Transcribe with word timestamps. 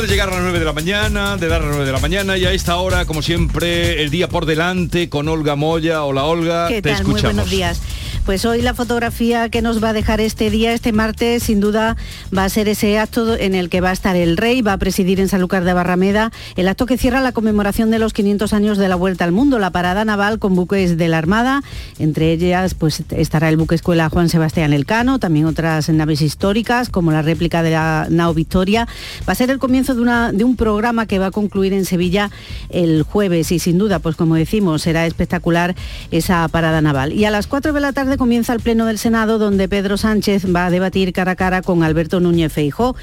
Acaba 0.00 0.08
de 0.08 0.14
llegar 0.14 0.28
a 0.30 0.32
las 0.32 0.42
9 0.44 0.58
de 0.58 0.64
la 0.64 0.72
mañana, 0.72 1.36
de 1.36 1.46
dar 1.46 1.60
a 1.60 1.64
las 1.66 1.74
9 1.74 1.84
de 1.84 1.92
la 1.92 1.98
mañana 1.98 2.38
y 2.38 2.46
a 2.46 2.52
esta 2.54 2.76
hora, 2.76 3.04
como 3.04 3.20
siempre, 3.20 4.02
el 4.02 4.08
día 4.08 4.30
por 4.30 4.46
delante 4.46 5.10
con 5.10 5.28
Olga 5.28 5.56
Moya. 5.56 6.04
Hola 6.04 6.24
Olga, 6.24 6.68
¿Qué 6.68 6.80
te 6.80 6.88
tal? 6.88 7.00
escuchamos. 7.00 7.22
Muy 7.22 7.22
buenos 7.34 7.50
días. 7.50 7.82
Pues 8.30 8.44
hoy 8.44 8.62
la 8.62 8.74
fotografía 8.74 9.48
que 9.48 9.60
nos 9.60 9.82
va 9.82 9.88
a 9.88 9.92
dejar 9.92 10.20
este 10.20 10.50
día, 10.50 10.72
este 10.72 10.92
martes, 10.92 11.42
sin 11.42 11.58
duda 11.58 11.96
va 12.32 12.44
a 12.44 12.48
ser 12.48 12.68
ese 12.68 12.96
acto 12.96 13.36
en 13.36 13.56
el 13.56 13.68
que 13.68 13.80
va 13.80 13.90
a 13.90 13.92
estar 13.92 14.14
el 14.14 14.36
rey, 14.36 14.62
va 14.62 14.74
a 14.74 14.78
presidir 14.78 15.18
en 15.18 15.26
Sanlúcar 15.26 15.64
de 15.64 15.72
Barrameda 15.72 16.30
el 16.54 16.68
acto 16.68 16.86
que 16.86 16.96
cierra 16.96 17.22
la 17.22 17.32
conmemoración 17.32 17.90
de 17.90 17.98
los 17.98 18.12
500 18.12 18.52
años 18.52 18.78
de 18.78 18.88
la 18.88 18.94
Vuelta 18.94 19.24
al 19.24 19.32
Mundo, 19.32 19.58
la 19.58 19.72
parada 19.72 20.04
naval 20.04 20.38
con 20.38 20.54
buques 20.54 20.96
de 20.96 21.08
la 21.08 21.18
Armada, 21.18 21.64
entre 21.98 22.30
ellas 22.30 22.74
pues 22.74 23.02
estará 23.10 23.48
el 23.48 23.56
buque 23.56 23.74
escuela 23.74 24.08
Juan 24.08 24.28
Sebastián 24.28 24.72
Elcano, 24.72 25.18
también 25.18 25.46
otras 25.46 25.88
naves 25.88 26.22
históricas 26.22 26.88
como 26.88 27.10
la 27.10 27.22
réplica 27.22 27.64
de 27.64 27.72
la 27.72 28.06
Nao 28.10 28.32
Victoria. 28.32 28.86
Va 29.28 29.32
a 29.32 29.34
ser 29.34 29.50
el 29.50 29.58
comienzo 29.58 29.96
de, 29.96 30.32
de 30.34 30.44
un 30.44 30.54
programa 30.54 31.06
que 31.06 31.18
va 31.18 31.26
a 31.26 31.30
concluir 31.32 31.72
en 31.72 31.84
Sevilla 31.84 32.30
el 32.68 33.02
jueves 33.02 33.50
y 33.50 33.58
sin 33.58 33.76
duda, 33.76 33.98
pues 33.98 34.14
como 34.14 34.36
decimos, 34.36 34.82
será 34.82 35.04
espectacular 35.04 35.74
esa 36.12 36.46
parada 36.46 36.80
naval. 36.80 37.12
Y 37.12 37.24
a 37.24 37.32
las 37.32 37.48
4 37.48 37.72
de 37.72 37.80
la 37.80 37.92
tarde 37.92 38.19
comienza 38.20 38.52
el 38.52 38.60
Pleno 38.60 38.84
del 38.84 38.98
Senado 38.98 39.38
donde 39.38 39.66
Pedro 39.66 39.96
Sánchez 39.96 40.54
va 40.54 40.66
a 40.66 40.70
debatir 40.70 41.14
cara 41.14 41.32
a 41.32 41.36
cara 41.36 41.62
con 41.62 41.82
Alberto 41.82 42.20
Núñez 42.20 42.52
Feijó. 42.52 42.94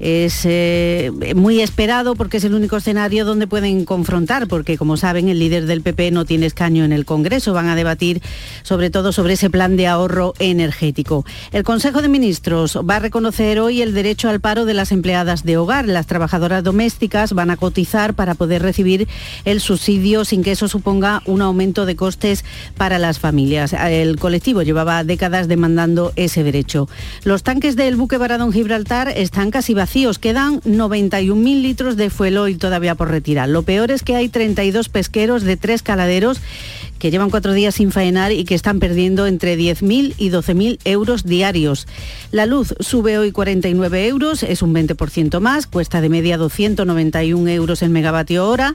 Es 0.00 0.40
eh, 0.46 1.12
muy 1.36 1.60
esperado 1.60 2.16
porque 2.16 2.38
es 2.38 2.44
el 2.44 2.54
único 2.54 2.78
escenario 2.78 3.24
donde 3.24 3.46
pueden 3.46 3.84
confrontar, 3.84 4.48
porque 4.48 4.76
como 4.76 4.96
saben 4.96 5.28
el 5.28 5.38
líder 5.38 5.66
del 5.66 5.80
PP 5.82 6.10
no 6.10 6.24
tiene 6.24 6.46
escaño 6.46 6.82
en 6.84 6.90
el 6.90 7.04
Congreso. 7.04 7.52
Van 7.52 7.68
a 7.68 7.76
debatir 7.76 8.20
sobre 8.64 8.90
todo 8.90 9.12
sobre 9.12 9.34
ese 9.34 9.48
plan 9.48 9.76
de 9.76 9.86
ahorro 9.86 10.34
energético. 10.40 11.24
El 11.52 11.62
Consejo 11.62 12.02
de 12.02 12.08
Ministros 12.08 12.76
va 12.78 12.96
a 12.96 12.98
reconocer 12.98 13.60
hoy 13.60 13.80
el 13.80 13.94
derecho 13.94 14.28
al 14.28 14.40
paro 14.40 14.64
de 14.64 14.74
las 14.74 14.90
empleadas 14.90 15.44
de 15.44 15.56
hogar. 15.56 15.86
Las 15.86 16.08
trabajadoras 16.08 16.64
domésticas 16.64 17.32
van 17.32 17.50
a 17.50 17.56
cotizar 17.56 18.14
para 18.14 18.34
poder 18.34 18.62
recibir 18.62 19.06
el 19.44 19.60
subsidio 19.60 20.24
sin 20.24 20.42
que 20.42 20.50
eso 20.50 20.66
suponga 20.66 21.22
un 21.26 21.42
aumento 21.42 21.86
de 21.86 21.94
costes 21.94 22.44
para 22.76 22.98
las 22.98 23.20
familias. 23.20 23.72
El 23.72 24.18
colectivo 24.18 24.53
llevaba 24.62 25.04
décadas 25.04 25.48
demandando 25.48 26.12
ese 26.16 26.42
derecho. 26.42 26.88
Los 27.24 27.42
tanques 27.42 27.76
del 27.76 27.96
buque 27.96 28.18
varado 28.18 28.44
en 28.44 28.52
Gibraltar 28.52 29.08
están 29.08 29.50
casi 29.50 29.74
vacíos. 29.74 30.18
Quedan 30.18 30.60
91.000 30.62 31.62
litros 31.62 31.96
de 31.96 32.10
fueloil 32.10 32.58
todavía 32.58 32.94
por 32.94 33.10
retirar. 33.10 33.48
Lo 33.48 33.62
peor 33.62 33.90
es 33.90 34.02
que 34.02 34.16
hay 34.16 34.28
32 34.28 34.88
pesqueros 34.88 35.42
de 35.42 35.56
tres 35.56 35.82
caladeros 35.82 36.40
que 36.98 37.10
llevan 37.10 37.30
cuatro 37.30 37.52
días 37.52 37.74
sin 37.74 37.92
faenar 37.92 38.32
y 38.32 38.44
que 38.44 38.54
están 38.54 38.78
perdiendo 38.78 39.26
entre 39.26 39.58
10.000 39.58 40.14
y 40.16 40.30
12.000 40.30 40.78
euros 40.84 41.24
diarios. 41.24 41.86
La 42.30 42.46
luz 42.46 42.74
sube 42.80 43.18
hoy 43.18 43.30
49 43.30 44.06
euros, 44.06 44.42
es 44.42 44.62
un 44.62 44.74
20% 44.74 45.40
más, 45.40 45.66
cuesta 45.66 46.00
de 46.00 46.08
media 46.08 46.38
291 46.38 47.50
euros 47.50 47.82
el 47.82 47.90
megavatio 47.90 48.48
hora. 48.48 48.74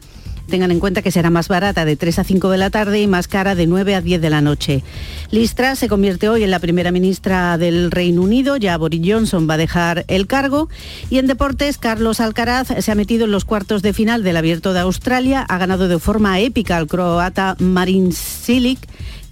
Tengan 0.50 0.72
en 0.72 0.80
cuenta 0.80 1.04
que 1.04 1.12
será 1.12 1.30
más 1.30 1.48
barata 1.48 1.86
de 1.86 1.96
3 1.96 2.20
a 2.20 2.24
5 2.24 2.50
de 2.50 2.58
la 2.58 2.72
tarde 2.72 3.00
y 3.00 3.08
más 3.08 3.28
cara 3.28 3.54
de 3.54 3.68
9 3.68 3.94
a 3.94 4.02
10 4.02 4.20
de 4.20 4.30
la 4.32 4.42
noche. 4.42 4.84
Listra 5.30 5.76
se 5.76 5.88
convierte 5.88 6.28
hoy 6.28 6.44
en 6.44 6.50
la 6.50 6.60
primera 6.60 6.92
ministra 6.92 7.58
del 7.60 7.92
Reino 7.92 8.24
Unido, 8.24 8.58
ya 8.58 8.76
Boris 8.78 9.02
Johnson 9.06 9.48
va 9.48 9.54
a 9.54 9.58
dejar 9.58 10.06
el 10.08 10.26
cargo. 10.26 10.68
Y 11.12 11.20
en 11.20 11.28
deportes, 11.28 11.78
Carlos 11.78 12.20
Alcaraz 12.20 12.70
se 12.80 12.92
ha 12.92 12.96
metido 12.96 13.26
en 13.26 13.32
los 13.32 13.46
cuartos 13.46 13.84
de 13.84 13.94
final 13.94 14.24
del 14.24 14.38
Abierto 14.38 14.74
de 14.74 14.80
Australia, 14.80 15.46
ha 15.48 15.58
ganado 15.60 15.88
de 15.88 16.00
forma 16.00 16.40
épica 16.40 16.78
al 16.78 16.88
croata 16.88 17.56
Marin 17.60 18.12
Cilic. 18.12 18.80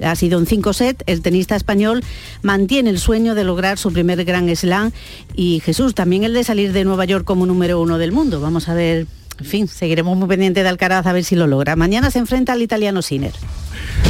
Ha 0.04 0.16
sido 0.16 0.38
un 0.38 0.46
5 0.46 0.74
set, 0.74 1.04
el 1.08 1.24
tenista 1.24 1.56
español 1.56 2.04
mantiene 2.44 2.92
el 2.92 3.00
sueño 3.00 3.34
de 3.34 3.44
lograr 3.44 3.80
su 3.80 3.92
primer 3.92 4.24
gran 4.24 4.56
slam 4.56 4.92
y 5.36 5.62
Jesús, 5.62 5.96
también 5.96 6.24
el 6.24 6.34
de 6.34 6.44
salir 6.44 6.72
de 6.74 6.86
Nueva 6.86 7.06
York 7.06 7.26
como 7.26 7.48
número 7.48 7.82
uno 7.82 7.98
del 7.98 8.12
mundo. 8.12 8.40
Vamos 8.40 8.70
a 8.70 8.76
ver 8.76 9.08
en 9.40 9.46
fin, 9.46 9.68
seguiremos 9.68 10.18
muy 10.18 10.28
pendientes 10.28 10.64
de 10.64 10.70
Alcaraz 10.70 11.06
a 11.06 11.14
ver 11.14 11.24
si 11.24 11.36
lo 11.36 11.48
logra. 11.48 11.76
Mañana 11.76 12.12
se 12.12 12.20
enfrenta 12.20 12.54
al 12.54 12.62
italiano 12.62 13.02
Sinner. 13.02 13.34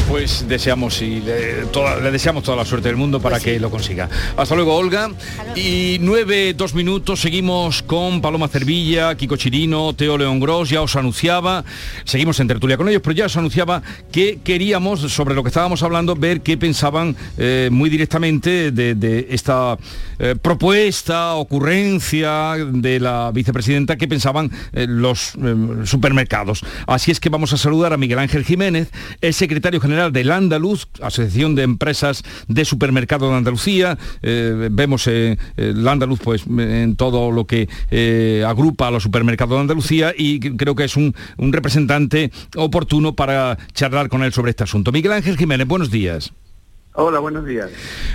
Pues 0.07 0.47
deseamos 0.47 1.01
y 1.01 1.19
le, 1.19 1.65
toda, 1.71 1.99
le, 1.99 2.11
deseamos 2.11 2.43
toda 2.43 2.55
la 2.55 2.65
suerte 2.65 2.87
del 2.87 2.95
mundo 2.95 3.19
para 3.19 3.35
pues 3.35 3.43
sí. 3.43 3.49
que 3.51 3.59
lo 3.59 3.69
consiga. 3.69 4.09
Hasta 4.37 4.55
luego, 4.55 4.75
Olga. 4.75 5.11
Y 5.55 5.97
nueve, 5.99 6.53
dos 6.53 6.73
minutos, 6.73 7.19
seguimos 7.19 7.83
con 7.83 8.21
Paloma 8.21 8.47
Cervilla, 8.47 9.15
Kiko 9.15 9.35
Chirino, 9.35 9.93
Teo 9.93 10.17
León 10.17 10.39
Gros, 10.39 10.69
ya 10.69 10.81
os 10.81 10.95
anunciaba, 10.95 11.65
seguimos 12.05 12.39
en 12.39 12.47
tertulia 12.47 12.77
con 12.77 12.87
ellos, 12.87 13.01
pero 13.03 13.15
ya 13.15 13.25
os 13.25 13.35
anunciaba 13.35 13.83
que 14.11 14.39
queríamos, 14.43 15.01
sobre 15.11 15.35
lo 15.35 15.43
que 15.43 15.49
estábamos 15.49 15.83
hablando, 15.83 16.15
ver 16.15 16.41
qué 16.41 16.57
pensaban 16.57 17.15
eh, 17.37 17.69
muy 17.71 17.89
directamente 17.89 18.71
de, 18.71 18.95
de 18.95 19.27
esta 19.31 19.77
eh, 20.19 20.35
propuesta, 20.41 21.35
ocurrencia 21.35 22.55
de 22.65 22.99
la 22.99 23.31
vicepresidenta, 23.33 23.97
qué 23.97 24.07
pensaban 24.07 24.51
eh, 24.73 24.85
los 24.87 25.33
supermercados. 25.83 26.63
Así 26.85 27.11
es 27.11 27.19
que 27.19 27.29
vamos 27.29 27.53
a 27.53 27.57
saludar 27.57 27.93
a 27.93 27.97
Miguel 27.97 28.19
Ángel 28.19 28.45
Jiménez, 28.45 28.89
el 29.21 29.33
secretario 29.33 29.76
general 29.81 30.11
del 30.11 30.31
Andaluz, 30.31 30.87
Asociación 31.01 31.55
de 31.55 31.63
Empresas 31.63 32.23
de 32.47 32.65
Supermercados 32.65 33.29
de 33.29 33.37
Andalucía. 33.37 33.97
Eh, 34.21 34.69
vemos 34.71 35.07
eh, 35.07 35.37
el 35.57 35.87
Andaluz 35.87 36.19
pues, 36.23 36.45
en 36.47 36.95
todo 36.95 37.31
lo 37.31 37.45
que 37.45 37.69
eh, 37.91 38.43
agrupa 38.47 38.87
a 38.87 38.91
los 38.91 39.03
supermercados 39.03 39.55
de 39.55 39.61
Andalucía 39.61 40.13
y 40.17 40.39
creo 40.39 40.75
que 40.75 40.85
es 40.85 40.95
un, 40.95 41.15
un 41.37 41.53
representante 41.53 42.31
oportuno 42.55 43.15
para 43.15 43.57
charlar 43.73 44.09
con 44.09 44.23
él 44.23 44.33
sobre 44.33 44.51
este 44.51 44.63
asunto. 44.63 44.91
Miguel 44.91 45.13
Ángel 45.13 45.37
Jiménez, 45.37 45.67
buenos 45.67 45.91
días. 45.91 46.31
Hola, 46.99 47.19
buenos 47.19 47.45
días. 47.45 47.69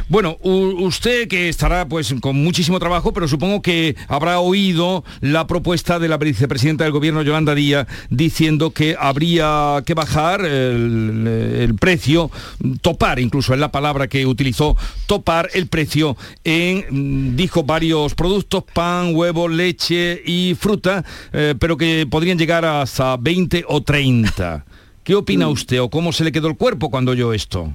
Bueno, 0.08 0.38
usted 0.42 1.28
que 1.28 1.48
estará 1.48 1.86
pues 1.86 2.12
con 2.20 2.34
muchísimo 2.42 2.80
trabajo, 2.80 3.12
pero 3.12 3.28
supongo 3.28 3.62
que 3.62 3.94
habrá 4.08 4.40
oído 4.40 5.04
la 5.20 5.46
propuesta 5.46 6.00
de 6.00 6.08
la 6.08 6.16
vicepresidenta 6.16 6.82
del 6.82 6.92
gobierno, 6.92 7.22
Yolanda 7.22 7.54
Díaz, 7.54 7.86
diciendo 8.10 8.72
que 8.72 8.96
habría 8.98 9.84
que 9.86 9.94
bajar 9.94 10.44
el, 10.44 11.28
el 11.60 11.76
precio, 11.76 12.32
topar, 12.80 13.20
incluso 13.20 13.54
es 13.54 13.60
la 13.60 13.70
palabra 13.70 14.08
que 14.08 14.26
utilizó, 14.26 14.76
topar 15.06 15.48
el 15.54 15.68
precio 15.68 16.16
en, 16.42 17.36
dijo, 17.36 17.62
varios 17.62 18.16
productos, 18.16 18.64
pan, 18.64 19.14
huevo, 19.14 19.46
leche 19.46 20.20
y 20.26 20.56
fruta, 20.58 21.04
eh, 21.32 21.54
pero 21.56 21.76
que 21.76 22.04
podrían 22.10 22.36
llegar 22.36 22.64
hasta 22.64 23.16
20 23.16 23.64
o 23.68 23.80
30. 23.80 24.64
¿Qué 25.04 25.14
opina 25.14 25.46
usted 25.46 25.80
o 25.80 25.88
cómo 25.88 26.12
se 26.12 26.24
le 26.24 26.32
quedó 26.32 26.48
el 26.48 26.56
cuerpo 26.56 26.90
cuando 26.90 27.12
oyó 27.12 27.32
esto? 27.32 27.72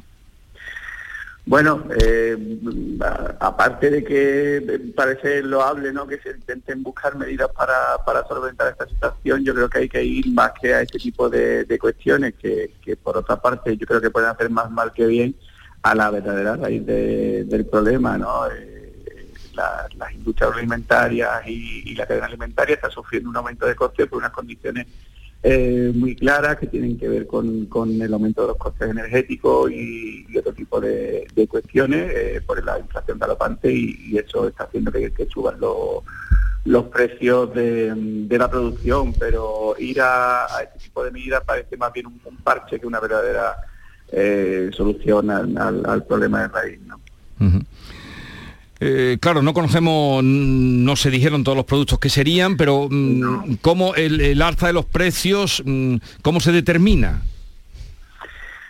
Bueno, 1.47 1.85
eh, 1.97 2.59
aparte 3.39 3.89
de 3.89 4.03
que 4.03 4.91
parece 4.93 5.41
loable 5.41 5.93
¿no? 5.93 6.05
que 6.05 6.19
se 6.19 6.31
intenten 6.31 6.83
buscar 6.83 7.15
medidas 7.15 7.49
para, 7.55 8.27
solventar 8.27 8.67
esta 8.67 8.85
situación, 8.85 9.45
yo 9.45 9.55
creo 9.55 9.69
que 9.69 9.79
hay 9.79 9.87
que 9.87 10.03
ir 10.03 10.27
más 10.33 10.51
que 10.61 10.73
a 10.73 10.81
este 10.81 10.99
tipo 10.99 11.29
de, 11.29 11.65
cuestiones 11.79 12.33
que, 12.35 12.73
que, 12.81 12.97
por 12.97 13.15
otra 13.15 13.37
parte, 13.37 13.77
yo 13.77 13.87
creo 13.87 14.01
que 14.01 14.09
pueden 14.09 14.29
hacer 14.29 14.49
más 14.49 14.69
mal 14.69 14.91
que 14.91 15.05
bien 15.05 15.35
a 15.83 15.95
la 15.95 16.11
verdadera 16.11 16.57
raíz 16.57 16.85
de, 16.85 17.45
del 17.45 17.65
problema. 17.65 18.17
¿no? 18.17 18.47
Eh, 18.51 19.31
la, 19.53 19.87
las 19.95 20.11
industrias 20.11 20.51
alimentarias 20.51 21.47
y, 21.47 21.91
y 21.91 21.95
la 21.95 22.05
cadena 22.05 22.25
alimentaria 22.25 22.75
está 22.75 22.89
sufriendo 22.89 23.29
un 23.29 23.37
aumento 23.37 23.65
de 23.65 23.73
costes 23.73 24.05
por 24.07 24.19
unas 24.19 24.31
condiciones 24.31 24.85
eh, 25.43 25.91
muy 25.93 26.15
claras 26.15 26.57
que 26.57 26.67
tienen 26.67 26.97
que 26.97 27.07
ver 27.07 27.27
con, 27.27 27.67
con, 27.67 28.01
el 28.01 28.13
aumento 28.13 28.41
de 28.41 28.47
los 28.47 28.57
costes 28.57 28.89
energéticos 28.89 29.71
y, 29.71 30.25
y 30.27 30.37
otro 30.37 30.51
tipo 30.51 30.81
de, 30.81 31.27
de 31.33 31.47
cuestiones 31.47 32.11
eh, 32.13 32.41
por 32.45 32.63
la 32.65 32.79
inflación 32.79 33.19
galopante 33.19 33.71
y, 33.71 34.17
eso 34.17 34.47
está 34.47 34.63
haciendo 34.63 34.91
que, 34.91 35.13
que 35.13 35.27
suban 35.27 35.59
los, 35.59 36.03
los 36.65 36.85
precios 36.85 37.53
de, 37.53 37.93
de, 37.95 38.37
la 38.37 38.49
producción, 38.49 39.13
pero 39.13 39.75
ir 39.77 40.01
a, 40.01 40.45
a, 40.45 40.63
este 40.63 40.79
tipo 40.79 41.03
de 41.03 41.11
medidas 41.11 41.43
parece 41.45 41.77
más 41.77 41.93
bien 41.93 42.07
un, 42.07 42.19
parche 42.43 42.79
que 42.79 42.87
una 42.87 42.99
verdadera 42.99 43.57
eh, 44.11 44.71
solución 44.73 45.29
al, 45.29 45.85
al, 45.85 46.03
problema 46.03 46.41
de 46.41 46.47
raíz. 46.47 46.79
¿no? 46.81 46.99
Eh, 48.79 49.17
claro, 49.19 49.41
no 49.41 49.53
conocemos, 49.53 50.23
no 50.23 50.95
se 50.95 51.09
dijeron 51.09 51.43
todos 51.43 51.55
los 51.55 51.65
productos 51.65 51.99
que 51.99 52.09
serían, 52.09 52.57
pero 52.57 52.87
no. 52.89 53.45
¿cómo 53.61 53.95
el, 53.95 54.21
el, 54.21 54.41
alza 54.41 54.67
de 54.67 54.73
los 54.73 54.85
precios, 54.85 55.63
cómo 56.21 56.39
se 56.39 56.51
determina? 56.51 57.21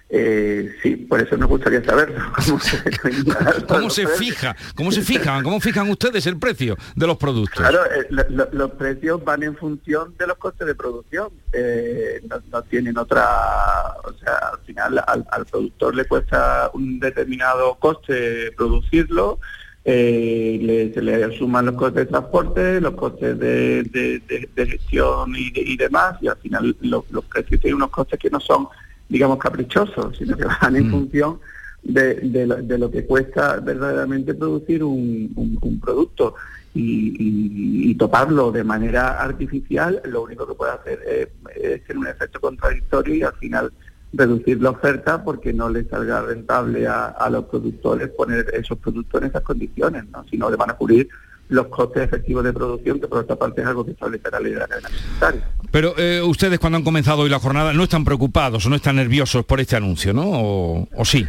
Eh, 0.09 0.73
sí, 0.81 0.95
por 0.95 1.19
eso 1.19 1.35
nos 1.35 1.49
gustaría 1.49 1.83
saberlo. 1.83 2.23
¿Cómo 2.45 2.59
se, 2.59 2.81
¿Cómo 3.67 3.89
se 3.89 4.07
fija? 4.07 4.55
¿Cómo 4.75 4.91
se 4.91 5.01
fijan? 5.01 5.43
¿Cómo 5.43 5.59
fijan 5.59 5.89
ustedes 5.89 6.25
el 6.27 6.37
precio 6.37 6.77
de 6.95 7.07
los 7.07 7.17
productos? 7.17 7.57
Claro, 7.57 7.83
eh, 7.85 8.07
lo, 8.09 8.23
lo, 8.29 8.47
los 8.53 8.71
precios 8.71 9.23
van 9.23 9.43
en 9.43 9.57
función 9.57 10.15
de 10.17 10.27
los 10.27 10.37
costes 10.37 10.65
de 10.65 10.75
producción. 10.75 11.29
Eh, 11.51 12.21
no, 12.29 12.41
no, 12.51 12.61
tienen 12.63 12.97
otra, 12.97 13.97
o 14.05 14.13
sea, 14.13 14.51
al 14.53 14.59
final 14.59 15.03
al, 15.05 15.25
al 15.29 15.45
productor 15.45 15.93
le 15.93 16.05
cuesta 16.05 16.71
un 16.73 16.99
determinado 16.99 17.75
coste 17.75 18.53
producirlo 18.55 19.39
eh, 19.89 20.59
le, 20.61 20.93
se 20.93 21.01
le 21.01 21.37
suman 21.37 21.67
los 21.67 21.75
costes 21.75 22.03
de 22.03 22.05
transporte, 22.07 22.81
los 22.81 22.93
costes 22.95 23.39
de, 23.39 23.83
de, 23.83 24.21
de, 24.27 24.49
de 24.53 24.67
gestión 24.67 25.33
y, 25.33 25.49
y, 25.55 25.77
demás, 25.77 26.17
y 26.19 26.27
al 26.27 26.35
final 26.39 26.75
lo, 26.81 27.05
los 27.09 27.23
precios 27.23 27.61
tienen 27.61 27.75
unos 27.77 27.91
costes 27.91 28.19
que 28.19 28.29
no 28.29 28.41
son, 28.41 28.67
digamos, 29.07 29.37
caprichosos, 29.37 30.17
sino 30.17 30.35
que 30.35 30.43
van 30.61 30.75
en 30.75 30.89
mm. 30.89 30.91
función 30.91 31.39
de, 31.83 32.45
lo, 32.45 32.57
de, 32.57 32.77
lo, 32.77 32.91
que 32.91 33.05
cuesta 33.05 33.61
verdaderamente 33.61 34.33
producir 34.33 34.83
un, 34.83 35.31
un, 35.37 35.57
un, 35.61 35.79
producto. 35.79 36.35
y, 36.73 37.95
toparlo 37.95 38.51
de 38.51 38.65
manera 38.65 39.21
artificial, 39.21 40.01
lo 40.03 40.23
único 40.23 40.45
que 40.45 40.53
puede 40.53 40.73
hacer 40.73 40.99
es, 41.07 41.83
tener 41.85 41.97
un 41.97 42.07
efecto 42.07 42.41
contradictorio 42.41 43.15
y 43.15 43.23
al 43.23 43.33
final 43.35 43.71
reducir 44.13 44.61
la 44.61 44.71
oferta 44.71 45.23
porque 45.23 45.53
no 45.53 45.69
le 45.69 45.83
salga 45.85 46.21
rentable 46.21 46.87
a, 46.87 47.27
los 47.29 47.45
productores 47.45 48.09
poner 48.09 48.45
esos 48.53 48.77
productos 48.77 49.21
en 49.21 49.27
esas 49.27 49.41
condiciones, 49.41 50.05
¿no? 50.11 50.25
si 50.29 50.37
no 50.37 50.49
le 50.49 50.55
van 50.55 50.71
a 50.71 50.73
cubrir 50.73 51.09
los 51.49 51.67
costes 51.67 52.03
efectivos 52.03 52.43
de 52.43 52.53
producción, 52.53 52.99
que 52.99 53.07
por 53.07 53.19
otra 53.19 53.35
parte 53.35 53.61
es 53.61 53.67
algo 53.67 53.85
que 53.85 53.91
establece 53.91 54.23
la 54.25 54.39
cadena 54.67 54.87
alimentaria. 54.87 55.49
Pero 55.71 55.93
eh, 55.97 56.21
ustedes 56.21 56.59
cuando 56.59 56.77
han 56.77 56.83
comenzado 56.83 57.21
hoy 57.21 57.29
la 57.29 57.39
jornada 57.39 57.73
no 57.73 57.83
están 57.83 58.03
preocupados 58.03 58.65
o 58.65 58.69
no 58.69 58.75
están 58.75 58.97
nerviosos 58.97 59.45
por 59.45 59.59
este 59.59 59.75
anuncio, 59.75 60.13
¿no? 60.13 60.23
¿O, 60.25 61.05
sí? 61.05 61.25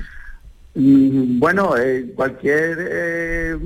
Mm, 0.80 1.40
bueno, 1.40 1.76
eh, 1.76 2.12
cualquier 2.14 2.78
eh, 2.78 3.56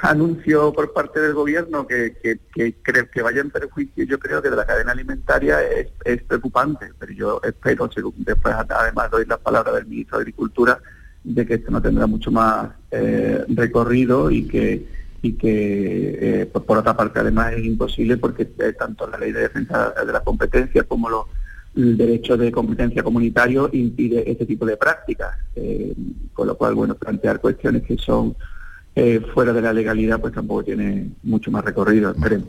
anuncio 0.00 0.72
por 0.72 0.94
parte 0.94 1.20
del 1.20 1.34
gobierno 1.34 1.86
que, 1.86 2.16
que, 2.22 2.38
que, 2.54 2.74
que, 3.12 3.22
vaya 3.22 3.42
en 3.42 3.50
perjuicio, 3.50 4.04
yo 4.04 4.18
creo 4.18 4.40
que 4.40 4.48
de 4.48 4.56
la 4.56 4.64
cadena 4.64 4.92
alimentaria 4.92 5.58
es, 5.62 6.22
preocupante, 6.22 6.86
pero 6.98 7.12
yo 7.12 7.40
espero, 7.44 7.90
después 8.16 8.54
además 8.54 9.10
doy 9.10 9.26
la 9.26 9.36
palabra 9.36 9.72
del 9.72 9.84
ministro 9.84 10.16
de 10.16 10.22
Agricultura, 10.22 10.78
de 11.22 11.44
que 11.44 11.54
esto 11.54 11.70
no 11.70 11.82
tendrá 11.82 12.06
mucho 12.06 12.30
más 12.30 12.70
recorrido 13.48 14.30
y 14.30 14.48
que 14.48 14.86
y 15.24 15.32
que 15.32 16.42
eh, 16.42 16.46
por, 16.46 16.78
otra 16.78 16.94
parte 16.94 17.20
además 17.20 17.54
es 17.54 17.64
imposible 17.64 18.18
porque 18.18 18.42
eh, 18.58 18.74
tanto 18.78 19.06
la 19.08 19.16
ley 19.16 19.32
de 19.32 19.40
defensa 19.40 19.94
de 20.06 20.12
la 20.12 20.20
competencia 20.20 20.82
como 20.82 21.08
lo, 21.08 21.28
el 21.76 21.96
derecho 21.96 22.36
de 22.36 22.52
competencia 22.52 23.02
comunitario 23.02 23.68
impide 23.72 24.30
este 24.30 24.46
tipo 24.46 24.64
de 24.64 24.76
prácticas, 24.76 25.36
eh, 25.56 25.92
con 26.32 26.46
lo 26.46 26.56
cual 26.56 26.74
bueno 26.74 26.94
plantear 26.94 27.40
cuestiones 27.40 27.82
que 27.82 27.96
son 27.98 28.36
fuera 29.34 29.52
de 29.52 29.60
la 29.60 29.72
legalidad 29.72 30.20
pues 30.20 30.32
tampoco 30.32 30.62
tiene 30.62 31.08
mucho 31.24 31.50
más 31.50 31.64
recorrido, 31.64 32.12
esperemos. 32.12 32.46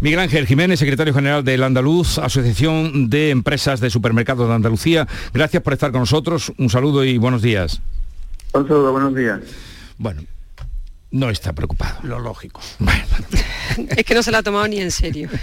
Miguel 0.00 0.20
Ángel 0.20 0.46
Jiménez, 0.46 0.78
secretario 0.78 1.12
general 1.12 1.42
del 1.42 1.60
Andaluz, 1.64 2.18
Asociación 2.18 3.10
de 3.10 3.30
Empresas 3.30 3.80
de 3.80 3.90
Supermercados 3.90 4.46
de 4.46 4.54
Andalucía, 4.54 5.08
gracias 5.34 5.60
por 5.60 5.72
estar 5.72 5.90
con 5.90 6.02
nosotros, 6.02 6.52
un 6.56 6.70
saludo 6.70 7.04
y 7.04 7.18
buenos 7.18 7.42
días. 7.42 7.82
Un 8.54 8.68
saludo, 8.68 8.92
buenos 8.92 9.14
días. 9.16 9.40
Bueno, 9.98 10.22
no 11.12 11.30
está 11.30 11.52
preocupado. 11.52 11.98
Lo 12.02 12.18
lógico. 12.18 12.60
es 13.96 14.04
que 14.04 14.14
no 14.14 14.22
se 14.22 14.32
la 14.32 14.38
ha 14.38 14.42
tomado 14.42 14.66
ni 14.66 14.80
en 14.80 14.90
serio. 14.90 15.28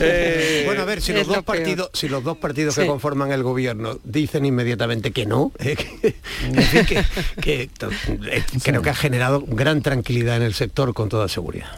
Eh, 0.00 0.62
bueno, 0.64 0.82
a 0.82 0.84
ver, 0.84 1.00
si 1.00 1.12
los, 1.12 1.26
dos 1.26 1.42
partidos, 1.42 1.90
si 1.92 2.08
los 2.08 2.22
dos 2.22 2.36
partidos 2.36 2.76
que 2.76 2.86
conforman 2.86 3.32
el 3.32 3.42
gobierno 3.42 3.98
dicen 4.04 4.44
inmediatamente 4.44 5.12
que 5.12 5.26
no, 5.26 5.52
eh, 5.58 5.76
que, 6.86 7.68
eh, 7.68 8.42
creo 8.62 8.82
que 8.82 8.90
ha 8.90 8.94
generado 8.94 9.44
gran 9.46 9.82
tranquilidad 9.82 10.36
en 10.36 10.42
el 10.42 10.54
sector 10.54 10.94
con 10.94 11.08
toda 11.08 11.28
seguridad. 11.28 11.68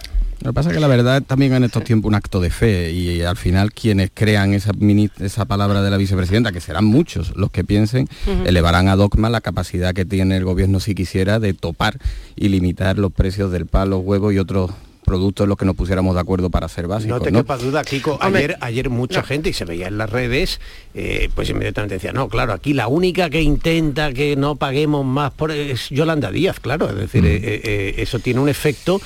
Lo 0.43 0.51
que 0.51 0.55
pasa 0.55 0.71
es 0.71 0.75
que 0.75 0.81
la 0.81 0.87
verdad 0.87 1.19
es 1.19 1.27
también 1.27 1.53
en 1.53 1.65
estos 1.65 1.85
tiempos 1.85 2.09
un 2.09 2.15
acto 2.15 2.41
de 2.41 2.51
fe 2.51 2.93
y 2.93 3.21
al 3.23 3.37
final 3.37 3.73
quienes 3.73 4.11
crean 4.13 4.55
esa, 4.55 4.73
esa 5.21 5.45
palabra 5.45 5.83
de 5.83 5.91
la 5.91 5.99
vicepresidenta, 5.99 6.51
que 6.51 6.61
serán 6.61 6.87
muchos 6.87 7.37
los 7.37 7.51
que 7.51 7.63
piensen, 7.63 8.09
elevarán 8.47 8.89
a 8.89 8.97
dogma 8.97 9.29
la 9.29 9.43
capacidad 9.43 9.93
que 9.93 10.07
tiene 10.07 10.37
el 10.37 10.45
gobierno 10.45 10.81
si 10.81 10.95
quisiera 10.95 11.41
de 11.41 11.53
topar 11.53 11.99
y 12.37 12.49
limitar 12.49 12.99
los 12.99 13.13
precios 13.13 13.53
del 13.53 13.67
palo, 13.67 13.99
huevo 13.99 14.33
y 14.33 14.39
otros 14.39 14.71
productos 15.05 15.45
en 15.45 15.49
los 15.49 15.59
que 15.59 15.65
nos 15.65 15.75
pusiéramos 15.75 16.15
de 16.15 16.21
acuerdo 16.21 16.51
para 16.51 16.69
ser 16.69 16.87
básicos. 16.87 17.19
No 17.19 17.25
te 17.25 17.33
quepa 17.33 17.57
duda, 17.57 17.83
Kiko. 17.83 18.19
Ayer, 18.21 18.57
ayer 18.61 18.89
mucha 18.91 19.23
gente, 19.23 19.51
y 19.51 19.53
se 19.53 19.65
veía 19.65 19.89
en 19.89 19.99
las 19.99 20.09
redes, 20.09 20.61
eh, 20.95 21.29
pues 21.35 21.51
inmediatamente 21.51 21.97
decía, 21.97 22.13
no, 22.13 22.29
claro, 22.29 22.53
aquí 22.53 22.75
la 22.75 22.87
única 22.87 23.29
que 23.29 23.43
intenta 23.43 24.13
que 24.13 24.37
no 24.37 24.57
paguemos 24.57 25.05
más 25.05 25.33
por 25.33 25.51
es 25.51 25.89
Yolanda 25.91 26.31
Díaz, 26.31 26.61
claro. 26.61 26.89
Es 26.89 26.97
decir, 26.97 27.27
eh, 27.27 27.41
eh, 27.43 27.95
eso 27.99 28.21
tiene 28.21 28.41
un 28.41 28.49
efecto 28.49 29.01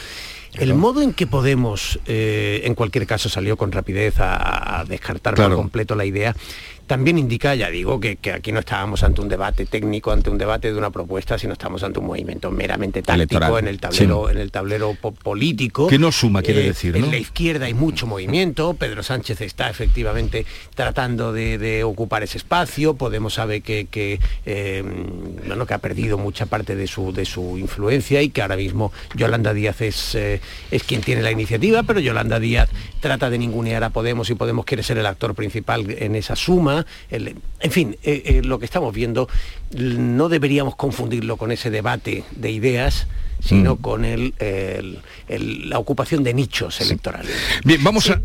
el 0.58 0.74
modo 0.74 1.02
en 1.02 1.12
que 1.12 1.26
Podemos, 1.26 1.98
eh, 2.06 2.62
en 2.64 2.74
cualquier 2.74 3.06
caso, 3.06 3.28
salió 3.28 3.56
con 3.56 3.72
rapidez 3.72 4.14
a, 4.18 4.84
descartar 4.86 5.34
por 5.34 5.54
completo 5.54 5.94
la 5.94 6.04
idea, 6.04 6.36
también 6.86 7.18
indica, 7.18 7.54
ya 7.54 7.70
digo, 7.70 8.00
que, 8.00 8.18
aquí 8.32 8.52
no 8.52 8.60
estábamos 8.60 9.02
ante 9.02 9.20
un 9.20 9.28
debate 9.28 9.66
técnico, 9.66 10.12
ante 10.12 10.30
un 10.30 10.38
debate 10.38 10.72
de 10.72 10.78
una 10.78 10.90
propuesta, 10.90 11.38
sino 11.38 11.52
estamos 11.52 11.82
ante 11.82 11.98
un 11.98 12.06
movimiento 12.06 12.50
meramente 12.50 13.02
táctico 13.02 13.58
en 13.58 13.68
el 13.68 13.80
tablero, 13.80 14.30
en 14.30 14.38
el 14.38 14.50
tablero 14.50 14.94
político. 14.94 15.86
Que 15.86 15.98
no 15.98 16.12
suma, 16.12 16.42
quiere 16.42 16.62
eh, 16.62 16.68
decir. 16.68 16.96
En 16.96 17.10
la 17.10 17.16
izquierda 17.16 17.66
hay 17.66 17.74
mucho 17.74 18.06
movimiento. 18.06 18.74
Pedro 18.74 19.02
Sánchez 19.02 19.40
está 19.40 19.70
efectivamente 19.70 20.46
tratando 20.74 21.32
de, 21.32 21.84
ocupar 21.84 22.22
ese 22.22 22.38
espacio. 22.38 22.94
Podemos 22.94 23.34
saber 23.34 23.62
que, 23.62 24.20
eh, 24.46 24.84
bueno, 25.46 25.66
que 25.66 25.74
ha 25.74 25.78
perdido 25.78 26.18
mucha 26.18 26.46
parte 26.46 26.76
de 26.76 26.86
su, 26.86 27.12
de 27.12 27.24
su 27.24 27.58
influencia 27.58 28.22
y 28.22 28.30
que 28.30 28.42
ahora 28.42 28.56
mismo 28.56 28.92
Yolanda 29.14 29.54
Díaz 29.54 29.80
es, 29.80 30.14
eh, 30.14 30.40
es 30.70 30.82
quien 30.82 31.00
tiene 31.00 31.22
la 31.22 31.30
iniciativa, 31.30 31.82
pero 31.82 32.00
Yolanda 32.00 32.40
Díaz 32.40 32.68
trata 33.00 33.30
de 33.30 33.38
ningunear 33.38 33.84
a 33.84 33.90
Podemos 33.90 34.30
y 34.30 34.34
Podemos 34.34 34.64
quiere 34.64 34.82
ser 34.82 34.98
el 34.98 35.06
actor 35.06 35.34
principal 35.34 35.86
en 35.90 36.16
esa 36.16 36.36
suma 36.36 36.73
en 37.10 37.70
fin, 37.70 37.96
eh, 38.02 38.22
eh, 38.24 38.42
lo 38.44 38.58
que 38.58 38.64
estamos 38.64 38.94
viendo 38.94 39.28
no 39.76 40.28
deberíamos 40.28 40.76
confundirlo 40.76 41.36
con 41.36 41.52
ese 41.52 41.70
debate 41.70 42.24
de 42.32 42.50
ideas, 42.50 43.06
sino 43.40 43.74
mm. 43.74 43.78
con 43.78 44.04
el, 44.04 44.34
la 45.28 45.78
ocupación 45.78 46.24
de 46.24 46.34
nichos 46.34 46.80
electorales. 46.80 47.36
Bien, 47.64 47.82
vamos 47.82 48.10
a, 48.10 48.20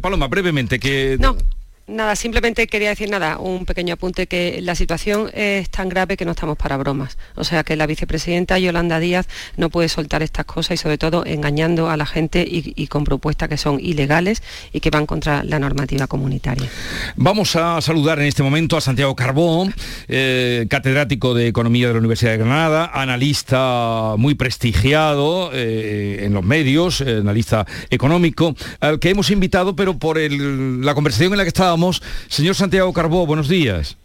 Paloma, 0.00 0.28
brevemente, 0.28 0.78
que... 0.80 1.16
No. 1.20 1.36
Nada, 1.92 2.16
simplemente 2.16 2.66
quería 2.68 2.88
decir 2.88 3.10
nada, 3.10 3.36
un 3.36 3.66
pequeño 3.66 3.92
apunte 3.92 4.26
que 4.26 4.60
la 4.62 4.74
situación 4.74 5.30
es 5.34 5.68
tan 5.68 5.90
grave 5.90 6.16
que 6.16 6.24
no 6.24 6.30
estamos 6.30 6.56
para 6.56 6.78
bromas. 6.78 7.18
O 7.34 7.44
sea 7.44 7.64
que 7.64 7.76
la 7.76 7.86
vicepresidenta 7.86 8.58
Yolanda 8.58 8.98
Díaz 8.98 9.28
no 9.58 9.68
puede 9.68 9.90
soltar 9.90 10.22
estas 10.22 10.46
cosas 10.46 10.74
y 10.74 10.76
sobre 10.78 10.96
todo 10.96 11.26
engañando 11.26 11.90
a 11.90 11.98
la 11.98 12.06
gente 12.06 12.46
y, 12.48 12.86
con 12.86 13.04
propuestas 13.04 13.50
que 13.50 13.58
son 13.58 13.78
ilegales 13.78 14.42
y 14.72 14.80
que 14.80 14.88
van 14.88 15.04
contra 15.04 15.44
la 15.44 15.58
normativa 15.58 16.06
comunitaria. 16.06 16.66
Vamos 17.16 17.56
a 17.56 17.78
saludar 17.82 18.18
en 18.20 18.26
este 18.26 18.42
momento 18.42 18.78
a 18.78 18.80
Santiago 18.80 19.14
Carbón, 19.14 19.74
eh, 20.08 20.66
catedrático 20.70 21.34
de 21.34 21.48
Economía 21.48 21.88
de 21.88 21.92
la 21.92 21.98
Universidad 21.98 22.32
de 22.32 22.38
Granada, 22.38 22.90
analista 22.94 24.14
muy 24.16 24.34
prestigiado 24.34 25.50
eh, 25.52 26.20
en 26.24 26.32
los 26.32 26.42
medios, 26.42 27.02
eh, 27.02 27.18
analista 27.18 27.66
económico, 27.90 28.54
al 28.80 28.98
que 28.98 29.10
hemos 29.10 29.30
invitado, 29.30 29.76
pero 29.76 29.98
por 29.98 30.18
la 30.18 30.94
conversación 30.94 31.32
en 31.32 31.38
la 31.38 31.44
que 31.44 31.48
Señor 32.28 32.54
Santiago 32.54 32.92
Carbó, 32.92 33.26
buenos 33.26 33.48
días. 33.48 33.96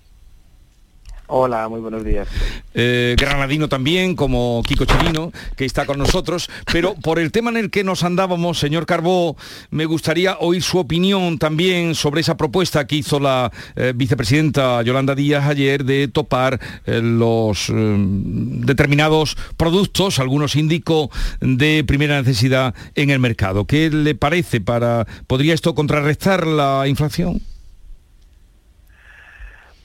Hola, 1.30 1.68
muy 1.68 1.82
buenos 1.82 2.06
días. 2.06 2.26
Eh, 2.74 3.18
granadino 3.20 3.68
también, 3.68 4.16
como 4.16 4.64
Kiko 4.66 4.86
Chirino, 4.86 5.34
que 5.58 5.66
está 5.66 5.86
con 5.86 5.98
nosotros, 6.00 6.50
pero 6.72 6.96
por 7.04 7.20
el 7.20 7.34
tema 7.34 7.50
en 7.50 7.58
el 7.58 7.70
que 7.70 7.84
nos 7.84 8.04
andábamos, 8.04 8.60
señor 8.60 8.86
Carbó, 8.86 9.36
me 9.70 9.84
gustaría 9.84 10.38
oír 10.40 10.64
su 10.64 10.78
opinión 10.78 11.38
también 11.38 11.96
sobre 11.96 12.22
esa 12.22 12.38
propuesta 12.38 12.88
que 12.88 12.96
hizo 12.96 13.20
la 13.20 13.52
eh, 13.76 13.92
vicepresidenta 13.94 14.82
Yolanda 14.84 15.16
Díaz 15.16 15.46
ayer 15.48 15.84
de 15.84 16.08
topar 16.08 16.62
eh, 16.86 17.02
los 17.04 17.68
determinados 17.70 19.36
productos, 19.58 20.20
algunos 20.20 20.56
indicó, 20.56 21.12
de 21.42 21.84
primera 21.86 22.22
necesidad 22.22 22.74
en 22.96 23.10
el 23.10 23.20
mercado. 23.20 23.66
¿Qué 23.66 23.90
le 23.90 24.16
parece 24.16 24.62
para, 24.62 25.06
podría 25.28 25.54
esto 25.54 25.76
contrarrestar 25.76 26.48
la 26.48 26.88
inflación? 26.88 27.42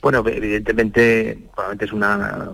Bueno, 0.03 0.25
evidentemente, 0.27 1.39
probablemente 1.55 1.85
es 1.85 1.93
una, 1.93 2.51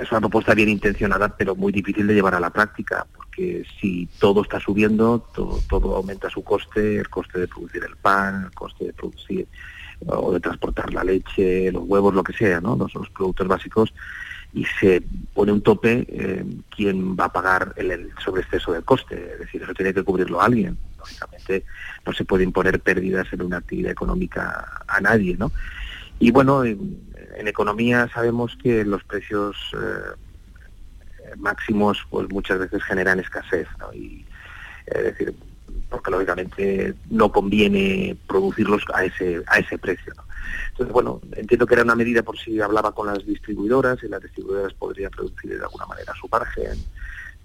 es 0.00 0.10
una 0.10 0.20
propuesta 0.20 0.54
bien 0.54 0.68
intencionada, 0.68 1.28
pero 1.36 1.54
muy 1.54 1.72
difícil 1.72 2.04
de 2.08 2.14
llevar 2.14 2.34
a 2.34 2.40
la 2.40 2.50
práctica, 2.50 3.06
porque 3.14 3.64
si 3.80 4.06
todo 4.18 4.42
está 4.42 4.58
subiendo, 4.58 5.20
todo, 5.32 5.60
todo 5.68 5.94
aumenta 5.94 6.28
su 6.28 6.42
coste, 6.42 6.96
el 6.96 7.08
coste 7.08 7.38
de 7.38 7.46
producir 7.46 7.84
el 7.84 7.94
pan, 7.96 8.46
el 8.46 8.50
coste 8.50 8.86
de 8.86 8.92
producir 8.92 9.46
o 10.06 10.32
de 10.32 10.40
transportar 10.40 10.92
la 10.92 11.04
leche, 11.04 11.70
los 11.70 11.84
huevos, 11.86 12.12
lo 12.12 12.24
que 12.24 12.32
sea, 12.32 12.60
¿no? 12.60 12.74
Los, 12.74 12.92
los 12.94 13.08
productos 13.10 13.46
básicos, 13.46 13.94
y 14.52 14.64
se 14.80 15.00
pone 15.32 15.52
un 15.52 15.62
tope, 15.62 16.04
eh, 16.08 16.44
¿quién 16.74 17.16
va 17.16 17.26
a 17.26 17.32
pagar 17.32 17.72
el, 17.76 17.92
el 17.92 18.10
sobreexceso 18.24 18.72
del 18.72 18.82
coste? 18.82 19.32
Es 19.34 19.38
decir, 19.38 19.62
eso 19.62 19.74
tiene 19.74 19.94
que 19.94 20.02
cubrirlo 20.02 20.40
alguien. 20.40 20.76
Lógicamente 20.98 21.64
no 22.04 22.12
se 22.12 22.24
puede 22.24 22.44
imponer 22.44 22.80
pérdidas 22.80 23.32
en 23.32 23.42
una 23.42 23.58
actividad 23.58 23.92
económica 23.92 24.82
a 24.88 25.00
nadie, 25.00 25.36
¿no? 25.36 25.52
Y 26.18 26.30
bueno, 26.30 26.64
en, 26.64 27.02
economía 27.46 28.08
sabemos 28.14 28.56
que 28.62 28.84
los 28.84 29.04
precios 29.04 29.56
eh, 29.74 31.34
máximos 31.36 31.98
pues 32.08 32.28
muchas 32.30 32.58
veces 32.58 32.82
generan 32.84 33.20
escasez, 33.20 33.66
¿no? 33.78 33.92
Y, 33.92 34.24
es 34.86 35.04
decir, 35.04 35.34
porque 35.90 36.10
lógicamente 36.10 36.94
no 37.10 37.30
conviene 37.30 38.16
producirlos 38.26 38.82
a 38.92 39.04
ese, 39.04 39.42
a 39.46 39.58
ese 39.58 39.78
precio. 39.78 40.12
Entonces, 40.70 40.92
bueno, 40.92 41.20
entiendo 41.32 41.66
que 41.66 41.74
era 41.74 41.82
una 41.82 41.94
medida 41.94 42.22
por 42.22 42.38
si 42.38 42.60
hablaba 42.60 42.92
con 42.92 43.06
las 43.06 43.24
distribuidoras 43.24 44.02
y 44.02 44.08
las 44.08 44.22
distribuidoras 44.22 44.74
podrían 44.74 45.10
producir 45.10 45.56
de 45.56 45.64
alguna 45.64 45.86
manera 45.86 46.12
su 46.20 46.28
margen, 46.28 46.78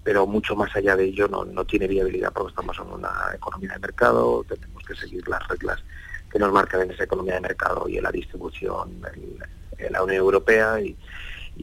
pero 0.02 0.26
mucho 0.26 0.56
más 0.56 0.74
allá 0.74 0.96
de 0.96 1.04
ello 1.04 1.28
no, 1.28 1.44
no 1.44 1.64
tiene 1.64 1.86
viabilidad 1.86 2.32
porque 2.32 2.50
estamos 2.50 2.78
en 2.78 2.92
una 2.92 3.10
economía 3.34 3.72
de 3.74 3.78
mercado, 3.78 4.44
tenemos 4.48 4.82
que 4.84 4.94
seguir 4.94 5.26
las 5.28 5.46
reglas 5.48 5.82
que 6.30 6.38
nos 6.38 6.52
marcan 6.52 6.82
en 6.82 6.90
esa 6.92 7.04
economía 7.04 7.34
de 7.34 7.40
mercado 7.40 7.88
y 7.88 7.96
en 7.96 8.04
la 8.04 8.10
distribución 8.10 9.02
en, 9.78 9.92
la 9.92 10.02
Unión 10.02 10.18
Europea. 10.18 10.78
Y, 10.80 10.96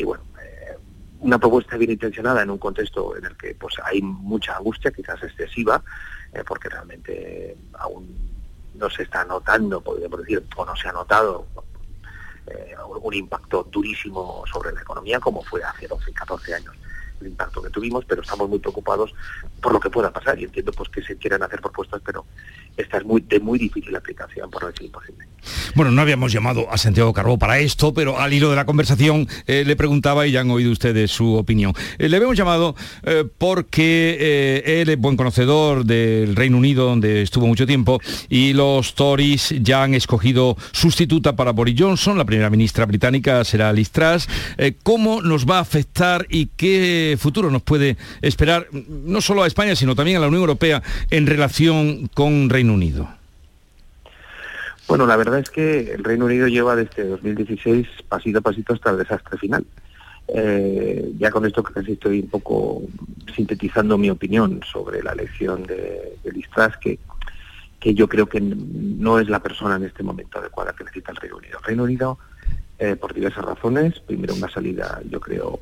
bueno, 0.04 0.24
eh, 0.42 0.76
una 1.20 1.38
propuesta 1.40 1.78
bien 1.78 1.92
intencionada 1.92 2.42
en 2.42 2.50
un 2.50 2.58
contexto 2.58 3.16
en 3.16 3.26
el 3.26 3.38
que 3.38 3.56
pues 3.56 3.76
hay 3.84 4.02
mucha 4.02 4.58
angustia, 4.58 4.92
quizás 4.92 5.22
excesiva, 5.24 5.84
eh, 6.34 6.44
porque 6.46 6.70
realmente 6.70 7.56
aún 7.74 8.16
no 8.74 8.90
se 8.90 9.04
está 9.04 9.24
notando, 9.26 9.82
podríamos 9.82 10.20
decir, 10.20 10.44
o 10.56 10.66
no 10.66 10.76
se 10.76 10.88
ha 10.88 10.92
notado 10.92 11.48
eh, 12.48 12.76
un 13.02 13.14
impacto 13.14 13.68
durísimo 13.72 14.44
sobre 14.52 14.72
la 14.72 14.82
economía 14.82 15.20
como 15.20 15.44
fue 15.44 15.64
hace 15.64 15.88
12, 15.88 16.14
14 16.14 16.56
años 16.56 16.76
el 17.22 17.28
impacto 17.28 17.62
que 17.62 17.70
tuvimos, 17.70 18.06
pero 18.06 18.22
estamos 18.22 18.50
muy 18.50 18.60
preocupados 18.60 19.14
por 19.62 19.74
lo 19.74 19.80
que 19.80 19.90
pueda 19.90 20.12
pasar. 20.12 20.40
Y 20.40 20.46
entiendo 20.46 20.72
pues 20.72 20.90
que 20.90 21.02
se 21.02 21.18
quieran 21.18 21.44
hacer 21.44 21.62
propuestas, 21.62 22.02
pero 22.06 22.26
esta 22.78 22.98
es 22.98 23.06
muy 23.06 23.22
de 23.22 23.40
muy 23.40 23.60
difícil 23.60 23.96
aplicación, 23.96 24.50
por 24.50 24.62
no 24.62 24.68
decir 24.70 24.86
imposible. 24.86 25.26
Bueno, 25.76 25.92
no 25.92 26.02
habíamos 26.02 26.32
llamado 26.32 26.68
a 26.72 26.78
Santiago 26.78 27.14
Carbó 27.14 27.38
para 27.38 27.60
esto, 27.60 27.94
pero 27.94 28.20
al 28.20 28.34
hilo 28.34 28.50
de 28.50 28.56
la 28.56 28.66
conversación 28.66 29.28
eh, 29.46 29.64
le 29.66 29.76
preguntaba 29.76 30.28
y 30.28 30.32
ya 30.32 30.42
han 30.42 30.52
oído 30.52 30.72
ustedes 30.72 31.12
su 31.12 31.36
opinión. 31.36 31.74
Eh, 31.98 32.10
le 32.10 32.18
habíamos 32.18 32.38
llamado 32.38 32.76
eh, 33.04 33.26
porque 33.38 34.64
él 34.66 34.90
es 34.90 35.00
buen 35.00 35.18
conocedor 35.18 35.86
del 35.86 36.36
Reino 36.36 36.58
Unido, 36.58 36.86
donde 36.86 37.22
estuvo 37.22 37.48
mucho 37.48 37.66
tiempo, 37.66 38.02
y 38.30 38.54
los 38.54 38.96
Tories 38.96 39.56
ya 39.62 39.84
han 39.84 39.94
escogido 39.94 40.58
sustituta 40.72 41.36
para 41.36 41.52
Boris 41.52 41.76
Johnson, 41.78 42.18
la 42.18 42.26
primera 42.26 42.50
ministra 42.50 42.86
británica 42.86 43.44
será 43.44 43.72
Liz 43.74 43.92
Truss. 43.92 44.28
¿Cómo 44.84 45.22
nos 45.22 45.46
va 45.46 45.58
a 45.58 45.62
afectar 45.62 46.26
y 46.30 46.48
qué 46.48 47.18
futuro 47.20 47.52
nos 47.52 47.62
puede 47.62 47.98
esperar, 48.22 48.68
no 48.72 49.22
solo 49.22 49.44
a 49.44 49.48
España, 49.48 49.76
sino 49.76 49.96
también 49.96 50.18
a 50.18 50.22
la 50.22 50.28
Unión 50.28 50.42
Europea 50.42 50.82
en 51.10 51.28
relación 51.28 52.10
con 52.14 52.50
Reino 52.50 52.67
Unido? 52.74 53.08
Bueno, 54.88 55.06
la 55.06 55.18
verdad 55.18 55.40
es 55.40 55.50
que 55.50 55.92
el 55.92 56.04
Reino 56.04 56.26
Unido 56.26 56.48
lleva 56.48 56.76
desde 56.76 57.06
2016 57.06 57.88
pasito 58.08 58.40
a 58.40 58.42
pasito 58.42 58.74
hasta 58.74 58.92
el 58.92 58.98
desastre 58.98 59.38
final. 59.38 59.66
Eh, 60.30 61.14
ya 61.18 61.32
con 61.32 61.46
esto 61.46 61.64
casi 61.64 61.94
estoy 61.94 62.20
un 62.20 62.30
poco 62.30 62.82
sintetizando 63.34 63.98
mi 63.98 64.10
opinión 64.10 64.62
sobre 64.70 65.02
la 65.02 65.14
elección 65.14 65.64
de, 65.64 66.18
de 66.24 66.46
que, 66.82 67.00
que 67.80 67.94
yo 67.94 68.10
creo 68.10 68.28
que 68.28 68.42
no 68.42 69.20
es 69.20 69.30
la 69.30 69.42
persona 69.42 69.76
en 69.76 69.84
este 69.84 70.04
momento 70.04 70.40
adecuada 70.40 70.74
que 70.74 70.84
necesita 70.84 71.12
el 71.12 71.18
Reino 71.18 71.38
Unido. 71.38 71.58
El 71.60 71.66
Reino 71.66 71.84
Unido, 71.84 72.20
eh, 72.80 72.96
por 72.96 73.14
diversas 73.14 73.46
razones, 73.46 74.00
primero 74.00 74.36
una 74.36 74.50
salida, 74.50 75.02
yo 75.10 75.20
creo, 75.20 75.60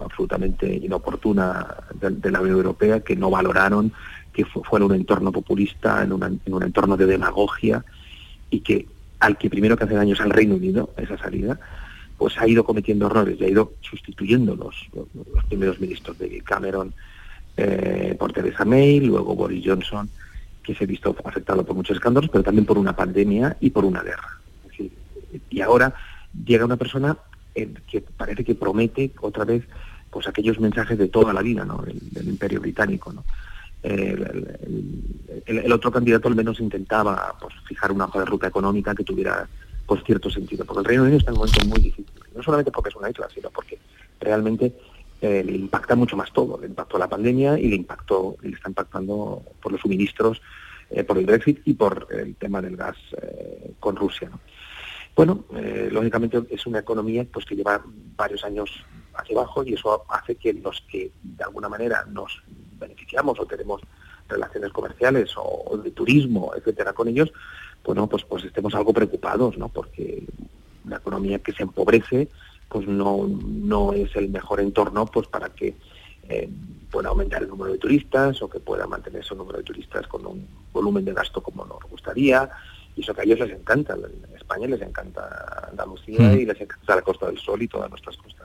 absolutamente 0.00 0.66
inoportuna 0.66 1.76
de, 2.00 2.30
la 2.30 2.40
Unión 2.40 2.56
Europea, 2.56 3.00
que 3.00 3.16
no 3.16 3.30
valoraron 3.30 3.92
que 4.38 4.44
fuera 4.44 4.84
un 4.84 4.94
entorno 4.94 5.32
populista, 5.32 6.04
en, 6.04 6.12
en 6.12 6.54
un 6.54 6.62
entorno 6.62 6.96
de 6.96 7.06
demagogia, 7.06 7.84
y 8.50 8.60
que 8.60 8.86
al 9.18 9.36
que 9.36 9.50
primero 9.50 9.76
que 9.76 9.84
hace 9.84 9.94
daño 9.94 10.14
es 10.14 10.20
al 10.20 10.30
Reino 10.30 10.54
Unido, 10.54 10.90
esa 10.96 11.18
salida, 11.18 11.58
pues 12.16 12.38
ha 12.38 12.46
ido 12.46 12.64
cometiendo 12.64 13.06
errores 13.06 13.36
y 13.40 13.44
ha 13.44 13.48
ido 13.48 13.72
sustituyendo 13.80 14.54
los, 14.54 14.86
primeros 15.48 15.80
ministros 15.80 16.16
de 16.18 16.40
Cameron 16.42 16.94
eh, 17.56 18.14
por 18.16 18.32
Theresa 18.32 18.64
May, 18.64 19.00
luego 19.00 19.34
Boris 19.34 19.64
Johnson, 19.66 20.08
que 20.62 20.74
se 20.74 20.84
ha 20.84 20.86
visto 20.86 21.16
afectado 21.24 21.64
por 21.64 21.74
muchos 21.74 21.96
escándalos, 21.96 22.30
pero 22.30 22.44
también 22.44 22.64
por 22.64 22.78
una 22.78 22.94
pandemia 22.94 23.56
y 23.60 23.70
por 23.70 23.84
una 23.84 24.02
guerra. 24.02 24.38
y 25.50 25.60
ahora 25.60 25.94
llega 26.46 26.64
una 26.64 26.76
persona 26.76 27.16
que 27.54 28.00
parece 28.16 28.44
que 28.44 28.54
promete 28.54 29.10
otra 29.20 29.44
vez 29.44 29.64
pues 30.10 30.28
aquellos 30.28 30.60
mensajes 30.60 30.96
de 30.96 31.08
toda 31.08 31.32
la 31.32 31.42
vida 31.42 31.64
¿no? 31.64 31.82
del, 31.82 32.28
imperio 32.28 32.60
británico. 32.60 33.12
¿no? 33.12 33.24
El, 33.82 35.72
otro 35.72 35.90
candidato 35.92 36.28
al 36.28 36.34
menos 36.34 36.60
intentaba 36.60 37.36
pues, 37.40 37.54
fijar 37.66 37.92
una 37.92 38.06
hoja 38.06 38.20
de 38.20 38.24
ruta 38.24 38.48
económica 38.48 38.94
que 38.94 39.04
tuviera 39.04 39.48
pues, 39.86 40.02
cierto 40.04 40.30
sentido, 40.30 40.64
porque 40.64 40.80
el 40.80 40.84
Reino 40.86 41.02
Unido 41.04 41.18
está 41.18 41.30
en 41.30 41.38
un 41.38 41.46
momento 41.46 41.66
muy 41.66 41.80
difícil, 41.80 42.14
no 42.34 42.42
solamente 42.42 42.70
porque 42.70 42.90
es 42.90 42.96
una 42.96 43.10
isla, 43.10 43.28
sino 43.32 43.50
porque 43.50 43.78
realmente 44.20 44.74
eh, 45.20 45.42
le 45.44 45.56
impacta 45.56 45.96
mucho 45.96 46.16
más 46.16 46.32
todo, 46.32 46.58
le 46.60 46.68
impactó 46.68 46.98
la 46.98 47.08
pandemia 47.08 47.58
y 47.58 47.68
le 47.68 47.76
impactó, 47.76 48.36
le 48.42 48.50
está 48.50 48.68
impactando 48.68 49.42
por 49.60 49.72
los 49.72 49.80
suministros, 49.80 50.40
eh, 50.90 51.02
por 51.02 51.18
el 51.18 51.26
Brexit 51.26 51.60
y 51.64 51.74
por 51.74 52.06
el 52.10 52.36
tema 52.36 52.62
del 52.62 52.76
gas 52.76 52.96
eh, 53.20 53.72
con 53.80 53.96
Rusia. 53.96 54.30
Bueno, 55.16 55.46
lógicamente 55.90 56.40
es 56.48 56.64
una 56.64 56.78
economía 56.78 57.26
pues 57.32 57.44
que 57.44 57.56
lleva 57.56 57.82
varios 58.14 58.44
años 58.44 58.70
hacia 59.14 59.36
abajo 59.36 59.64
y 59.64 59.74
eso 59.74 60.04
hace 60.08 60.36
que 60.36 60.52
los 60.52 60.80
que 60.82 61.10
de 61.20 61.42
alguna 61.42 61.68
manera 61.68 62.04
nos 62.08 62.40
beneficiamos 62.78 63.38
o 63.40 63.46
tenemos 63.46 63.80
relaciones 64.28 64.72
comerciales 64.72 65.30
o, 65.36 65.76
de 65.82 65.90
turismo, 65.90 66.52
etcétera, 66.56 66.92
con 66.92 67.08
ellos, 67.08 67.32
bueno, 67.84 68.06
pues, 68.06 68.24
pues 68.24 68.44
estemos 68.44 68.74
algo 68.74 68.92
preocupados, 68.92 69.56
¿no? 69.56 69.68
Porque 69.68 70.24
la 70.86 70.96
economía 70.96 71.38
que 71.38 71.52
se 71.52 71.62
empobrece, 71.62 72.28
pues 72.68 72.86
no, 72.86 73.26
no 73.26 73.92
es 73.92 74.14
el 74.16 74.28
mejor 74.28 74.60
entorno 74.60 75.06
pues 75.06 75.26
para 75.28 75.48
que 75.48 75.74
eh, 76.28 76.48
pueda 76.90 77.08
aumentar 77.08 77.42
el 77.42 77.48
número 77.48 77.72
de 77.72 77.78
turistas 77.78 78.42
o 78.42 78.48
que 78.48 78.60
pueda 78.60 78.86
mantener 78.86 79.22
ese 79.22 79.34
número 79.34 79.58
de 79.58 79.64
turistas 79.64 80.06
con 80.06 80.26
un 80.26 80.46
volumen 80.72 81.04
de 81.04 81.14
gasto 81.14 81.42
como 81.42 81.64
nos 81.64 81.82
gustaría. 81.90 82.48
Y 82.94 83.00
eso 83.02 83.14
que 83.14 83.20
a 83.20 83.24
ellos 83.24 83.38
les 83.40 83.52
encanta, 83.52 83.94
en 83.94 84.36
España 84.36 84.66
les 84.66 84.82
encanta 84.82 85.68
Andalucía 85.70 86.20
mm. 86.20 86.40
y 86.40 86.44
les 86.44 86.60
encanta 86.60 86.96
la 86.96 87.02
Costa 87.02 87.26
del 87.26 87.38
Sol 87.38 87.62
y 87.62 87.68
todas 87.68 87.88
nuestras 87.88 88.16
costas 88.16 88.37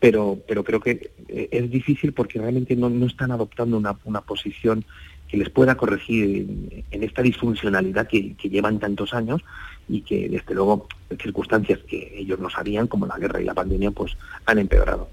pero, 0.00 0.38
pero 0.48 0.64
creo 0.64 0.80
que 0.80 1.12
eh, 1.28 1.48
es 1.52 1.70
difícil 1.70 2.12
porque 2.12 2.38
realmente 2.40 2.74
no, 2.74 2.88
están 3.06 3.30
adoptando 3.30 3.76
una, 3.76 3.96
una, 4.04 4.22
posición 4.22 4.84
que 5.28 5.36
les 5.36 5.50
pueda 5.50 5.76
corregir 5.76 6.82
en, 6.90 7.02
esta 7.04 7.22
disfuncionalidad 7.22 8.08
que, 8.08 8.34
llevan 8.42 8.80
tantos 8.80 9.12
años 9.14 9.42
y 9.88 10.00
que 10.00 10.28
desde 10.28 10.54
luego 10.54 10.88
circunstancias 11.20 11.78
que 11.86 12.14
ellos 12.16 12.40
no 12.40 12.48
sabían, 12.50 12.86
como 12.86 13.06
la 13.06 13.18
guerra 13.18 13.40
y 13.40 13.44
la 13.44 13.54
pandemia, 13.54 13.90
pues 13.90 14.16
han 14.46 14.58
empeorado. 14.58 15.08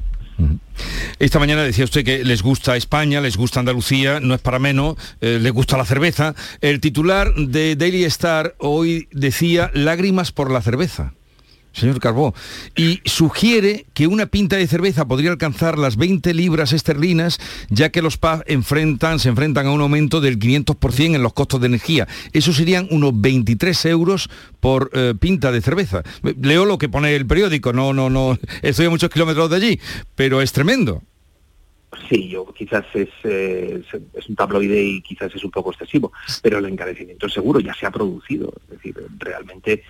Esta 1.19 1.39
mañana 1.39 1.63
decía 1.63 1.83
usted 1.83 2.05
que 2.05 2.23
les 2.23 2.43
gusta 2.43 2.77
España, 2.77 3.21
les 3.21 3.37
gusta 3.37 3.59
Andalucía, 3.59 4.19
no 4.19 4.35
es 4.35 4.41
para 4.41 4.59
menos, 4.59 4.95
eh, 5.19 5.39
les 5.41 5.51
gusta 5.51 5.77
la 5.77 5.85
cerveza. 5.85 6.35
El 6.61 6.79
titular 6.79 7.33
de 7.33 7.75
Daily 7.75 8.03
Star 8.05 8.55
hoy 8.59 9.07
decía 9.11 9.71
lágrimas 9.73 10.31
por 10.31 10.51
la 10.51 10.61
cerveza 10.61 11.13
señor 11.77 11.99
Carbó, 11.99 12.33
y 12.75 13.01
sugiere 13.05 13.85
que 13.93 14.07
una 14.07 14.25
pinta 14.25 14.55
de 14.55 14.67
cerveza 14.67 15.07
podría 15.07 15.31
alcanzar 15.31 15.77
las 15.77 15.95
20 15.97 16.33
libras 16.33 16.73
esterlinas, 16.73 17.39
ya 17.69 17.89
que 17.89 18.01
los 18.01 18.17
pubs 18.17 18.43
enfrentan, 18.47 19.19
se 19.19 19.29
enfrentan 19.29 19.67
a 19.67 19.71
un 19.71 19.81
aumento 19.81 20.21
del 20.21 20.39
500% 20.39 21.15
en 21.15 21.23
los 21.23 21.33
costos 21.33 21.61
de 21.61 21.67
energía. 21.67 22.07
Eso 22.33 22.53
serían 22.53 22.87
unos 22.91 23.19
23 23.19 23.85
euros 23.85 24.29
por 24.59 24.89
eh, 24.93 25.13
pinta 25.19 25.51
de 25.51 25.61
cerveza. 25.61 26.03
Leo 26.41 26.65
lo 26.65 26.77
que 26.77 26.89
pone 26.89 27.15
el 27.15 27.25
periódico, 27.27 27.73
no, 27.73 27.93
no, 27.93 28.09
no, 28.09 28.37
estoy 28.61 28.87
a 28.87 28.89
muchos 28.89 29.09
kilómetros 29.09 29.49
de 29.49 29.55
allí, 29.55 29.79
pero 30.15 30.41
es 30.41 30.51
tremendo. 30.51 31.03
Sí, 32.09 32.29
yo 32.29 32.45
quizás 32.53 32.85
es, 32.93 33.09
eh, 33.23 33.81
es, 34.13 34.29
un 34.29 34.35
tabloide 34.35 34.81
y 34.81 35.01
quizás 35.01 35.33
es 35.33 35.43
un 35.43 35.51
poco 35.51 35.71
excesivo, 35.71 36.11
pero 36.41 36.59
el 36.59 36.65
encarecimiento 36.65 37.29
seguro 37.29 37.59
ya 37.59 37.73
se 37.73 37.85
ha 37.85 37.91
producido. 37.91 38.53
Es 38.63 38.69
decir, 38.69 38.95
realmente 39.17 39.83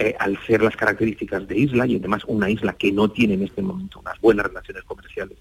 eh, 0.00 0.16
al 0.18 0.38
ser 0.46 0.62
las 0.62 0.76
características 0.76 1.46
de 1.46 1.58
isla 1.58 1.86
y 1.86 1.96
además 1.96 2.22
una 2.26 2.48
isla 2.48 2.72
que 2.72 2.90
no 2.90 3.10
tiene 3.10 3.34
en 3.34 3.42
este 3.42 3.60
momento 3.60 4.00
unas 4.00 4.18
buenas 4.20 4.46
relaciones 4.46 4.82
comerciales 4.84 5.36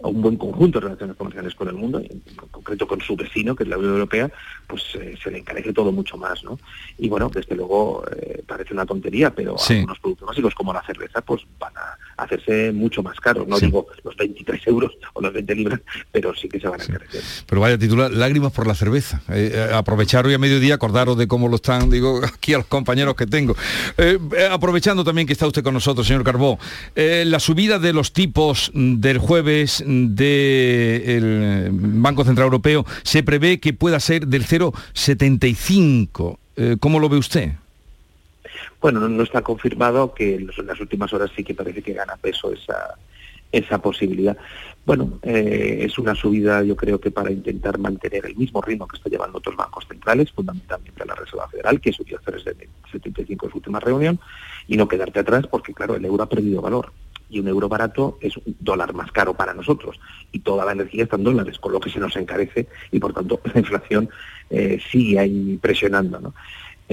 un 0.00 0.20
buen 0.20 0.36
conjunto 0.36 0.80
de 0.80 0.86
relaciones 0.86 1.16
comerciales 1.16 1.54
con 1.54 1.68
el 1.68 1.74
mundo, 1.74 2.00
en 2.00 2.20
concreto 2.50 2.86
con 2.86 3.00
su 3.00 3.14
vecino, 3.14 3.54
que 3.54 3.62
es 3.62 3.68
la 3.68 3.78
Unión 3.78 3.92
Europea, 3.92 4.30
pues 4.66 4.82
eh, 4.96 5.16
se 5.22 5.30
le 5.30 5.38
encarece 5.38 5.72
todo 5.72 5.92
mucho 5.92 6.16
más, 6.16 6.42
¿no? 6.42 6.58
Y 6.98 7.08
bueno, 7.08 7.30
desde 7.32 7.54
luego 7.54 8.04
eh, 8.16 8.42
parece 8.46 8.74
una 8.74 8.84
tontería, 8.84 9.32
pero 9.32 9.54
algunos 9.56 9.98
productos 10.00 10.28
básicos 10.28 10.54
como 10.54 10.72
la 10.72 10.82
cerveza, 10.82 11.20
pues 11.20 11.42
van 11.58 11.76
a 11.76 11.96
hacerse 12.16 12.72
mucho 12.72 13.02
más 13.02 13.18
caros. 13.20 13.46
No 13.46 13.58
digo 13.58 13.86
los 14.04 14.16
23 14.16 14.66
euros 14.66 14.92
o 15.12 15.20
los 15.20 15.32
20 15.32 15.54
libras, 15.54 15.80
pero 16.10 16.34
sí 16.34 16.48
que 16.48 16.60
se 16.60 16.68
van 16.68 16.80
a 16.80 16.84
encarecer. 16.84 17.22
Pero 17.46 17.60
vaya 17.60 17.78
titular, 17.78 18.10
lágrimas 18.10 18.52
por 18.52 18.66
la 18.66 18.74
cerveza. 18.74 19.22
Eh, 19.28 19.70
aprovechar 19.72 20.26
hoy 20.26 20.34
a 20.34 20.38
mediodía, 20.38 20.74
acordaros 20.74 21.16
de 21.16 21.26
cómo 21.26 21.48
lo 21.48 21.56
están, 21.56 21.90
digo, 21.90 22.20
aquí 22.34 22.54
a 22.54 22.58
los 22.58 22.66
compañeros 22.66 23.14
que 23.14 23.26
tengo. 23.26 23.54
aprovechando 24.50 25.04
también 25.04 25.26
que 25.26 25.32
está 25.32 25.46
usted 25.46 25.62
con 25.62 25.74
nosotros, 25.74 26.06
señor 26.06 26.24
Carbó, 26.24 26.58
la 26.94 27.40
subida 27.40 27.78
de 27.78 27.92
los 27.92 28.12
tipos 28.12 28.70
del 28.74 29.18
jueves 29.18 29.82
del 29.86 31.70
Banco 31.72 32.24
Central 32.24 32.46
Europeo 32.46 32.84
se 33.02 33.22
prevé 33.22 33.60
que 33.60 33.72
pueda 33.72 34.00
ser 34.00 34.26
del 34.26 34.46
0,75. 34.46 36.38
Eh, 36.56 36.76
¿Cómo 36.78 37.00
lo 37.00 37.08
ve 37.08 37.16
usted? 37.16 37.52
Bueno, 38.82 39.08
no, 39.08 39.22
está 39.22 39.42
confirmado 39.42 40.12
que 40.12 40.34
en 40.34 40.50
las 40.66 40.80
últimas 40.80 41.12
horas 41.12 41.30
sí 41.36 41.44
que 41.44 41.54
parece 41.54 41.82
que 41.82 41.92
gana 41.92 42.16
peso 42.16 42.52
esa, 42.52 42.96
esa 43.52 43.80
posibilidad. 43.80 44.36
Bueno, 44.84 45.20
eh, 45.22 45.78
es 45.82 45.96
una 46.00 46.16
subida 46.16 46.64
yo 46.64 46.74
creo 46.74 47.00
que 47.00 47.12
para 47.12 47.30
intentar 47.30 47.78
mantener 47.78 48.26
el 48.26 48.34
mismo 48.34 48.60
ritmo 48.60 48.88
que 48.88 48.96
está 48.96 49.08
llevando 49.08 49.38
otros 49.38 49.54
bancos 49.54 49.86
centrales, 49.86 50.32
fundamentalmente 50.32 51.04
la 51.06 51.14
Reserva 51.14 51.48
Federal, 51.48 51.80
que 51.80 51.92
subió 51.92 52.18
a 52.18 52.22
3,75 52.22 53.44
en 53.44 53.50
su 53.50 53.56
última 53.58 53.78
reunión, 53.78 54.18
y 54.66 54.76
no 54.76 54.88
quedarte 54.88 55.20
atrás 55.20 55.46
porque, 55.46 55.72
claro, 55.72 55.94
el 55.94 56.04
euro 56.04 56.24
ha 56.24 56.28
perdido 56.28 56.60
valor 56.60 56.92
y 57.30 57.38
un 57.38 57.48
euro 57.48 57.68
barato 57.68 58.18
es 58.20 58.36
un 58.36 58.56
dólar 58.60 58.92
más 58.94 59.10
caro 59.10 59.32
para 59.32 59.54
nosotros 59.54 59.98
y 60.32 60.40
toda 60.40 60.66
la 60.66 60.72
energía 60.72 61.04
está 61.04 61.16
en 61.16 61.24
dólares, 61.24 61.58
con 61.58 61.72
lo 61.72 61.80
que 61.80 61.88
se 61.88 61.98
nos 61.98 62.14
encarece 62.16 62.68
y 62.90 62.98
por 62.98 63.14
tanto 63.14 63.40
la 63.54 63.60
inflación 63.60 64.10
eh, 64.50 64.78
sigue 64.90 65.18
ahí 65.18 65.58
presionando. 65.62 66.20
¿no? 66.20 66.34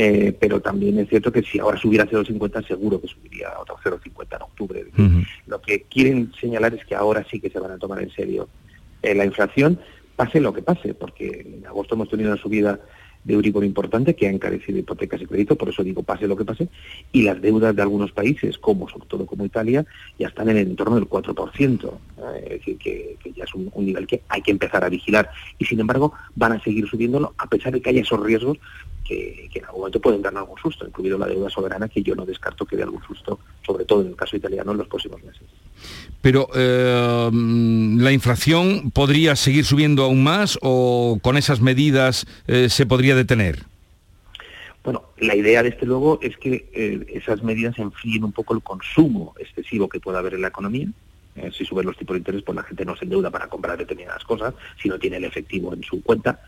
Eh, 0.02 0.34
pero 0.40 0.62
también 0.62 0.98
es 0.98 1.10
cierto 1.10 1.30
que 1.30 1.44
si 1.44 1.60
ahora 1.60 1.78
subiera 1.78 2.06
a 2.06 2.08
0,50 2.08 2.66
seguro 2.66 3.02
que 3.02 3.08
subiría 3.10 3.50
a 3.50 3.60
otro 3.60 3.76
0,50 3.84 4.34
en 4.34 4.42
octubre. 4.42 4.86
Lo 5.46 5.62
que 5.62 5.82
quieren 5.90 6.32
señalar 6.40 6.74
es 6.74 6.86
que 6.86 6.96
ahora 6.96 7.26
sí 7.30 7.42
que 7.42 7.50
se 7.50 7.60
van 7.60 7.72
a 7.72 7.78
tomar 7.78 8.02
en 8.02 8.10
serio 8.10 8.48
eh, 9.02 9.14
la 9.14 9.26
inflación, 9.26 9.78
pase 10.16 10.40
lo 10.40 10.54
que 10.54 10.62
pase, 10.62 10.94
porque 10.94 11.46
en 11.46 11.68
agosto 11.68 11.96
hemos 11.96 12.08
tenido 12.08 12.32
una 12.32 12.42
subida 12.42 12.80
de 13.26 13.34
Euribor 13.34 13.66
importante 13.66 14.16
que 14.16 14.28
ha 14.28 14.32
encarecido 14.32 14.80
hipotecas 14.80 15.22
y 15.22 15.26
crédito, 15.26 15.58
por 15.58 15.68
eso 15.68 15.84
digo 15.84 16.02
pase 16.02 16.30
lo 16.30 16.38
que 16.38 16.46
pase, 16.46 16.70
y 17.12 17.24
las 17.24 17.42
deudas 17.42 17.76
de 17.76 17.82
algunos 17.82 18.14
países, 18.14 18.58
como 18.58 18.88
sobre 18.88 19.08
todo 19.08 19.26
como 19.26 19.44
Italia, 19.44 19.86
ya 20.18 20.30
están 20.30 20.48
en 20.48 20.60
el 20.60 20.68
entorno 20.68 20.96
del 20.96 21.10
4%, 21.10 21.92
es 22.44 22.50
decir, 22.50 22.78
que, 22.78 23.18
ya 23.36 23.44
es 23.44 23.54
un, 23.54 23.70
nivel 23.86 24.08
que 24.08 24.22
hay 24.30 24.42
que 24.42 24.52
empezar 24.52 24.86
a 24.86 24.90
vigilar, 24.90 25.30
y 25.58 25.66
sin 25.66 25.82
embargo 25.82 26.14
van 26.36 26.54
a 26.54 26.64
seguir 26.64 26.88
subiéndolo 26.88 27.34
a 27.38 27.48
pesar 27.48 27.74
de 27.74 27.82
que 27.82 27.90
haya 27.90 28.02
esos 28.02 28.24
riesgos 28.24 28.58
que, 29.10 29.50
en 29.52 29.66
algún 29.66 29.82
momento 29.82 30.00
pueden 30.00 30.22
dar 30.22 30.38
algún 30.38 30.58
susto, 30.60 30.86
incluido 30.86 31.18
la 31.18 31.26
deuda 31.26 31.50
soberana, 31.50 31.90
que 31.90 32.04
yo 32.04 32.14
no 32.16 32.26
descarto 32.26 32.66
que 32.66 32.76
dé 32.76 32.84
algún 32.84 33.02
susto, 33.04 33.40
sobre 33.66 33.86
todo 33.86 34.02
en 34.02 34.10
el 34.10 34.16
caso 34.16 34.38
italiano, 34.38 34.72
en 34.72 34.78
los 34.78 34.88
próximos 34.88 35.24
meses. 35.24 35.42
Pero 36.22 36.48
eh, 36.56 37.30
la 37.32 38.12
inflación 38.12 38.92
podría 38.92 39.36
seguir 39.36 39.66
subiendo 39.66 40.04
aún 40.04 40.24
más 40.24 40.60
o 40.62 41.18
con 41.24 41.38
esas 41.38 41.60
medidas 41.60 42.28
eh, 42.48 42.70
se 42.70 42.86
podría 42.86 43.16
detener. 43.16 43.64
Bueno, 44.84 45.04
la 45.18 45.36
idea, 45.36 45.64
desde 45.64 45.86
luego, 45.86 46.20
es 46.22 46.38
que 46.38 46.70
eh, 46.74 47.06
esas 47.14 47.44
medidas 47.44 47.78
enfríen 47.80 48.24
un 48.24 48.32
poco 48.32 48.54
el 48.54 48.62
consumo 48.62 49.34
excesivo 49.40 49.90
que 49.90 50.00
pueda 50.00 50.20
haber 50.20 50.36
en 50.36 50.42
la 50.42 50.48
economía, 50.50 50.88
eh, 51.36 51.52
si 51.56 51.64
suben 51.66 51.86
los 51.86 51.98
tipos 51.98 52.16
de 52.16 52.20
interés, 52.20 52.44
pues 52.44 52.56
la 52.56 52.64
gente 52.64 52.86
no 52.86 52.96
se 52.96 53.06
endeuda 53.06 53.30
para 53.30 53.48
comprar 53.48 53.78
determinadas 53.78 54.24
cosas, 54.24 54.54
si 54.82 54.90
no 54.90 55.00
tiene 55.00 55.18
el 55.18 55.26
efectivo 55.26 55.74
en 55.74 55.84
su 55.84 56.02
cuenta. 56.02 56.42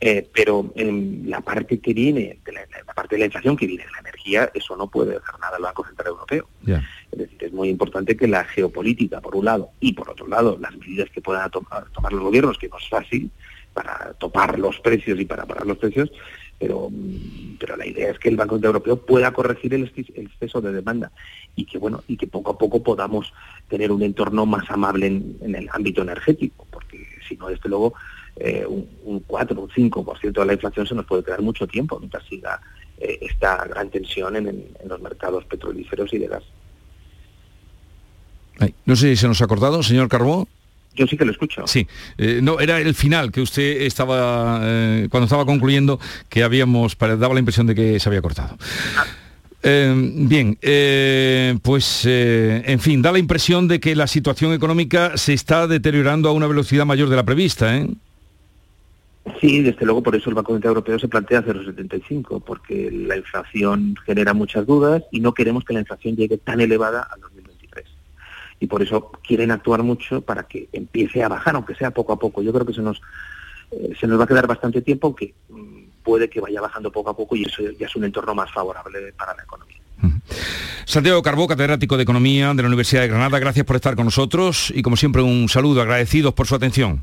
Eh, 0.00 0.28
pero 0.32 0.72
en 0.76 1.24
la 1.28 1.40
parte 1.40 1.80
que 1.80 1.92
viene, 1.92 2.38
de 2.44 2.52
la, 2.52 2.60
parte 2.94 3.16
de 3.16 3.20
la 3.20 3.24
inflación 3.26 3.56
que 3.56 3.66
viene 3.66 3.84
de 3.84 3.90
la 3.90 3.98
energía, 4.00 4.50
eso 4.54 4.76
no 4.76 4.88
puede 4.88 5.14
dejar 5.14 5.40
nada 5.40 5.56
al 5.56 5.62
Banco 5.62 5.84
Central 5.84 6.08
Europeo. 6.08 6.48
Es 7.10 7.18
decir, 7.18 7.44
es 7.44 7.52
muy 7.52 7.68
importante 7.68 8.16
que 8.16 8.28
la 8.28 8.44
geopolítica, 8.44 9.20
por 9.20 9.34
un 9.34 9.46
lado, 9.46 9.70
y 9.80 9.92
por 9.92 10.10
otro 10.10 10.28
lado, 10.28 10.58
las 10.60 10.76
medidas 10.76 11.10
que 11.10 11.20
puedan 11.20 11.50
tomar, 11.50 11.90
tomar 11.90 12.12
los 12.12 12.22
gobiernos, 12.22 12.58
que 12.58 12.68
no 12.68 12.78
es 12.78 12.88
fácil, 12.88 13.30
para 13.72 14.14
topar 14.14 14.58
los 14.58 14.78
precios 14.80 15.18
y 15.18 15.24
para 15.24 15.46
parar 15.46 15.66
los 15.66 15.78
precios, 15.78 16.10
pero, 16.60 16.90
pero 17.58 17.76
la 17.76 17.86
idea 17.86 18.10
es 18.10 18.18
que 18.18 18.28
el 18.28 18.36
Banco 18.36 18.56
Europeo 18.62 18.98
pueda 18.98 19.32
corregir 19.32 19.72
el, 19.72 19.90
exceso 20.14 20.60
de 20.60 20.72
demanda 20.72 21.10
y 21.56 21.64
que 21.64 21.78
bueno 21.78 22.04
y 22.06 22.18
que 22.18 22.26
poco 22.26 22.50
a 22.50 22.58
poco 22.58 22.82
podamos 22.82 23.32
tener 23.66 23.90
un 23.90 24.02
entorno 24.02 24.44
más 24.44 24.70
amable 24.70 25.06
en, 25.06 25.54
el 25.54 25.68
ámbito 25.72 26.02
energético, 26.02 26.66
porque 26.70 27.06
si 27.26 27.34
no, 27.36 27.48
desde 27.48 27.66
luego, 27.70 27.94
eh, 28.36 28.66
un, 28.66 29.20
4 29.26 29.58
o 29.58 29.64
un 29.64 29.70
5% 29.70 30.32
de 30.32 30.44
la 30.44 30.52
inflación 30.52 30.86
se 30.86 30.94
nos 30.94 31.06
puede 31.06 31.24
quedar 31.24 31.40
mucho 31.40 31.66
tiempo 31.66 31.98
mientras 31.98 32.24
siga 32.26 32.60
eh, 32.98 33.18
esta 33.22 33.64
gran 33.64 33.88
tensión 33.88 34.36
en, 34.36 34.66
los 34.84 35.00
mercados 35.00 35.46
petrolíferos 35.46 36.12
y 36.12 36.18
de 36.18 36.28
gas. 36.28 36.44
no 38.84 38.96
sé 38.96 39.08
si 39.08 39.16
se 39.16 39.28
nos 39.28 39.40
ha 39.40 39.46
acordado, 39.46 39.82
señor 39.82 40.08
Carbó. 40.08 40.46
Yo 40.94 41.06
sí 41.06 41.16
que 41.16 41.24
lo 41.24 41.32
escucho. 41.32 41.66
Sí, 41.66 41.86
eh, 42.18 42.40
no, 42.42 42.60
era 42.60 42.80
el 42.80 42.94
final 42.94 43.30
que 43.30 43.40
usted 43.40 43.82
estaba, 43.82 44.60
eh, 44.62 45.08
cuando 45.10 45.24
estaba 45.24 45.46
concluyendo, 45.46 46.00
que 46.28 46.42
habíamos, 46.42 46.96
daba 46.98 47.34
la 47.34 47.40
impresión 47.40 47.66
de 47.66 47.74
que 47.74 48.00
se 48.00 48.08
había 48.08 48.22
cortado. 48.22 48.56
Ah. 48.96 49.04
Eh, 49.62 49.94
bien, 49.94 50.58
pues 51.62 52.06
en 52.06 52.80
fin, 52.80 53.02
da 53.02 53.12
la 53.12 53.18
impresión 53.18 53.68
de 53.68 53.78
que 53.78 53.94
la 53.94 54.06
situación 54.06 54.52
económica 54.52 55.16
se 55.16 55.34
está 55.34 55.66
deteriorando 55.66 56.28
a 56.28 56.32
una 56.32 56.46
velocidad 56.46 56.86
mayor 56.86 57.08
de 57.08 57.16
la 57.16 57.24
prevista, 57.24 57.76
¿eh? 57.76 57.86
Sí, 59.38 59.62
desde 59.62 59.84
luego 59.84 60.02
por 60.02 60.16
eso 60.16 60.30
el 60.30 60.34
Banco 60.34 60.52
Central 60.52 60.70
Europeo 60.70 60.98
se 60.98 61.08
plantea 61.08 61.42
0,75, 61.44 62.42
porque 62.42 62.90
la 62.90 63.16
inflación 63.16 63.94
genera 64.04 64.32
muchas 64.32 64.66
dudas 64.66 65.02
y 65.12 65.20
no 65.20 65.34
queremos 65.34 65.64
que 65.64 65.74
la 65.74 65.80
inflación 65.80 66.16
llegue 66.16 66.38
tan 66.38 66.60
elevada 66.60 67.02
a 67.02 67.16
los 67.18 67.29
y 68.60 68.66
por 68.66 68.82
eso 68.82 69.10
quieren 69.26 69.50
actuar 69.50 69.82
mucho 69.82 70.20
para 70.20 70.44
que 70.44 70.68
empiece 70.72 71.24
a 71.24 71.28
bajar, 71.28 71.56
aunque 71.56 71.74
sea 71.74 71.90
poco 71.90 72.12
a 72.12 72.18
poco. 72.18 72.42
Yo 72.42 72.52
creo 72.52 72.66
que 72.66 72.74
se 72.74 72.82
nos, 72.82 73.00
eh, 73.70 73.92
se 73.98 74.06
nos 74.06 74.20
va 74.20 74.24
a 74.24 74.26
quedar 74.26 74.46
bastante 74.46 74.82
tiempo, 74.82 75.08
aunque 75.08 75.34
mm, 75.48 75.84
puede 76.04 76.28
que 76.28 76.40
vaya 76.40 76.60
bajando 76.60 76.92
poco 76.92 77.10
a 77.10 77.16
poco 77.16 77.34
y 77.34 77.44
eso 77.44 77.62
ya 77.78 77.86
es 77.86 77.96
un 77.96 78.04
entorno 78.04 78.34
más 78.34 78.52
favorable 78.52 79.12
para 79.16 79.34
la 79.34 79.42
economía. 79.42 79.78
Santiago 80.84 81.22
Carbó, 81.22 81.46
catedrático 81.46 81.96
de 81.96 82.02
Economía 82.02 82.52
de 82.54 82.62
la 82.62 82.68
Universidad 82.68 83.02
de 83.02 83.08
Granada, 83.08 83.38
gracias 83.38 83.64
por 83.64 83.76
estar 83.76 83.96
con 83.96 84.06
nosotros 84.06 84.72
y 84.74 84.82
como 84.82 84.96
siempre 84.96 85.22
un 85.22 85.48
saludo, 85.48 85.82
agradecidos 85.82 86.34
por 86.34 86.46
su 86.46 86.54
atención. 86.54 87.02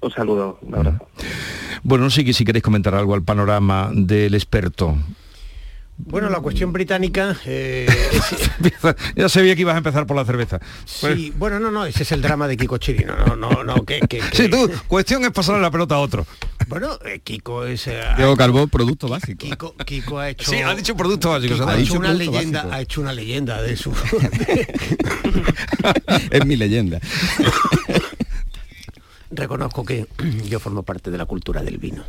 Un 0.00 0.10
saludo, 0.10 0.58
un 0.62 0.74
abrazo. 0.74 1.08
Bueno, 1.82 2.04
no 2.04 2.10
sé 2.10 2.32
si 2.32 2.44
queréis 2.44 2.62
comentar 2.62 2.94
algo 2.94 3.14
al 3.14 3.22
panorama 3.22 3.90
del 3.92 4.34
experto. 4.34 4.96
Bueno, 5.98 6.30
la 6.30 6.40
cuestión 6.40 6.72
británica... 6.72 7.36
Eh, 7.44 7.86
ya 9.16 9.28
sabía 9.28 9.54
que 9.54 9.62
ibas 9.62 9.74
a 9.74 9.78
empezar 9.78 10.06
por 10.06 10.16
la 10.16 10.24
cerveza. 10.24 10.60
Sí, 10.84 10.98
pues- 11.00 11.38
bueno, 11.38 11.60
no, 11.60 11.70
no, 11.70 11.84
ese 11.84 12.04
es 12.04 12.12
el 12.12 12.22
drama 12.22 12.48
de 12.48 12.56
Kiko 12.56 12.78
Chirino, 12.78 13.16
no, 13.16 13.36
no, 13.36 13.64
no, 13.64 13.84
que... 13.84 14.00
Sí, 14.32 14.48
tú, 14.48 14.70
cuestión 14.86 15.24
es 15.24 15.32
pasarle 15.32 15.60
la 15.60 15.70
pelota 15.70 15.96
a 15.96 15.98
otro. 15.98 16.26
Bueno, 16.68 16.98
eh, 17.04 17.20
Kiko 17.22 17.64
es... 17.64 17.86
Eh, 17.88 18.00
Diego 18.16 18.36
Carbó, 18.36 18.66
producto 18.68 19.08
básico. 19.08 19.44
Kiko, 19.44 19.74
Kiko, 19.84 20.18
ha 20.18 20.30
hecho... 20.30 20.50
Sí, 20.50 20.58
ha 20.58 20.74
dicho 20.74 20.96
producto 20.96 21.30
básico. 21.30 21.68
ha, 21.68 21.76
hecho 21.76 21.98
una 21.98 22.14
leyenda, 22.14 22.68
ha 22.70 22.80
hecho 22.80 23.00
una 23.00 23.12
leyenda 23.12 23.60
de 23.60 23.76
su... 23.76 23.90
es 26.30 26.46
mi 26.46 26.56
leyenda 26.56 27.00
reconozco 29.30 29.84
que 29.84 30.06
yo 30.48 30.60
formo 30.60 30.82
parte 30.82 31.10
de 31.10 31.18
la 31.18 31.26
cultura 31.26 31.62
del 31.62 31.78
vino. 31.78 32.04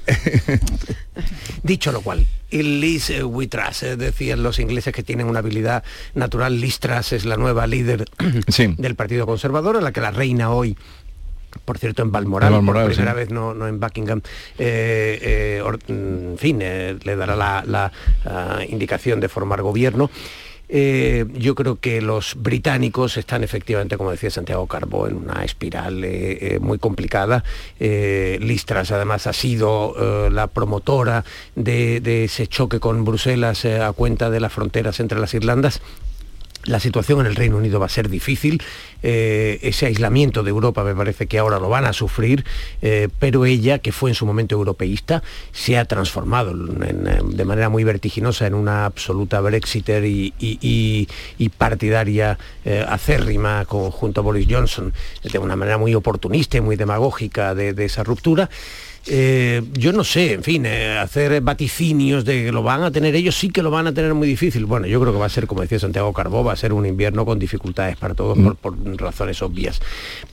Dicho 1.63 1.91
lo 1.91 2.01
cual, 2.01 2.25
el 2.51 2.81
Liz 2.81 3.11
Witras, 3.23 3.83
eh, 3.83 3.97
decían 3.97 4.43
los 4.43 4.59
ingleses 4.59 4.93
que 4.93 5.03
tienen 5.03 5.27
una 5.27 5.39
habilidad 5.39 5.83
natural, 6.13 6.59
Liz 6.59 6.79
Truss 6.79 7.13
es 7.13 7.25
la 7.25 7.37
nueva 7.37 7.67
líder 7.67 8.05
del 8.77 8.95
Partido 8.95 9.25
Conservador, 9.25 9.77
a 9.77 9.81
la 9.81 9.91
que 9.91 10.01
la 10.01 10.11
reina 10.11 10.51
hoy 10.51 10.77
por 11.65 11.77
cierto 11.77 12.03
en 12.03 12.11
Balmoral, 12.11 12.63
por 12.63 12.85
primera 12.85 13.13
vez 13.13 13.31
no, 13.31 13.67
en 13.67 13.79
Buckingham, 13.79 14.21
eh, 14.57 15.63
eh, 15.63 15.77
en 15.87 16.35
fin, 16.37 16.59
le 16.59 17.15
dará 17.15 17.35
la, 17.35 17.91
indicación 18.69 19.19
de 19.19 19.29
formar 19.29 19.61
gobierno. 19.61 20.09
Eh, 20.71 21.25
yo 21.33 21.55
creo 21.55 21.79
que 21.79 21.99
los 22.01 22.35
británicos 22.37 23.17
están 23.17 23.43
efectivamente, 23.43 23.97
como 23.97 24.11
decía 24.11 24.29
Santiago 24.29 24.67
Carbó, 24.67 25.07
en 25.07 25.17
una 25.17 25.43
espiral 25.43 26.03
eh, 26.03 26.55
eh, 26.55 26.59
muy 26.59 26.77
complicada. 26.77 27.43
Listras 27.79 28.91
además 28.91 29.25
ha 29.27 29.33
sido 29.33 30.29
la 30.29 30.47
promotora 30.47 31.25
de, 31.55 32.23
ese 32.23 32.47
choque 32.47 32.79
con 32.79 33.03
Bruselas 33.03 33.65
a 33.65 33.91
cuenta 33.93 34.29
de 34.29 34.39
las 34.39 34.53
fronteras 34.53 34.99
entre 34.99 35.19
las 35.19 35.33
Irlandas 35.33 35.81
la 36.69 36.79
situación 36.79 37.21
en 37.21 37.25
el 37.25 37.35
Reino 37.35 37.57
Unido 37.57 37.79
va 37.79 37.87
a 37.87 37.89
ser 37.89 38.09
difícil, 38.09 38.61
eh, 39.01 39.59
ese 39.63 39.87
aislamiento 39.87 40.43
de 40.43 40.51
Europa 40.51 40.83
me 40.83 40.93
parece 40.93 41.25
que 41.25 41.39
ahora 41.39 41.59
lo 41.59 41.67
van 41.67 41.85
a 41.85 41.93
sufrir, 41.93 42.45
eh, 42.81 43.09
pero 43.17 43.45
ella, 43.45 43.79
que 43.79 43.91
fue 43.91 44.11
en 44.11 44.15
su 44.15 44.25
momento 44.25 44.55
europeísta, 44.55 45.23
se 45.51 45.77
ha 45.79 45.85
transformado 45.85 46.53
eh, 46.53 47.21
de 47.25 47.45
manera 47.45 47.69
muy 47.69 47.83
vertiginosa 47.83 48.45
en 48.45 48.53
una 48.53 48.85
absoluta 48.85 49.41
Brexiter 49.41 50.03
y, 50.05 51.07
partidaria 51.57 52.37
acérrima 52.87 53.65
junto 53.65 54.21
a 54.21 54.23
Boris 54.23 54.47
Johnson, 54.49 54.93
de 55.23 55.39
una 55.39 55.55
manera 55.55 55.77
muy 55.77 55.95
oportunista 55.95 56.57
y 56.57 56.61
muy 56.61 56.75
demagógica 56.75 57.55
de 57.55 57.85
esa 57.85 58.03
ruptura. 58.03 58.49
Eh, 59.11 59.63
yo 59.73 59.91
no 59.91 60.03
sé, 60.03 60.33
en 60.33 60.43
fin, 60.43 60.67
eh, 60.67 60.95
hacer 60.99 61.41
vaticinios 61.41 62.23
de 62.25 62.45
que 62.45 62.51
lo 62.51 62.61
van 62.61 62.83
a 62.83 62.91
tener 62.91 63.15
ellos, 63.15 63.35
sí 63.35 63.49
que 63.49 63.63
lo 63.63 63.71
van 63.71 63.87
a 63.87 63.93
tener 63.93 64.13
muy 64.13 64.27
difícil. 64.27 64.65
Bueno, 64.65 64.85
yo 64.85 65.01
creo 65.01 65.11
que 65.11 65.17
va 65.17 65.25
a 65.25 65.29
ser, 65.29 65.47
como 65.47 65.61
decía 65.61 65.79
Santiago 65.79 66.13
Carbó, 66.13 66.43
va 66.43 66.53
a 66.53 66.55
ser 66.55 66.73
un 66.73 66.85
invierno 66.85 67.25
con 67.25 67.39
dificultades 67.39 67.97
para 67.97 68.13
todos 68.13 68.37
mm. 68.37 68.51
por, 68.61 69.01
razones 69.01 69.41
obvias. 69.41 69.81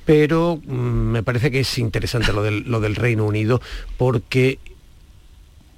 Pero 0.05 0.61
mm, 0.63 0.73
me 0.73 1.23
parece 1.23 1.51
que 1.51 1.61
es 1.61 1.79
interesante 1.79 2.35
lo 2.35 2.43
del, 2.43 2.65
lo 2.71 2.81
del 2.81 2.97
Reino 2.97 3.25
Unido 3.25 3.63
porque 3.97 4.59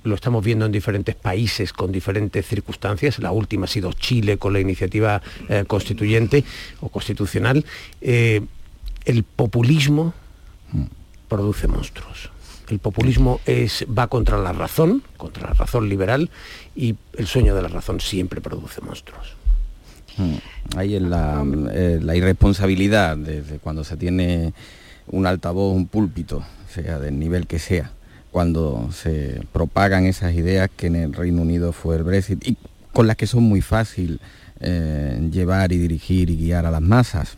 lo 0.02 0.16
estamos 0.16 0.44
viendo 0.44 0.66
en 0.66 0.72
diferentes 0.72 1.14
países 1.14 1.72
con 1.72 1.92
diferentes 1.92 2.46
circunstancias. 2.46 3.20
La 3.20 3.30
última 3.30 3.66
ha 3.66 3.68
sido 3.68 3.92
Chile 3.92 4.38
con 4.38 4.52
la 4.52 4.58
iniciativa 4.58 5.22
eh, 5.48 5.64
constituyente 5.68 6.42
o 6.80 6.88
constitucional. 6.88 7.64
el 8.00 9.22
populismo 9.36 10.14
mm. 10.72 10.82
produce 11.28 11.68
monstruos. 11.68 12.30
El 12.68 12.78
populismo 12.78 13.40
es, 13.46 13.86
va 13.86 14.08
contra 14.08 14.38
la 14.38 14.52
razón, 14.52 15.02
contra 15.16 15.48
la 15.48 15.54
razón 15.54 15.88
liberal, 15.88 16.30
y 16.76 16.96
el 17.16 17.26
sueño 17.26 17.54
de 17.54 17.62
la 17.62 17.68
razón 17.68 18.00
siempre 18.00 18.40
produce 18.40 18.80
monstruos. 18.80 19.34
Hmm. 20.16 20.34
Ahí 20.76 20.98
la, 21.00 21.44
eh, 21.72 21.98
la 22.02 22.16
irresponsabilidad 22.16 23.16
de, 23.16 23.42
cuando 23.62 23.84
se 23.84 23.96
tiene 23.96 24.52
un 25.06 25.26
altavoz, 25.26 25.74
un 25.74 25.86
púlpito, 25.86 26.44
sea 26.72 26.98
del 26.98 27.18
nivel 27.18 27.46
que 27.46 27.58
sea, 27.58 27.92
cuando 28.30 28.90
se 28.92 29.40
propagan 29.52 30.04
esas 30.04 30.34
ideas 30.34 30.68
que 30.76 30.88
en 30.88 30.96
el 30.96 31.14
Reino 31.14 31.42
Unido 31.42 31.72
fue 31.72 31.96
el 31.96 32.02
Brexit 32.02 32.46
y 32.46 32.56
con 32.92 33.06
las 33.06 33.16
que 33.16 33.26
son 33.26 33.44
muy 33.44 33.62
fácil 33.62 34.20
eh, 34.60 35.28
llevar 35.32 35.72
y 35.72 35.78
dirigir 35.78 36.28
y 36.30 36.36
guiar 36.36 36.66
a 36.66 36.70
las 36.70 36.82
masas. 36.82 37.36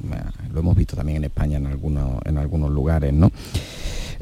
Lo 0.52 0.60
hemos 0.60 0.76
visto 0.76 0.96
también 0.96 1.18
en 1.18 1.24
España 1.24 1.58
en 1.58 1.66
en 1.66 2.38
algunos 2.38 2.70
lugares, 2.70 3.12
¿no? 3.12 3.30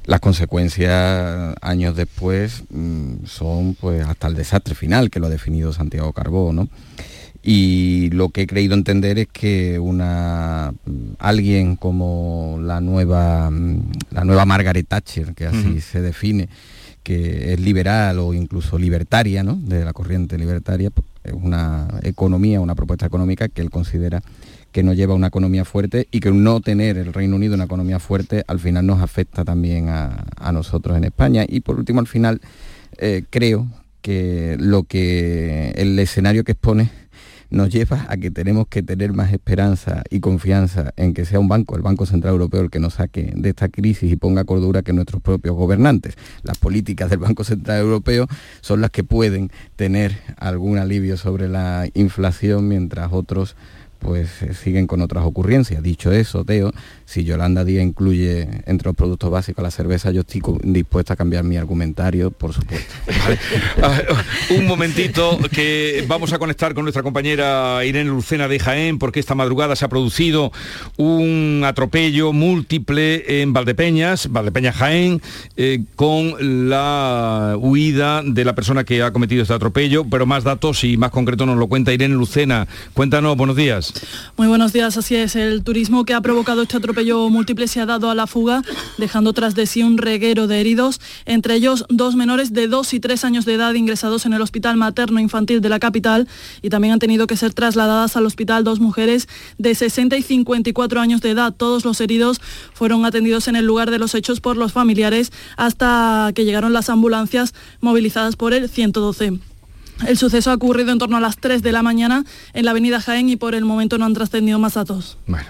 Las 0.08 0.20
consecuencias 0.20 1.54
años 1.60 1.94
después 1.94 2.64
mm, 2.70 3.26
son 3.26 3.74
pues 3.74 4.06
hasta 4.06 4.26
el 4.28 4.34
desastre 4.34 4.74
final 4.74 5.10
que 5.10 5.20
lo 5.20 5.26
ha 5.26 5.30
definido 5.30 5.74
Santiago 5.74 6.14
Carbó, 6.14 6.50
¿no? 6.54 6.70
y 7.42 8.08
lo 8.10 8.30
que 8.30 8.42
he 8.42 8.46
creído 8.46 8.74
entender 8.74 9.18
es 9.18 9.28
que 9.28 9.78
una 9.78 10.72
alguien 11.18 11.76
como 11.76 12.58
la 12.60 12.80
nueva 12.80 13.50
la 14.10 14.24
nueva 14.24 14.46
Margaret 14.46 14.88
Thatcher 14.88 15.34
que 15.34 15.44
así 15.44 15.80
se 15.82 16.00
define 16.00 16.48
que 17.02 17.52
es 17.52 17.60
liberal 17.60 18.18
o 18.18 18.32
incluso 18.32 18.78
libertaria 18.78 19.44
¿no? 19.44 19.56
de 19.56 19.84
la 19.84 19.92
corriente 19.92 20.38
libertaria 20.38 20.90
pues, 20.90 21.06
es 21.22 21.34
una 21.34 21.86
economía 22.02 22.60
una 22.62 22.74
propuesta 22.74 23.06
económica 23.06 23.48
que 23.48 23.60
él 23.60 23.70
considera 23.70 24.22
que 24.78 24.84
no 24.84 24.92
lleva 24.92 25.14
una 25.14 25.26
economía 25.26 25.64
fuerte 25.64 26.06
y 26.12 26.20
que 26.20 26.30
no 26.30 26.60
tener 26.60 26.98
el 26.98 27.12
Reino 27.12 27.34
Unido 27.34 27.56
una 27.56 27.64
economía 27.64 27.98
fuerte 27.98 28.44
al 28.46 28.60
final 28.60 28.86
nos 28.86 29.02
afecta 29.02 29.44
también 29.44 29.88
a, 29.88 30.52
nosotros 30.52 30.96
en 30.96 31.02
España 31.02 31.44
y 31.48 31.62
por 31.62 31.80
último 31.80 31.98
al 31.98 32.06
final 32.06 32.40
eh, 32.96 33.24
creo 33.28 33.66
que 34.02 34.54
lo 34.60 34.84
que 34.84 35.72
el 35.74 35.98
escenario 35.98 36.44
que 36.44 36.52
expone 36.52 36.92
nos 37.50 37.70
lleva 37.70 38.06
a 38.08 38.16
que 38.18 38.30
tenemos 38.30 38.68
que 38.68 38.84
tener 38.84 39.12
más 39.14 39.32
esperanza 39.32 40.04
y 40.10 40.20
confianza 40.20 40.92
en 40.96 41.12
que 41.12 41.24
sea 41.24 41.40
un 41.40 41.48
banco, 41.48 41.74
el 41.74 41.82
Banco 41.82 42.06
Central 42.06 42.34
Europeo, 42.34 42.60
el 42.60 42.70
que 42.70 42.78
nos 42.78 42.94
saque 42.94 43.32
de 43.34 43.48
esta 43.48 43.68
crisis 43.68 44.12
y 44.12 44.16
ponga 44.16 44.44
cordura 44.44 44.82
que 44.82 44.92
nuestros 44.92 45.20
propios 45.22 45.56
gobernantes. 45.56 46.14
Las 46.44 46.58
políticas 46.58 47.10
del 47.10 47.18
Banco 47.18 47.42
Central 47.42 47.80
Europeo 47.80 48.28
son 48.60 48.80
las 48.80 48.92
que 48.92 49.02
pueden 49.02 49.50
tener 49.74 50.20
algún 50.36 50.78
alivio 50.78 51.16
sobre 51.16 51.48
la 51.48 51.88
inflación 51.94 52.68
mientras 52.68 53.12
otros 53.12 53.56
pues 53.98 54.42
eh, 54.42 54.54
siguen 54.54 54.86
con 54.86 55.00
otras 55.00 55.24
ocurrencias. 55.24 55.82
Dicho 55.82 56.12
eso, 56.12 56.44
Teo, 56.44 56.72
si 57.04 57.24
Yolanda 57.24 57.64
Díaz 57.64 57.84
incluye 57.84 58.48
entre 58.66 58.88
los 58.88 58.96
productos 58.96 59.30
básicos 59.30 59.62
la 59.62 59.70
cerveza, 59.70 60.10
yo 60.10 60.20
estoy 60.20 60.42
dispuesta 60.62 61.14
a 61.14 61.16
cambiar 61.16 61.44
mi 61.44 61.56
argumentario, 61.56 62.30
por 62.30 62.52
supuesto. 62.52 62.94
Ah, 63.82 64.00
un 64.50 64.66
momentito 64.66 65.38
que 65.52 66.04
vamos 66.08 66.32
a 66.32 66.38
conectar 66.38 66.74
con 66.74 66.84
nuestra 66.84 67.02
compañera 67.02 67.84
Irene 67.84 68.10
Lucena 68.10 68.48
de 68.48 68.58
Jaén, 68.58 68.98
porque 68.98 69.20
esta 69.20 69.34
madrugada 69.34 69.76
se 69.76 69.84
ha 69.84 69.88
producido 69.88 70.50
un 70.96 71.62
atropello 71.64 72.32
múltiple 72.32 73.42
en 73.42 73.52
Valdepeñas, 73.52 74.30
Valdepeñas 74.32 74.76
Jaén, 74.76 75.20
eh, 75.56 75.84
con 75.94 76.68
la 76.68 77.56
huida 77.58 78.22
de 78.24 78.44
la 78.44 78.54
persona 78.54 78.84
que 78.84 79.02
ha 79.02 79.12
cometido 79.12 79.42
este 79.42 79.54
atropello, 79.54 80.04
pero 80.04 80.26
más 80.26 80.44
datos 80.44 80.84
y 80.84 80.96
más 80.96 81.10
concreto 81.10 81.46
nos 81.46 81.56
lo 81.56 81.66
cuenta 81.68 81.92
Irene 81.92 82.14
Lucena. 82.14 82.66
Cuéntanos, 82.94 83.36
buenos 83.36 83.56
días. 83.56 83.87
Muy 84.36 84.46
buenos 84.46 84.72
días, 84.72 84.96
así 84.96 85.16
es. 85.16 85.34
El 85.36 85.64
turismo 85.64 86.04
que 86.04 86.14
ha 86.14 86.20
provocado 86.20 86.62
este 86.62 86.76
atropello 86.76 87.28
múltiple 87.28 87.66
se 87.66 87.80
ha 87.80 87.86
dado 87.86 88.10
a 88.10 88.14
la 88.14 88.26
fuga, 88.26 88.62
dejando 88.96 89.32
tras 89.32 89.54
de 89.54 89.66
sí 89.66 89.82
un 89.82 89.98
reguero 89.98 90.46
de 90.46 90.60
heridos, 90.60 91.00
entre 91.26 91.54
ellos 91.54 91.84
dos 91.88 92.14
menores 92.14 92.52
de 92.52 92.68
2 92.68 92.94
y 92.94 93.00
3 93.00 93.24
años 93.24 93.44
de 93.44 93.54
edad 93.54 93.74
ingresados 93.74 94.26
en 94.26 94.32
el 94.32 94.42
Hospital 94.42 94.76
Materno 94.76 95.18
Infantil 95.20 95.60
de 95.60 95.68
la 95.68 95.78
capital 95.78 96.28
y 96.62 96.70
también 96.70 96.92
han 96.94 96.98
tenido 96.98 97.26
que 97.26 97.36
ser 97.36 97.52
trasladadas 97.52 98.16
al 98.16 98.26
hospital 98.26 98.64
dos 98.64 98.80
mujeres 98.80 99.28
de 99.58 99.74
60 99.74 100.16
y 100.16 100.22
54 100.22 101.00
años 101.00 101.20
de 101.20 101.30
edad. 101.30 101.52
Todos 101.52 101.84
los 101.84 102.00
heridos 102.00 102.40
fueron 102.74 103.04
atendidos 103.04 103.48
en 103.48 103.56
el 103.56 103.64
lugar 103.64 103.90
de 103.90 103.98
los 103.98 104.14
hechos 104.14 104.40
por 104.40 104.56
los 104.56 104.72
familiares 104.72 105.32
hasta 105.56 106.30
que 106.34 106.44
llegaron 106.44 106.72
las 106.72 106.90
ambulancias 106.90 107.54
movilizadas 107.80 108.36
por 108.36 108.54
el 108.54 108.68
112. 108.68 109.38
El 110.06 110.16
suceso 110.16 110.50
ha 110.50 110.54
ocurrido 110.54 110.92
en 110.92 110.98
torno 110.98 111.16
a 111.16 111.20
las 111.20 111.36
3 111.36 111.62
de 111.62 111.72
la 111.72 111.82
mañana 111.82 112.24
en 112.52 112.64
la 112.64 112.70
avenida 112.70 113.00
Jaén 113.00 113.28
y 113.28 113.36
por 113.36 113.54
el 113.54 113.64
momento 113.64 113.98
no 113.98 114.04
han 114.04 114.14
trascendido 114.14 114.58
más 114.58 114.74
datos. 114.74 115.18
Bueno, 115.26 115.46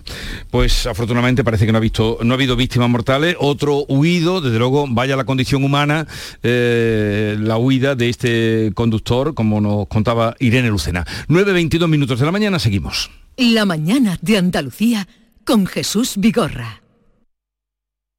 pues 0.50 0.86
afortunadamente 0.86 1.44
parece 1.44 1.66
que 1.66 1.72
no 1.72 1.78
ha, 1.78 1.80
visto, 1.80 2.18
no 2.22 2.32
ha 2.32 2.36
habido 2.36 2.56
víctimas 2.56 2.88
mortales. 2.88 3.36
Otro 3.38 3.84
huido, 3.88 4.40
desde 4.40 4.58
luego, 4.58 4.86
vaya 4.88 5.16
la 5.16 5.24
condición 5.24 5.64
humana, 5.64 6.06
eh, 6.42 7.36
la 7.40 7.58
huida 7.58 7.94
de 7.94 8.08
este 8.08 8.72
conductor, 8.74 9.34
como 9.34 9.60
nos 9.60 9.86
contaba 9.88 10.34
Irene 10.38 10.68
Lucena. 10.68 11.06
9.22 11.28 11.88
minutos 11.88 12.18
de 12.18 12.26
la 12.26 12.32
mañana, 12.32 12.58
seguimos. 12.58 13.10
La 13.36 13.64
mañana 13.64 14.18
de 14.22 14.38
Andalucía 14.38 15.06
con 15.44 15.66
Jesús 15.66 16.14
Vigorra. 16.16 16.82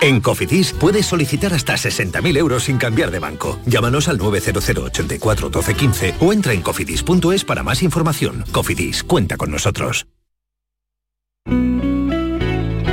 En 0.00 0.20
Cofidis 0.20 0.72
puedes 0.72 1.06
solicitar 1.06 1.52
hasta 1.52 1.74
60.000 1.74 2.36
euros 2.36 2.64
sin 2.64 2.78
cambiar 2.78 3.10
de 3.10 3.18
banco. 3.18 3.58
Llámanos 3.66 4.08
al 4.08 4.18
900 4.18 4.68
84 4.68 5.50
12 5.50 5.74
15 5.74 6.14
o 6.20 6.32
entra 6.32 6.52
en 6.52 6.62
cofidis.es 6.62 7.44
para 7.44 7.62
más 7.62 7.82
información. 7.82 8.44
Cofidis, 8.52 9.02
cuenta 9.02 9.36
con 9.36 9.50
nosotros. 9.50 10.06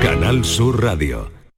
Canal 0.02 0.46
Sur 0.46 0.82
Radio. 0.82 1.45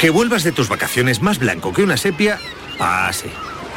Que 0.00 0.08
vuelvas 0.08 0.44
de 0.44 0.52
tus 0.52 0.70
vacaciones 0.70 1.20
más 1.20 1.38
blanco 1.38 1.74
que 1.74 1.82
una 1.82 1.98
sepia, 1.98 2.38
ah, 2.78 3.10
sí. 3.12 3.28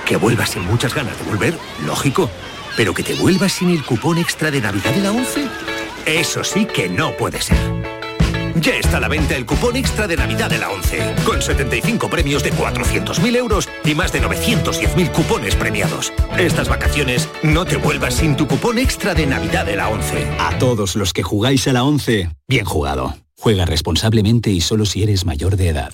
Que 0.06 0.16
vuelvas 0.16 0.52
sin 0.52 0.64
muchas 0.64 0.96
ganas 0.96 1.20
de 1.20 1.26
volver, 1.26 1.58
lógico. 1.86 2.30
Pero 2.78 2.94
que 2.94 3.04
te 3.04 3.14
vuelvas 3.16 3.52
sin 3.52 3.70
el 3.70 3.84
cupón 3.84 4.18
extra 4.18 4.50
de 4.50 4.62
Navidad 4.62 4.92
de 4.92 5.02
la 5.02 5.12
11, 5.12 5.46
eso 6.06 6.46
sí 6.46 6.66
que 6.66 6.88
no 6.88 7.12
puede 7.18 7.42
ser. 7.42 7.58
Ya 8.56 8.76
está 8.76 8.98
a 8.98 9.00
la 9.02 9.10
venta 9.10 9.36
el 9.36 9.46
cupón 9.46 9.76
extra 9.76 10.08
de 10.08 10.16
Navidad 10.16 10.50
de 10.50 10.60
la 10.60 10.70
11, 10.70 11.16
con 11.26 11.42
75 11.42 12.10
premios 12.10 12.42
de 12.42 12.54
400.000 12.54 13.36
euros 13.36 13.68
y 13.84 13.94
más 13.94 14.14
de 14.14 14.22
910.000 14.22 15.12
cupones 15.12 15.58
premiados. 15.58 16.14
Estas 16.38 16.70
vacaciones 16.70 17.28
no 17.42 17.66
te 17.66 17.76
vuelvas 17.76 18.14
sin 18.14 18.38
tu 18.38 18.48
cupón 18.48 18.80
extra 18.80 19.14
de 19.14 19.26
Navidad 19.26 19.66
de 19.66 19.76
la 19.76 19.90
11. 19.90 20.38
A 20.40 20.58
todos 20.58 20.96
los 20.96 21.12
que 21.12 21.24
jugáis 21.24 21.68
a 21.68 21.74
la 21.74 21.84
11, 21.84 22.30
bien 22.48 22.64
jugado. 22.64 23.14
Juega 23.38 23.66
responsablemente 23.66 24.52
y 24.52 24.62
solo 24.62 24.86
si 24.86 25.04
eres 25.04 25.26
mayor 25.26 25.58
de 25.58 25.68
edad. 25.68 25.94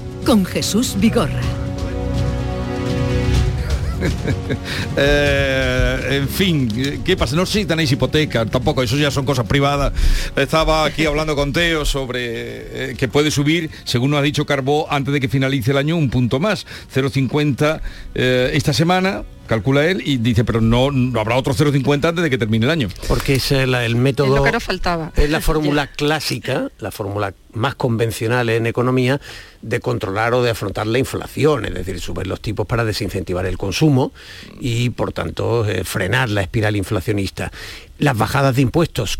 con 0.25 0.45
Jesús 0.45 0.95
Vigorra. 0.99 1.41
Eh, 4.97 6.17
en 6.21 6.27
fin, 6.27 7.01
¿qué 7.05 7.15
pasa? 7.15 7.35
No 7.35 7.45
sé 7.45 7.59
si 7.59 7.65
tenéis 7.65 7.91
hipoteca, 7.91 8.45
tampoco, 8.45 8.83
eso 8.83 8.97
ya 8.97 9.09
son 9.09 9.25
cosas 9.25 9.45
privadas. 9.45 9.93
Estaba 10.35 10.85
aquí 10.85 11.05
hablando 11.05 11.35
con 11.35 11.53
Teo 11.53 11.85
sobre 11.85 12.91
eh, 12.91 12.95
que 12.97 13.07
puede 13.07 13.31
subir, 13.31 13.69
según 13.85 14.11
nos 14.11 14.19
ha 14.19 14.23
dicho 14.23 14.45
Carbó, 14.45 14.91
antes 14.91 15.13
de 15.13 15.19
que 15.19 15.29
finalice 15.29 15.71
el 15.71 15.77
año, 15.77 15.95
un 15.95 16.09
punto 16.09 16.39
más, 16.39 16.65
0,50 16.93 17.79
eh, 18.15 18.51
esta 18.53 18.73
semana, 18.73 19.23
calcula 19.47 19.85
él, 19.85 20.01
y 20.05 20.17
dice, 20.17 20.43
pero 20.43 20.61
no, 20.61 20.91
no 20.91 21.19
habrá 21.19 21.35
otro 21.35 21.53
0,50 21.53 22.05
antes 22.05 22.23
de 22.23 22.29
que 22.29 22.37
termine 22.37 22.65
el 22.65 22.71
año. 22.71 22.89
Porque 23.07 23.35
es 23.35 23.51
el, 23.51 23.73
el 23.75 23.95
método... 23.95 24.27
Es 24.27 24.39
lo 24.39 24.43
que 24.43 24.51
nos 24.51 24.63
faltaba. 24.63 25.11
Es 25.15 25.29
la 25.29 25.41
fórmula 25.41 25.87
clásica, 25.95 26.69
la 26.79 26.91
fórmula 26.91 27.33
más 27.53 27.75
convencional 27.75 28.49
en 28.49 28.65
economía 28.65 29.19
de 29.61 29.79
controlar 29.79 30.33
o 30.33 30.41
de 30.41 30.51
afrontar 30.51 30.87
la 30.87 30.99
inflación, 30.99 31.65
es 31.65 31.73
decir, 31.73 31.99
subir 31.99 32.27
los 32.27 32.41
tipos 32.41 32.65
para 32.65 32.85
desincentivar 32.85 33.45
el 33.45 33.57
consumo 33.57 34.13
y, 34.59 34.89
por 34.91 35.11
tanto, 35.11 35.67
eh, 35.67 35.83
frenar 35.83 36.29
la 36.29 36.41
espiral 36.41 36.75
inflacionista. 36.75 37.51
Las 37.97 38.17
bajadas 38.17 38.55
de 38.55 38.61
impuestos 38.61 39.19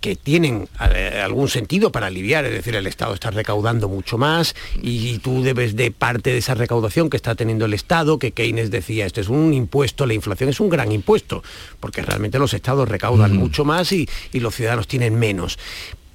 que 0.00 0.16
tienen 0.16 0.68
eh, 0.94 1.20
algún 1.24 1.48
sentido 1.48 1.92
para 1.92 2.06
aliviar, 2.06 2.44
es 2.44 2.52
decir, 2.52 2.74
el 2.74 2.86
Estado 2.86 3.14
está 3.14 3.30
recaudando 3.30 3.88
mucho 3.88 4.18
más 4.18 4.54
y 4.80 5.18
tú 5.18 5.42
debes 5.42 5.76
de 5.76 5.90
parte 5.90 6.30
de 6.30 6.38
esa 6.38 6.54
recaudación 6.54 7.10
que 7.10 7.16
está 7.16 7.34
teniendo 7.34 7.64
el 7.64 7.74
Estado, 7.74 8.18
que 8.18 8.32
Keynes 8.32 8.70
decía, 8.70 9.06
esto 9.06 9.20
es 9.20 9.28
un 9.28 9.52
impuesto, 9.54 10.06
la 10.06 10.14
inflación 10.14 10.50
es 10.50 10.60
un 10.60 10.68
gran 10.68 10.92
impuesto, 10.92 11.42
porque 11.80 12.02
realmente 12.02 12.38
los 12.38 12.54
Estados 12.54 12.88
recaudan 12.88 13.36
mucho 13.36 13.64
más 13.64 13.92
y, 13.92 14.08
y 14.32 14.40
los 14.40 14.54
ciudadanos 14.54 14.86
tienen 14.86 15.18
menos 15.18 15.58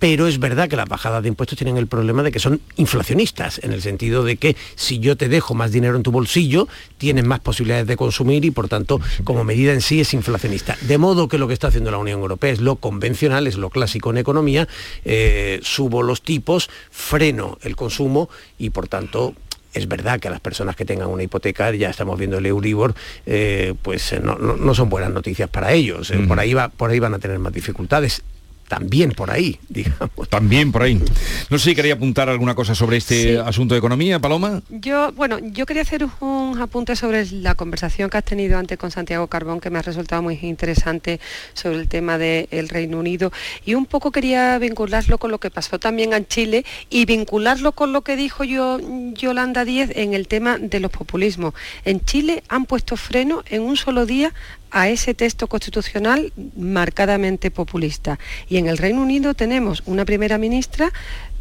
pero 0.03 0.27
es 0.27 0.37
verdad 0.37 0.67
que 0.67 0.75
las 0.75 0.89
bajadas 0.89 1.23
de 1.23 1.29
impuestos 1.29 1.57
tienen 1.57 1.77
el 1.77 1.87
problema 1.87 2.23
de 2.23 2.31
que 2.33 2.39
son 2.39 2.59
inflacionistas, 2.75 3.61
en 3.63 3.71
el 3.71 3.81
sentido 3.81 4.25
de 4.25 4.35
que 4.35 4.57
si 4.75 4.99
yo 4.99 5.15
te 5.15 5.29
dejo 5.29 5.53
más 5.53 5.71
dinero 5.71 5.95
en 5.95 6.03
tu 6.03 6.11
bolsillo, 6.11 6.67
tienes 6.97 7.23
más 7.23 7.39
posibilidades 7.39 7.87
de 7.87 7.95
consumir 7.95 8.43
y 8.43 8.51
por 8.51 8.67
tanto, 8.67 8.99
como 9.23 9.45
medida 9.45 9.71
en 9.71 9.79
sí 9.79 10.01
es 10.01 10.13
inflacionista. 10.13 10.75
De 10.81 10.97
modo 10.97 11.29
que 11.29 11.37
lo 11.37 11.47
que 11.47 11.53
está 11.53 11.69
haciendo 11.69 11.89
la 11.89 11.99
Unión 11.99 12.19
Europea 12.19 12.51
es 12.51 12.59
lo 12.59 12.75
convencional, 12.75 13.47
es 13.47 13.55
lo 13.55 13.69
clásico 13.69 14.09
en 14.09 14.17
economía, 14.17 14.67
eh, 15.05 15.61
subo 15.63 16.03
los 16.03 16.21
tipos, 16.21 16.69
freno 16.91 17.57
el 17.61 17.77
consumo 17.77 18.29
y 18.59 18.71
por 18.71 18.89
tanto 18.89 19.33
es 19.73 19.87
verdad 19.87 20.19
que 20.19 20.27
a 20.27 20.31
las 20.31 20.41
personas 20.41 20.75
que 20.75 20.83
tengan 20.83 21.07
una 21.07 21.23
hipoteca, 21.23 21.71
ya 21.71 21.89
estamos 21.89 22.19
viendo 22.19 22.39
el 22.39 22.45
Euribor, 22.45 22.93
eh, 23.25 23.73
pues 23.81 24.11
eh, 24.11 24.19
no, 24.21 24.35
no- 24.37 24.57
no 24.57 24.75
son 24.75 24.89
buenas 24.89 25.11
noticias 25.11 25.49
para 25.49 25.71
ellos. 25.71 26.11
Eh, 26.11 26.19
por, 26.27 26.41
ahí 26.41 26.53
va, 26.53 26.67
por 26.67 26.91
ahí 26.91 26.99
van 26.99 27.13
a 27.13 27.19
tener 27.19 27.39
más 27.39 27.53
dificultades. 27.53 28.21
También 28.67 29.11
por 29.11 29.31
ahí, 29.31 29.59
digamos. 29.69 30.29
También 30.29 30.71
por 30.71 30.83
ahí. 30.83 31.01
No 31.49 31.59
sé 31.59 31.69
si 31.69 31.75
quería 31.75 31.93
apuntar 31.93 32.29
alguna 32.29 32.55
cosa 32.55 32.75
sobre 32.75 32.97
este 32.97 33.37
asunto 33.39 33.75
de 33.75 33.79
economía, 33.79 34.19
Paloma. 34.19 34.61
Yo, 34.69 35.11
bueno, 35.13 35.39
yo 35.39 35.65
quería 35.65 35.83
hacer 35.83 36.05
un 36.19 36.59
apunte 36.59 36.95
sobre 36.95 37.25
la 37.31 37.55
conversación 37.55 38.09
que 38.09 38.17
has 38.17 38.23
tenido 38.23 38.57
antes 38.57 38.77
con 38.77 38.91
Santiago 38.91 39.27
Carbón, 39.27 39.59
que 39.59 39.69
me 39.69 39.79
ha 39.79 39.81
resultado 39.81 40.21
muy 40.21 40.39
interesante 40.41 41.19
sobre 41.53 41.79
el 41.79 41.87
tema 41.87 42.17
del 42.17 42.69
Reino 42.69 42.99
Unido. 42.99 43.31
Y 43.65 43.75
un 43.75 43.85
poco 43.85 44.11
quería 44.11 44.57
vincularlo 44.59 45.17
con 45.17 45.31
lo 45.31 45.39
que 45.39 45.49
pasó 45.49 45.79
también 45.79 46.13
en 46.13 46.25
Chile 46.27 46.65
y 46.89 47.05
vincularlo 47.05 47.73
con 47.73 47.93
lo 47.93 48.01
que 48.01 48.15
dijo 48.15 48.43
yo, 48.43 48.79
Yolanda 49.13 49.65
Díez 49.65 49.91
en 49.95 50.13
el 50.13 50.27
tema 50.27 50.57
de 50.57 50.79
los 50.79 50.91
populismos. 50.91 51.53
En 51.85 52.03
Chile 52.05 52.43
han 52.49 52.65
puesto 52.65 52.97
freno 52.97 53.43
en 53.49 53.61
un 53.61 53.77
solo 53.77 54.05
día 54.05 54.33
a 54.73 54.89
ese 54.89 55.13
texto 55.13 55.47
constitucional 55.47 56.33
marcadamente 56.57 57.51
populista. 57.51 58.19
Y 58.49 58.57
en 58.57 58.67
el 58.67 58.77
Reino 58.77 59.01
Unido 59.01 59.35
tenemos 59.35 59.83
una 59.85 60.03
primera 60.03 60.37
ministra 60.37 60.91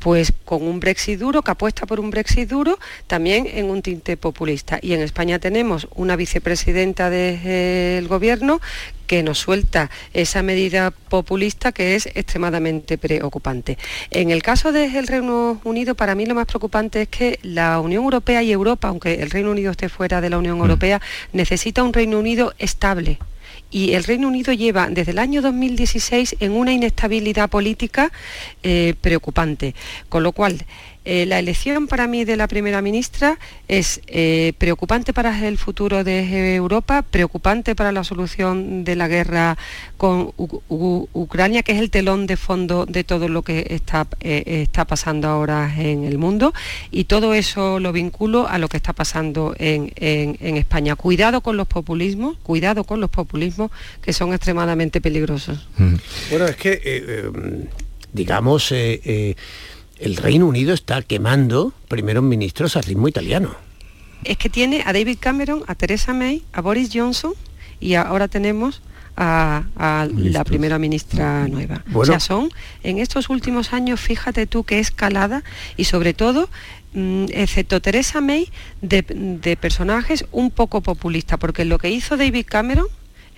pues 0.03 0.33
con 0.45 0.65
un 0.65 0.81
Brexit 0.81 1.21
duro, 1.21 1.43
que 1.43 1.53
apuesta 1.53 1.87
por 1.87 2.01
un 2.01 2.11
Brexit 2.11 2.49
duro, 2.49 2.79
también 3.07 3.47
en 3.47 3.71
un 3.71 3.83
tinte 3.83 4.17
populista. 4.17 4.79
Y 4.83 4.95
en 4.95 5.01
España 5.01 5.39
tenemos 5.39 5.87
una 5.95 6.17
vicepresidenta 6.17 7.09
del 7.09 8.09
gobierno 8.09 8.61
que 9.07 9.23
nos 9.23 9.39
suelta 9.39 9.91
esa 10.13 10.43
medida 10.43 10.91
populista 10.91 11.71
que 11.71 11.95
es 11.95 12.07
extremadamente 12.07 12.99
preocupante. 12.99 13.79
En 14.11 14.31
el 14.31 14.43
caso 14.43 14.73
del 14.73 15.07
Reino 15.07 15.61
Unido, 15.65 15.95
para 15.95 16.15
mí 16.15 16.27
lo 16.27 16.35
más 16.35 16.47
preocupante 16.47 17.03
es 17.03 17.09
que 17.09 17.39
la 17.43 17.79
Unión 17.79 18.03
Europea 18.03 18.43
y 18.43 18.51
Europa, 18.51 18.89
aunque 18.89 19.23
el 19.23 19.31
Reino 19.31 19.51
Unido 19.51 19.71
esté 19.71 19.89
fuera 19.89 20.21
de 20.21 20.31
la 20.31 20.39
Unión 20.39 20.59
Europea, 20.59 21.01
necesita 21.33 21.83
un 21.85 21.93
Reino 21.93 22.19
Unido 22.19 22.55
estable. 22.59 23.19
Y 23.73 23.95
el 23.95 24.05
Reino 24.05 24.29
Unido 24.29 24.53
lleva 24.53 24.89
desde 24.89 25.13
el 25.13 25.19
año 25.19 25.43
2016 25.43 26.37
en 26.41 26.53
una 26.53 26.73
inestabilidad 26.73 27.51
política 27.51 28.13
eh, 28.63 28.95
preocupante. 29.01 29.75
Con 30.09 30.23
lo 30.23 30.33
cual, 30.33 30.65
eh, 31.05 31.27
la 31.27 31.39
elección 31.39 31.89
para 31.89 32.07
mí 32.07 32.25
de 32.25 32.37
la 32.37 32.47
primera 32.47 32.81
ministra 32.83 33.39
es 33.69 34.01
eh, 34.07 34.53
preocupante 34.59 35.13
para 35.13 35.47
el 35.49 35.59
futuro 35.59 36.05
de 36.05 36.55
Europa, 36.55 37.03
preocupante 37.03 37.75
para 37.75 37.91
la 37.93 38.05
solución 38.05 38.85
de 38.85 38.95
la 38.97 39.09
guerra 39.09 39.59
con 39.97 40.33
U- 40.37 40.63
U- 40.69 41.09
Ucrania, 41.13 41.63
que 41.63 41.73
es 41.73 41.79
el 41.79 41.91
telón 41.91 42.27
de 42.27 42.37
fondo 42.37 42.87
de 42.87 43.03
todo 43.05 43.29
lo 43.29 43.43
que 43.43 43.67
está, 43.71 44.07
eh, 44.21 44.45
está 44.63 44.85
pasando 44.85 45.29
ahora 45.29 45.73
en 45.77 46.05
el 46.05 46.19
mundo. 46.19 46.53
Y 46.91 47.05
todo 47.05 47.35
eso 47.35 47.81
lo 47.81 47.93
vinculo 47.93 48.47
a 48.49 48.59
lo 48.59 48.69
que 48.69 48.77
está 48.77 48.93
pasando 48.93 49.55
en, 49.59 49.93
en- 49.97 50.37
en 50.41 50.57
España. 50.57 50.95
Cuidado 50.97 51.41
con 51.41 51.57
los 51.57 51.67
populismos, 51.67 52.37
cuidado 52.43 52.85
con 52.85 53.01
los 53.01 53.11
populismos 53.11 53.71
que 54.03 54.13
son 54.13 54.33
extremadamente 54.33 55.01
peligrosos. 55.01 55.67
Bueno, 56.31 56.47
es 56.47 56.57
que, 56.57 56.73
eh, 56.73 56.81
eh, 56.85 57.31
digamos, 58.13 58.71
eh, 58.73 59.01
eh, 59.05 59.35
el 60.03 60.17
Reino 60.17 60.47
Unido 60.47 60.75
está 60.75 61.03
quemando 61.03 61.73
primeros 61.89 62.23
ministros 62.25 62.77
a 62.77 62.81
ritmo 62.83 63.09
italiano. 63.09 63.55
es 64.25 64.37
que 64.37 64.49
tiene 64.49 64.83
a 64.87 64.93
David 64.93 65.19
Cameron, 65.21 65.63
a 65.67 65.75
Theresa 65.75 66.13
May, 66.15 66.43
a 66.53 66.61
Boris 66.61 66.91
Johnson 66.93 67.33
y 67.81 67.95
ahora 67.95 68.29
tenemos 68.29 68.83
a, 69.17 69.65
a 69.77 70.09
la 70.15 70.45
primera 70.45 70.79
ministra 70.79 71.47
nueva. 71.49 71.83
Bueno. 71.87 72.01
O 72.03 72.05
sea, 72.07 72.21
son 72.21 72.49
en 72.83 72.99
estos 72.99 73.29
últimos 73.29 73.73
años, 73.73 74.01
fíjate 74.01 74.47
tú 74.47 74.65
qué 74.65 74.79
escalada 74.79 75.43
y 75.77 75.85
sobre 75.85 76.15
todo, 76.15 76.49
mm, 76.95 77.27
excepto 77.33 77.83
Theresa 77.83 78.21
May, 78.21 78.49
de, 78.81 79.03
de 79.03 79.57
personajes 79.57 80.25
un 80.33 80.51
poco 80.51 80.81
populistas, 80.81 81.39
porque 81.39 81.65
lo 81.65 81.79
que 81.79 81.91
hizo 81.91 82.17
David 82.17 82.47
Cameron 82.49 82.87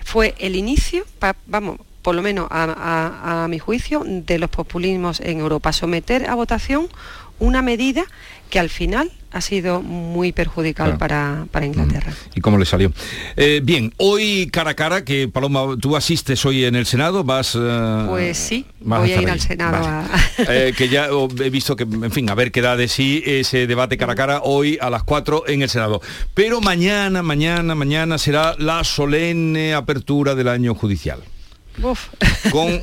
fue 0.04 0.34
el 0.38 0.54
inicio, 0.54 1.04
pa- 1.18 1.36
vamos, 1.46 1.78
por 2.04 2.14
lo 2.14 2.22
menos 2.22 2.46
a, 2.50 2.64
a- 2.64 3.44
a 3.44 3.48
mi 3.48 3.58
juicio, 3.58 4.04
de 4.06 4.38
los 4.38 4.50
populismos 4.50 5.18
en 5.20 5.40
Europa. 5.40 5.72
Someter 5.72 6.28
a 6.30 6.34
votación 6.36 6.86
una 7.40 7.62
medida 7.62 8.04
que 8.50 8.60
al 8.60 8.68
final 8.70 9.10
ha 9.32 9.40
sido 9.40 9.82
muy 9.82 10.30
perjudicial 10.30 10.90
Claro. 10.90 10.98
para, 10.98 11.46
para 11.50 11.66
Inglaterra. 11.66 12.12
¿Y 12.36 12.40
cómo 12.40 12.56
le 12.56 12.64
salió? 12.64 12.92
Eh, 13.34 13.60
bien, 13.64 13.92
hoy 13.96 14.48
cara 14.52 14.70
a 14.70 14.74
cara, 14.74 15.04
que 15.04 15.26
Paloma, 15.26 15.76
tú 15.80 15.96
asistes 15.96 16.44
hoy 16.46 16.64
en 16.64 16.76
el 16.76 16.86
Senado, 16.86 17.24
vas... 17.24 17.56
eh, 17.58 18.06
Pues 18.08 18.38
sí, 18.38 18.64
vas 18.80 19.00
voy 19.00 19.10
a 19.12 19.20
ir 19.20 19.26
ahí. 19.26 19.32
al 19.32 19.40
Senado 19.40 19.72
Vale. 19.80 19.86
a- 19.88 20.08
Eh, 20.68 20.74
que 20.78 20.88
ya 20.88 21.08
he 21.42 21.50
visto 21.50 21.74
que, 21.74 21.82
en 21.82 22.12
fin, 22.12 22.30
a 22.30 22.34
ver 22.36 22.52
qué 22.52 22.60
da 22.60 22.76
de 22.76 22.86
sí 22.86 23.22
ese 23.26 23.66
debate 23.66 23.96
cara 23.96 24.12
a 24.12 24.16
cara 24.16 24.40
hoy 24.44 24.78
a 24.80 24.88
las 24.90 25.02
4 25.02 25.48
en 25.48 25.62
el 25.62 25.68
Senado. 25.70 26.00
Pero 26.34 26.60
mañana, 26.60 27.22
mañana, 27.24 27.74
mañana 27.74 28.18
será 28.18 28.54
la 28.58 28.84
solemne 28.84 29.74
apertura 29.74 30.36
del 30.36 30.46
año 30.48 30.74
judicial. 30.76 31.18
Uf. 31.82 32.08
Con 32.50 32.80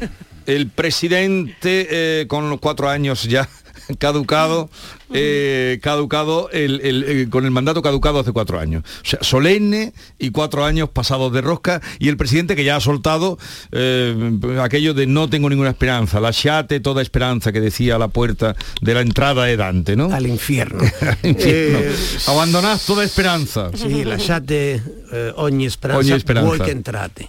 el 0.48 0.68
presidente 0.70 1.88
eh, 2.22 2.28
con 2.28 2.50
los 2.50 2.60
cuatro 2.60 2.90
años 2.90 3.24
ya 3.24 3.48
caducado, 4.00 4.70
eh, 5.14 5.80
caducado 5.82 6.50
el- 6.52 6.80
el- 6.82 7.04
el- 7.04 7.30
con 7.30 7.46
el 7.46 7.52
mandato 7.52 7.82
caducado 7.82 8.20
hace 8.20 8.32
cuatro 8.32 8.60
años. 8.60 8.84
O 9.04 9.08
sea, 9.08 9.20
solemne 9.22 9.94
y 10.20 10.32
cuatro 10.32 10.64
años 10.66 10.90
pasados 10.90 11.32
de 11.34 11.42
rosca 11.42 11.82
y 12.00 12.08
el 12.10 12.18
presidente 12.18 12.56
que 12.56 12.64
ya 12.64 12.76
ha 12.78 12.80
soltado 12.80 13.38
eh, 13.72 14.40
aquello 14.62 14.94
de 14.94 15.08
no 15.08 15.30
tengo 15.30 15.50
ninguna 15.50 15.70
esperanza, 15.70 16.20
la 16.20 16.32
chate 16.32 16.80
toda 16.80 17.02
esperanza 17.02 17.52
que 17.52 17.60
decía 17.62 17.96
a 17.96 18.00
la 18.00 18.08
puerta 18.08 18.56
de 18.82 18.94
la 18.94 19.02
entrada 19.02 19.46
de 19.46 19.58
Dante, 19.58 19.96
¿no? 19.96 20.14
Al 20.14 20.28
infierno. 20.28 20.82
Al 21.02 21.30
infierno. 21.30 21.80
Eh, 21.80 21.96
Abandonad 22.28 22.80
toda 22.86 23.04
esperanza. 23.04 23.72
Sí, 23.76 24.04
lasciate 24.06 24.82
eh, 25.12 25.32
ogni 25.36 25.70
speranza, 25.70 26.00
Ogni 26.12 26.20
speranza. 26.20 26.50
voi 26.50 26.60
che 26.60 26.72
entrate. 26.72 27.28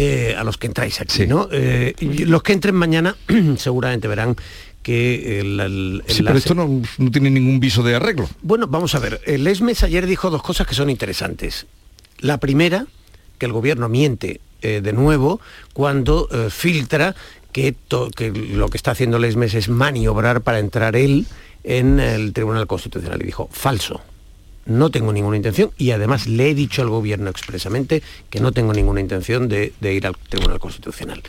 Eh, 0.00 0.34
a 0.38 0.44
los 0.44 0.56
que 0.58 0.68
entráis 0.68 1.00
aquí, 1.00 1.26
¿no? 1.26 1.48
Eh, 1.50 1.92
los 2.26 2.42
que 2.44 2.52
entren 2.52 2.76
mañana 2.76 3.16
seguramente 3.56 4.06
verán 4.06 4.36
que 4.82 5.40
el, 5.40 5.58
el- 5.58 6.02
Sí, 6.06 6.20
el- 6.20 6.24
pero 6.26 6.38
esto 6.38 6.54
no, 6.54 6.82
no 6.98 7.10
tiene 7.10 7.30
ningún 7.30 7.58
viso 7.58 7.82
de 7.82 7.96
arreglo. 7.96 8.28
bueno, 8.42 8.68
vamos 8.68 8.94
a 8.94 9.00
ver. 9.00 9.20
El 9.26 9.44
ESMES 9.46 9.82
ayer 9.82 10.06
dijo 10.06 10.30
dos 10.30 10.42
cosas 10.42 10.66
que 10.68 10.74
son 10.74 10.88
interesantes. 10.88 11.66
La 12.20 12.38
primera, 12.38 12.86
que 13.38 13.46
el 13.46 13.52
gobierno 13.52 13.88
miente 13.88 14.40
eh, 14.62 14.80
de 14.82 14.92
nuevo 14.92 15.40
cuando 15.72 16.28
filtra 16.50 17.14
que, 17.52 17.74
que 18.14 18.30
lo 18.30 18.68
que 18.68 18.76
está 18.76 18.92
haciendo 18.92 19.16
el 19.16 19.24
ESMES 19.24 19.54
es 19.54 19.68
maniobrar 19.68 20.42
para 20.42 20.60
entrar 20.60 20.94
él 20.94 21.26
en 21.64 21.98
el 21.98 22.32
Tribunal 22.32 22.66
Constitucional. 22.68 23.20
Y 23.20 23.26
dijo, 23.26 23.48
falso. 23.52 24.00
No 24.68 24.90
tengo 24.90 25.12
ninguna 25.12 25.36
intención 25.36 25.70
y 25.78 25.90
además 25.90 26.26
le 26.28 26.50
he 26.50 26.54
dicho 26.54 26.82
al 26.82 26.88
gobierno 26.90 27.30
expresamente 27.30 28.02
que 28.30 28.38
no 28.40 28.52
tengo 28.52 28.72
ninguna 28.72 29.00
intención 29.00 29.48
de, 29.48 29.72
de 29.80 29.94
ir 29.94 30.06
al 30.06 30.16
Tribunal 30.28 30.60
Constitucional. 30.60 31.22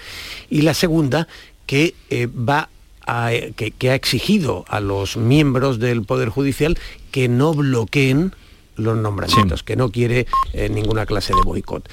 Y 0.50 0.62
la 0.62 0.74
segunda, 0.74 1.28
que 1.66 1.96
eh, 2.10 2.28
va 2.28 2.70
a- 3.08 3.32
que, 3.56 3.72
que 3.72 3.90
ha 3.92 3.96
exigido 3.96 4.66
a 4.68 4.80
los 4.82 5.18
miembros 5.18 5.80
del 5.80 6.04
Poder 6.04 6.30
Judicial 6.30 6.78
que 7.12 7.28
no 7.30 7.54
bloqueen 7.54 8.34
los 8.76 8.96
nombramientos, 8.98 9.62
que 9.64 9.76
no 9.76 9.90
quiere 9.92 10.26
eh, 10.54 10.70
ninguna 10.70 11.06
clase 11.06 11.34
de 11.34 11.42
boicot. 11.42 11.90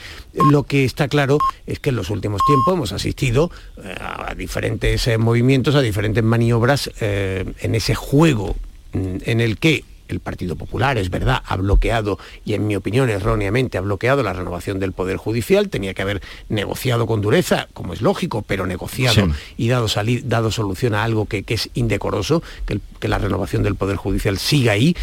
Lo 0.51 0.65
que 0.65 0.85
está 0.85 1.09
claro 1.09 1.39
es 1.67 1.81
que 1.81 1.91
en 1.91 1.97
los 1.97 2.11
últimos 2.11 2.41
tiempos 2.47 2.75
hemos 2.75 2.93
asistido 2.93 3.51
eh, 3.83 3.95
a 3.99 4.35
diferentes 4.37 5.07
eh, 5.09 5.19
movimientos, 5.19 5.75
a 5.75 5.81
diferentes 5.81 6.23
maniobras 6.23 6.91
en 7.01 7.75
ese 7.75 7.95
juego 7.97 8.55
mm, 8.93 9.17
en 9.25 9.41
el 9.41 9.59
que 9.59 9.85
el 10.09 10.21
Partido 10.21 10.57
Popular, 10.57 10.99
es 10.99 11.11
verdad, 11.11 11.43
ha 11.47 11.57
bloqueado, 11.57 12.19
y 12.45 12.55
en 12.55 12.67
mi 12.67 12.77
opinión 12.77 13.11
erróneamente, 13.11 13.79
ha 13.79 13.81
bloqueado 13.81 14.23
la 14.23 14.33
renovación 14.33 14.79
del 14.79 14.93
Poder 14.93 15.17
Judicial, 15.17 15.69
tenía 15.69 15.95
que 15.95 16.03
haber 16.03 16.23
negociado 16.49 17.07
con 17.07 17.21
dureza, 17.21 17.69
como 17.73 17.93
es 17.93 18.03
lógico, 18.03 18.43
pero 18.43 18.67
negociado 18.67 19.27
Sí. 19.27 19.33
y 19.57 19.69
dado, 19.69 19.89
salir, 19.89 20.27
dado 20.29 20.51
solución 20.51 20.95
a 20.95 21.05
algo 21.05 21.27
que, 21.27 21.43
que 21.43 21.55
es 21.55 21.71
indecoroso, 21.75 22.43
que, 22.67 22.75
el- 22.75 22.81
que 23.01 23.09
la 23.09 23.19
renovación 23.19 23.63
del 23.63 23.75
Poder 23.77 23.97
Judicial 23.97 24.39
siga 24.39 24.73
ahí, 24.73 24.97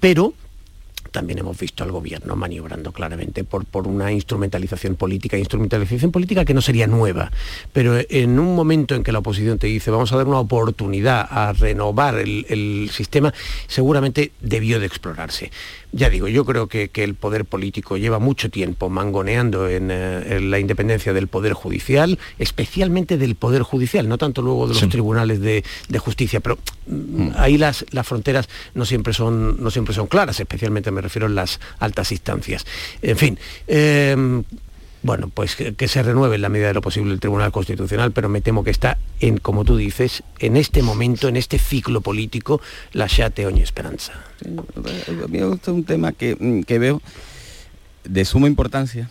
pero 0.00 0.34
también 1.14 1.38
hemos 1.38 1.56
visto 1.56 1.84
al 1.84 1.92
gobierno 1.92 2.34
maniobrando 2.34 2.90
claramente 2.90 3.44
por, 3.44 3.64
por 3.64 3.86
una 3.86 4.10
instrumentalización 4.10 4.96
política, 4.96 5.38
instrumentalización 5.38 6.10
política 6.10 6.44
que 6.44 6.54
no 6.54 6.60
sería 6.60 6.88
nueva, 6.88 7.30
pero 7.72 7.96
en 8.08 8.40
un 8.40 8.56
momento 8.56 8.96
en 8.96 9.04
que 9.04 9.12
la 9.12 9.20
oposición 9.20 9.60
te 9.60 9.68
dice 9.68 9.92
vamos 9.92 10.12
a 10.12 10.16
dar 10.16 10.26
una 10.26 10.40
oportunidad 10.40 11.24
a 11.30 11.52
renovar 11.52 12.16
el, 12.16 12.44
el 12.48 12.90
sistema, 12.90 13.32
seguramente 13.68 14.32
debió 14.40 14.80
de 14.80 14.86
explorarse. 14.86 15.52
Ya 15.96 16.10
digo, 16.10 16.26
yo 16.26 16.44
creo 16.44 16.66
que, 16.66 16.88
que 16.88 17.04
el 17.04 17.14
poder 17.14 17.44
político 17.44 17.96
lleva 17.96 18.18
mucho 18.18 18.50
tiempo 18.50 18.90
mangoneando 18.90 19.68
en, 19.68 19.92
eh, 19.92 20.36
en 20.36 20.50
la 20.50 20.58
independencia 20.58 21.12
del 21.12 21.28
poder 21.28 21.52
judicial, 21.52 22.18
especialmente 22.40 23.16
del 23.16 23.36
poder 23.36 23.62
judicial, 23.62 24.08
no 24.08 24.18
tanto 24.18 24.42
luego 24.42 24.66
de 24.66 24.74
los 24.74 24.88
tribunales 24.88 25.40
de, 25.40 25.62
de 25.88 25.98
justicia, 26.00 26.40
pero 26.40 26.58
mm, 26.88 27.28
ahí 27.36 27.58
las, 27.58 27.86
las 27.92 28.08
fronteras 28.08 28.48
no 28.74 28.84
siempre, 28.84 29.12
son, 29.12 29.62
no 29.62 29.70
siempre 29.70 29.94
son 29.94 30.08
claras, 30.08 30.40
especialmente 30.40 30.90
me 30.90 31.00
refiero 31.00 31.28
en 31.28 31.36
las 31.36 31.60
altas 31.78 32.10
instancias. 32.10 32.66
En 33.00 33.16
fin, 33.16 33.38
eh, 33.68 34.42
bueno, 35.04 35.28
pues 35.28 35.54
que, 35.54 35.86
se 35.86 36.02
renueve 36.02 36.36
en 36.36 36.42
la 36.42 36.48
medida 36.48 36.68
de 36.68 36.74
lo 36.74 36.80
posible 36.80 37.12
el 37.12 37.20
Tribunal 37.20 37.52
Constitucional, 37.52 38.12
pero 38.12 38.30
me 38.30 38.40
temo 38.40 38.64
que 38.64 38.70
está 38.70 38.96
en, 39.20 39.36
como 39.36 39.66
tú 39.66 39.76
dices, 39.76 40.22
en 40.38 40.56
este 40.56 40.82
momento, 40.82 41.28
en 41.28 41.36
este 41.36 41.58
ciclo 41.58 42.00
político, 42.00 42.62
la 42.94 43.06
xate 43.06 43.44
oña 43.44 43.62
esperanza. 43.62 44.14
A 44.44 45.28
mí 45.28 45.38
me 45.38 45.44
gusta 45.44 45.72
un 45.72 45.84
tema 45.84 46.12
que, 46.12 46.36
mm, 46.40 46.62
que 46.62 46.78
veo 46.78 47.02
de 48.04 48.24
suma 48.24 48.48
importancia, 48.48 49.10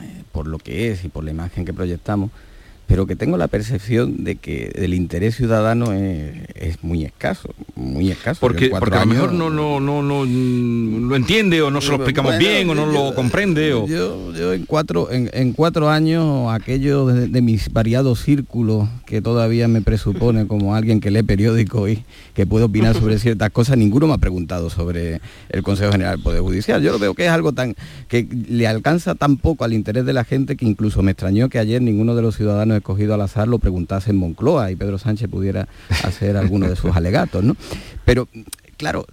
eh, 0.00 0.22
por 0.30 0.46
lo 0.46 0.58
que 0.58 0.92
es 0.92 1.04
y 1.04 1.08
por 1.08 1.24
la 1.24 1.32
imagen 1.32 1.64
que 1.64 1.72
proyectamos, 1.72 2.30
pero 2.86 3.06
que 3.06 3.16
tengo 3.16 3.36
la 3.36 3.48
percepción 3.48 4.22
de 4.24 4.36
que 4.36 4.70
el 4.76 4.94
interés 4.94 5.36
ciudadano 5.36 5.92
es, 5.92 6.34
es 6.54 6.84
muy 6.84 7.04
escaso, 7.04 7.52
muy 7.74 8.10
escaso. 8.10 8.38
Porque, 8.40 8.68
porque 8.68 8.96
a 8.96 9.00
lo 9.00 9.06
mejor 9.06 9.32
no, 9.32 9.50
no, 9.50 9.80
no, 9.80 10.02
no 10.02 10.24
mm, 10.24 11.08
lo 11.08 11.16
entiende 11.16 11.62
o 11.62 11.70
no 11.70 11.80
se 11.80 11.88
lo 11.88 11.96
explicamos 11.96 12.36
Bueno, 12.36 12.48
bien 12.48 12.70
o 12.70 12.74
no 12.74 12.86
lo 12.86 13.14
comprende. 13.14 13.74
O... 13.74 13.86
Yo, 13.86 14.32
yo 14.32 14.52
en 14.52 14.66
cuatro, 14.66 15.10
en, 15.10 15.30
en 15.32 15.52
cuatro 15.52 15.90
años, 15.90 16.52
aquello 16.52 17.06
de, 17.06 17.26
de 17.26 17.42
mis 17.42 17.72
variados 17.72 18.22
círculos 18.22 18.88
que 19.04 19.20
todavía 19.20 19.66
me 19.66 19.82
presupone 19.82 20.46
como 20.46 20.74
alguien 20.76 21.00
que 21.00 21.10
lee 21.10 21.24
periódico 21.24 21.88
y 21.88 22.04
que 22.34 22.46
puede 22.46 22.66
opinar 22.66 22.94
sobre 22.94 23.18
ciertas 23.18 23.50
cosas, 23.50 23.76
ninguno 23.76 24.06
me 24.06 24.14
ha 24.14 24.18
preguntado 24.18 24.70
sobre 24.70 25.20
el 25.48 25.62
Consejo 25.62 25.90
General 25.90 26.16
del 26.16 26.22
Poder 26.22 26.40
Judicial. 26.40 26.80
Yo 26.82 26.92
lo 26.92 27.00
veo 27.00 27.14
que 27.14 27.26
es 27.26 27.30
algo 27.30 27.52
tan 27.52 27.74
que 28.08 28.28
le 28.48 28.68
alcanza 28.68 29.16
tan 29.16 29.38
poco 29.38 29.64
al 29.64 29.72
interés 29.72 30.06
de 30.06 30.12
la 30.12 30.24
gente 30.24 30.56
que 30.56 30.64
incluso 30.64 31.02
me 31.02 31.10
extrañó 31.10 31.48
que 31.48 31.58
ayer 31.58 31.82
ninguno 31.82 32.14
de 32.14 32.22
los 32.22 32.36
ciudadanos 32.36 32.75
escogido 32.76 33.14
al 33.14 33.20
azar 33.20 33.48
lo 33.48 33.58
preguntase 33.58 34.10
en 34.10 34.16
Moncloa 34.16 34.70
y 34.70 34.76
Pedro 34.76 34.98
Sánchez 34.98 35.28
pudiera 35.28 35.68
hacer 36.04 36.36
alguno 36.36 36.68
de 36.68 36.76
sus 36.76 36.90
alegatos, 36.96 37.42
¿no? 37.44 37.56
Pero 38.04 38.28
claro, 38.76 39.06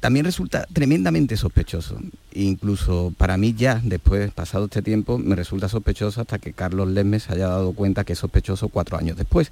también 0.00 0.26
resulta 0.26 0.66
tremendamente 0.72 1.38
sospechoso. 1.38 1.98
Incluso 2.34 3.12
para 3.16 3.36
mí 3.38 3.54
ya, 3.56 3.80
después, 3.82 4.30
pasado 4.30 4.66
este 4.66 4.82
tiempo, 4.82 5.18
me 5.18 5.34
resulta 5.34 5.68
sospechoso 5.68 6.20
hasta 6.20 6.38
que 6.38 6.52
Carlos 6.52 6.88
Lesmes 6.88 7.22
se 7.24 7.32
haya 7.32 7.48
dado 7.48 7.72
cuenta 7.72 8.04
que 8.04 8.12
es 8.12 8.18
sospechoso 8.18 8.68
cuatro 8.68 8.98
años 8.98 9.16
después 9.16 9.50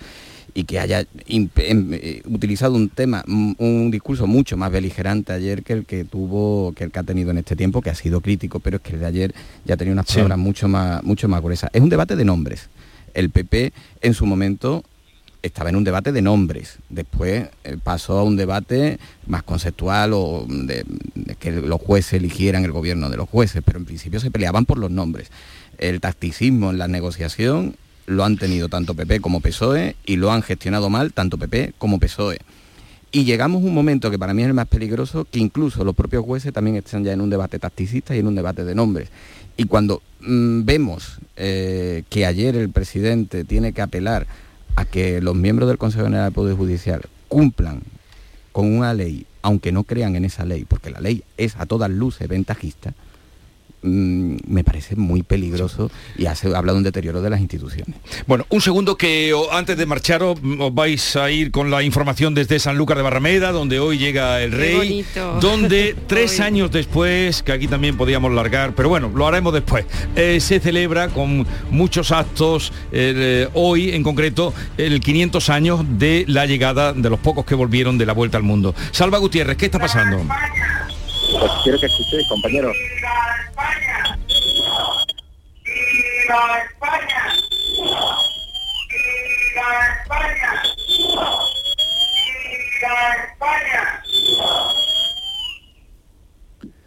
y 0.54 0.64
que 0.64 0.78
haya 0.78 1.04
em- 1.26 1.48
eh, 1.56 2.22
utilizado 2.26 2.74
un 2.74 2.88
tema, 2.90 3.24
un 3.26 3.90
discurso 3.90 4.26
mucho 4.26 4.56
más 4.58 4.70
beligerante 4.70 5.32
ayer 5.32 5.62
que 5.62 5.72
el 5.72 5.84
que 5.87 6.04
tuvo, 6.04 6.72
que 6.74 6.84
el 6.84 6.90
que 6.90 6.98
ha 6.98 7.02
tenido 7.04 7.30
en 7.30 7.38
este 7.38 7.56
tiempo, 7.56 7.80
que 7.82 7.90
ha 7.90 7.94
sido 7.94 8.20
crítico, 8.20 8.61
pero 8.61 8.76
es 8.76 8.82
que 8.82 8.92
el 8.94 9.00
de 9.00 9.06
ayer 9.06 9.34
ya 9.64 9.76
tenía 9.78 9.92
unas 9.92 10.06
Sí. 10.08 10.14
palabras 10.16 10.38
mucho 10.38 10.68
más, 10.68 11.02
mucho 11.04 11.26
más 11.28 11.42
gruesas. 11.42 11.70
Es 11.72 11.80
un 11.80 11.88
debate 11.88 12.16
de 12.16 12.24
nombres. 12.24 12.68
El 13.18 13.31
PP 13.31 13.72
en 14.00 14.14
su 14.14 14.26
momento 14.26 14.85
estaba 15.42 15.70
en 15.70 15.74
un 15.74 15.83
debate 15.83 16.12
de 16.12 16.22
nombres. 16.22 16.78
Después 16.88 17.48
eh, 17.64 17.76
pasó 17.83 18.16
a 18.16 18.22
un 18.22 18.37
debate 18.37 19.00
más 19.26 19.42
conceptual 19.42 20.12
o 20.14 20.46
de, 20.48 20.85
que 21.40 21.50
los 21.50 21.81
jueces 21.81 22.12
eligieran 22.12 22.64
el 22.64 22.70
gobierno 22.70 23.11
de 23.11 23.16
los 23.16 23.28
jueces, 23.28 23.61
pero 23.64 23.81
en 23.81 23.87
principio 23.87 24.20
se 24.20 24.31
peleaban 24.31 24.66
por 24.66 24.78
los 24.78 24.92
nombres. 24.92 25.33
El 25.78 26.00
tacticismo 26.00 26.70
en 26.70 26.78
la 26.78 26.87
negociación 26.87 27.74
lo 28.07 28.24
han 28.24 28.37
tenido 28.37 28.68
tanto 28.68 28.94
PP 28.94 29.18
como 29.18 29.40
PSOE 29.40 29.96
y 30.07 30.14
lo 30.14 30.31
han 30.31 30.42
gestionado 30.42 30.88
mal 30.88 31.12
tanto 31.12 31.38
PP 31.38 31.74
como 31.76 31.98
PSOE. 31.98 32.38
Y 33.11 33.24
llegamos 33.24 33.64
a 33.64 33.66
un 33.66 33.74
momento 33.74 34.12
que 34.12 34.18
para 34.18 34.33
mí 34.33 34.42
es 34.42 34.48
el 34.48 34.54
más 34.54 34.68
peligroso, 34.68 35.26
que 35.28 35.40
incluso 35.40 35.83
los 35.83 35.96
propios 35.96 36.24
jueces 36.24 36.52
también 36.52 36.76
están 36.76 37.02
ya 37.02 37.12
en 37.12 37.20
un 37.20 37.31
debate 37.31 37.59
tacticista 37.59 38.14
y 38.14 38.20
en 38.20 38.28
un 38.28 38.37
debate 38.37 38.64
de 38.64 38.76
nombres. 38.76 39.09
Y 39.59 39.64
cuando 39.64 40.03
mm, 40.21 40.64
vemos 40.64 41.18
eh, 41.37 42.05
que 42.09 42.25
ayer 42.25 42.55
el 42.55 42.71
presidente 42.71 43.44
tiene 43.44 43.73
que 43.73 43.83
apelar 43.83 44.27
a 44.77 44.85
que 44.85 45.21
los 45.21 45.35
miembros 45.35 45.68
del 45.68 45.79
Consejo 45.79 46.05
General 46.05 46.27
del 46.27 46.33
Poder 46.33 46.57
Judicial 46.57 47.03
cumplan 47.27 47.83
con 48.53 48.73
una 48.73 48.94
ley, 48.94 49.27
aunque 49.42 49.73
no 49.73 49.83
crean 49.83 50.14
en 50.14 50.25
esa 50.25 50.44
ley, 50.44 50.64
porque 50.64 50.90
la 50.90 51.01
ley 51.01 51.25
es 51.37 51.57
a 51.57 51.66
todas 51.66 51.90
luces 51.90 52.29
ventajista, 52.29 52.94
mm, 53.83 54.37
me 54.47 54.64
parece 54.64 54.97
muy 54.97 55.23
peligroso 55.23 55.91
y 56.17 56.27
hace, 56.27 56.55
habla 56.55 56.73
de 56.73 56.79
un 56.79 56.85
deterioro 56.85 57.23
de 57.23 57.31
las 57.31 57.41
instituciones. 57.41 57.97
Bueno, 58.27 58.47
un 58.51 58.61
segundo 58.61 58.97
que 58.97 59.33
o, 59.35 59.53
antes 59.53 59.77
de 59.77 59.87
marcharos 59.87 60.38
mm, 60.41 60.61
os 60.61 60.75
vais 60.75 61.17
a 61.17 61.31
ir 61.31 61.51
con 61.51 61.71
la 61.71 61.83
información 61.83 62.35
desde 62.35 62.59
Sanlúcar 62.59 62.97
de 62.97 63.03
Barrameda, 63.03 63.53
donde 63.53 63.81
hoy 63.81 63.99
llega 63.99 64.43
el 64.43 64.53
rey, 64.53 65.05
donde 65.41 65.97
tres 66.07 66.41
años 66.41 66.71
después, 66.71 67.43
que 67.43 67.53
aquí 67.53 67.69
también 67.69 67.97
podíamos 67.97 68.33
largar, 68.33 68.75
pero 68.75 68.88
bueno, 68.88 69.11
lo 69.14 69.27
haremos 69.27 69.53
después, 69.53 69.87
eh, 70.17 70.41
se 70.41 70.61
celebra 70.61 71.09
con 71.09 71.47
muchos 71.71 72.12
actos, 72.12 72.73
eh, 72.93 73.49
hoy 73.55 73.91
en 73.91 74.03
concreto, 74.03 74.55
el 74.77 75.01
500 75.01 75.49
años 75.51 75.81
de 75.99 76.25
la 76.29 76.47
llegada 76.47 76.93
de 76.93 77.11
los 77.11 77.19
pocos 77.19 77.45
que 77.45 77.55
volvieron 77.55 77.99
de 77.99 78.07
la 78.07 78.12
vuelta 78.12 78.37
al 78.37 78.43
mundo. 78.43 78.75
Salva 78.93 79.19
Gutiérrez, 79.19 79.57
¿qué 79.57 79.67
está 79.67 79.79
pasando? 79.79 80.25
Pues 81.31 81.53
quiero 81.62 81.79
que 81.79 81.87
escuchéis, 81.87 82.27
compañeros. 82.29 82.75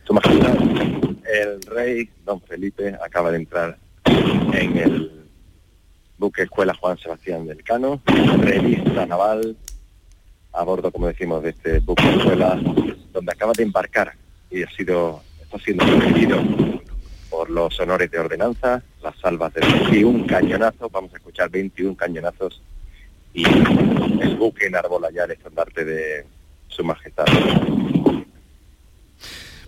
Su 0.04 0.14
Majestad, 0.14 0.58
el 1.26 1.62
rey 1.64 2.10
don 2.26 2.42
Felipe 2.42 2.98
acaba 3.04 3.32
de 3.32 3.38
entrar 3.38 3.78
en 4.06 4.78
el 4.78 5.30
buque 6.18 6.44
Escuela 6.44 6.74
Juan 6.74 6.98
Sebastián 6.98 7.46
del 7.46 7.64
Cano, 7.64 8.02
revista 8.40 9.06
naval, 9.06 9.56
a 10.54 10.64
bordo, 10.64 10.92
como 10.92 11.08
decimos, 11.08 11.44
de 11.44 11.52
este 11.52 11.80
buque 11.80 12.10
Escuela, 12.10 12.60
donde 13.14 13.32
acaba 13.32 13.54
de 13.54 13.64
embarcar 13.64 14.21
y 14.52 14.64
ha 14.64 14.70
sido, 14.72 15.24
está 15.42 15.58
siendo 15.60 15.86
recibido 15.86 16.38
por 17.30 17.50
los 17.50 17.80
honores 17.80 18.12
de 18.12 18.20
ordenanza, 18.20 18.84
las 19.02 19.18
salvas 19.20 19.54
de 19.54 19.62
21 19.62 20.28
cañonazos, 20.28 20.92
vamos 20.92 21.14
a 21.14 21.18
escuchar 21.18 21.50
21 21.50 21.96
cañonazos, 21.96 22.62
y 23.34 23.46
el 23.46 24.36
buque 24.38 24.68
enarbola 24.68 25.10
ya 25.12 25.24
el 25.24 25.32
estandarte 25.32 25.86
de 25.86 26.26
su 26.68 26.84
majestad. 26.84 27.26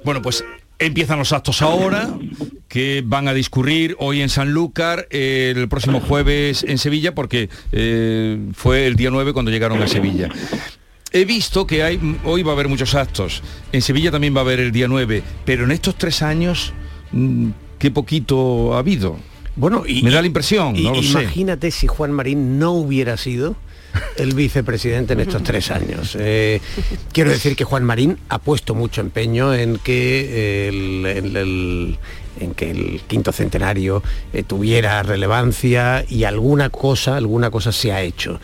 Bueno, 0.04 0.22
pues 0.22 0.43
Empiezan 0.80 1.17
los 1.17 1.32
actos 1.32 1.62
ahora, 1.62 2.10
que 2.67 3.04
van 3.06 3.29
a 3.29 3.34
discurrir 3.34 3.96
hoy 4.00 4.21
en 4.21 4.27
Sanlúcar, 4.27 5.08
el 5.12 5.69
próximo 5.69 6.02
jueves 6.02 6.65
en 6.67 6.77
Sevilla, 6.77 7.15
porque 7.15 7.50
eh, 7.71 8.38
fue 8.54 8.86
el 8.88 8.98
día 8.98 9.10
9 9.10 9.31
cuando 9.31 9.50
llegaron 9.50 9.81
a 9.81 9.88
Sevilla. 9.88 10.29
He 11.14 11.26
visto 11.26 11.68
que 11.68 11.84
hay, 11.84 12.18
hoy 12.26 12.42
va 12.42 12.52
a 12.52 12.54
haber 12.56 12.68
muchos 12.68 12.96
actos, 12.96 13.44
en 13.72 13.82
Sevilla 13.84 14.10
también 14.12 14.36
va 14.36 14.40
a 14.40 14.42
haber 14.42 14.60
el 14.60 14.72
día 14.72 14.88
9, 14.88 15.22
pero 15.46 15.64
en 15.64 15.72
estos 15.72 15.96
tres 15.96 16.24
años, 16.24 16.74
mm, 17.12 17.50
qué 17.78 17.92
poquito 17.92 18.74
ha 18.74 18.80
habido. 18.80 19.18
Bueno, 19.56 19.84
y, 19.88 20.02
Me 20.02 20.10
da 20.10 20.22
la 20.22 20.28
impresión, 20.28 20.76
y- 20.76 20.82
no 20.84 20.96
lo 20.96 21.04
sé. 21.04 21.22
imagínate 21.22 21.70
si 21.70 21.86
Juan 21.86 22.12
Marín 22.12 22.58
no 22.58 22.72
hubiera 22.72 23.16
sido 23.18 23.56
el 24.18 24.34
vicepresidente 24.34 25.14
en 25.14 25.20
estos 25.20 25.44
tres 25.44 25.70
años. 25.70 26.18
Eh, 26.20 26.60
quiero 27.12 27.30
decir 27.30 27.56
que 27.56 27.64
Juan 27.64 27.84
Marín 27.84 28.18
ha 28.30 28.40
puesto 28.40 28.74
mucho 28.74 29.02
empeño 29.02 29.54
en 29.54 29.78
que 29.78 30.68
el, 30.70 31.06
el- 31.06 31.38
el- 31.38 31.98
en 32.40 32.54
que 32.54 32.71
el 32.71 33.02
quinto 33.08 33.31
centenario 33.31 34.02
eh, 34.34 34.44
tuviera 34.44 35.02
relevancia 35.04 36.04
y 36.10 36.23
alguna 36.23 36.69
cosa, 36.69 37.17
alguna 37.17 37.50
cosa 37.52 37.71
se 37.71 37.92
ha 37.92 38.02
hecho. 38.02 38.40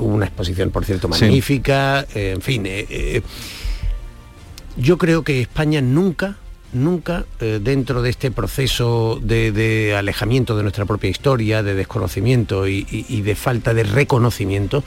Una 0.00 0.26
exposición, 0.26 0.70
por 0.70 0.84
cierto, 0.84 1.08
Sí. 1.12 1.24
magnífica, 1.24 2.06
eh, 2.14 2.32
en 2.34 2.42
fin. 2.42 2.62
eh, 2.66 3.22
yo 4.76 4.96
creo 4.98 5.24
que 5.24 5.40
España 5.40 5.80
nunca, 5.80 6.36
nunca, 6.72 7.24
eh, 7.40 7.60
dentro 7.62 8.02
de 8.02 8.10
este 8.10 8.30
proceso 8.30 9.18
de, 9.22 9.52
de 9.52 9.94
alejamiento 9.96 10.56
de 10.56 10.62
nuestra 10.62 10.84
propia 10.84 11.10
historia, 11.10 11.62
de 11.62 11.74
desconocimiento 11.74 12.66
y, 12.68 12.86
y- 12.90 13.06
y 13.08 13.22
de 13.22 13.34
falta 13.34 13.74
de 13.74 13.84
reconocimiento, 13.84 14.84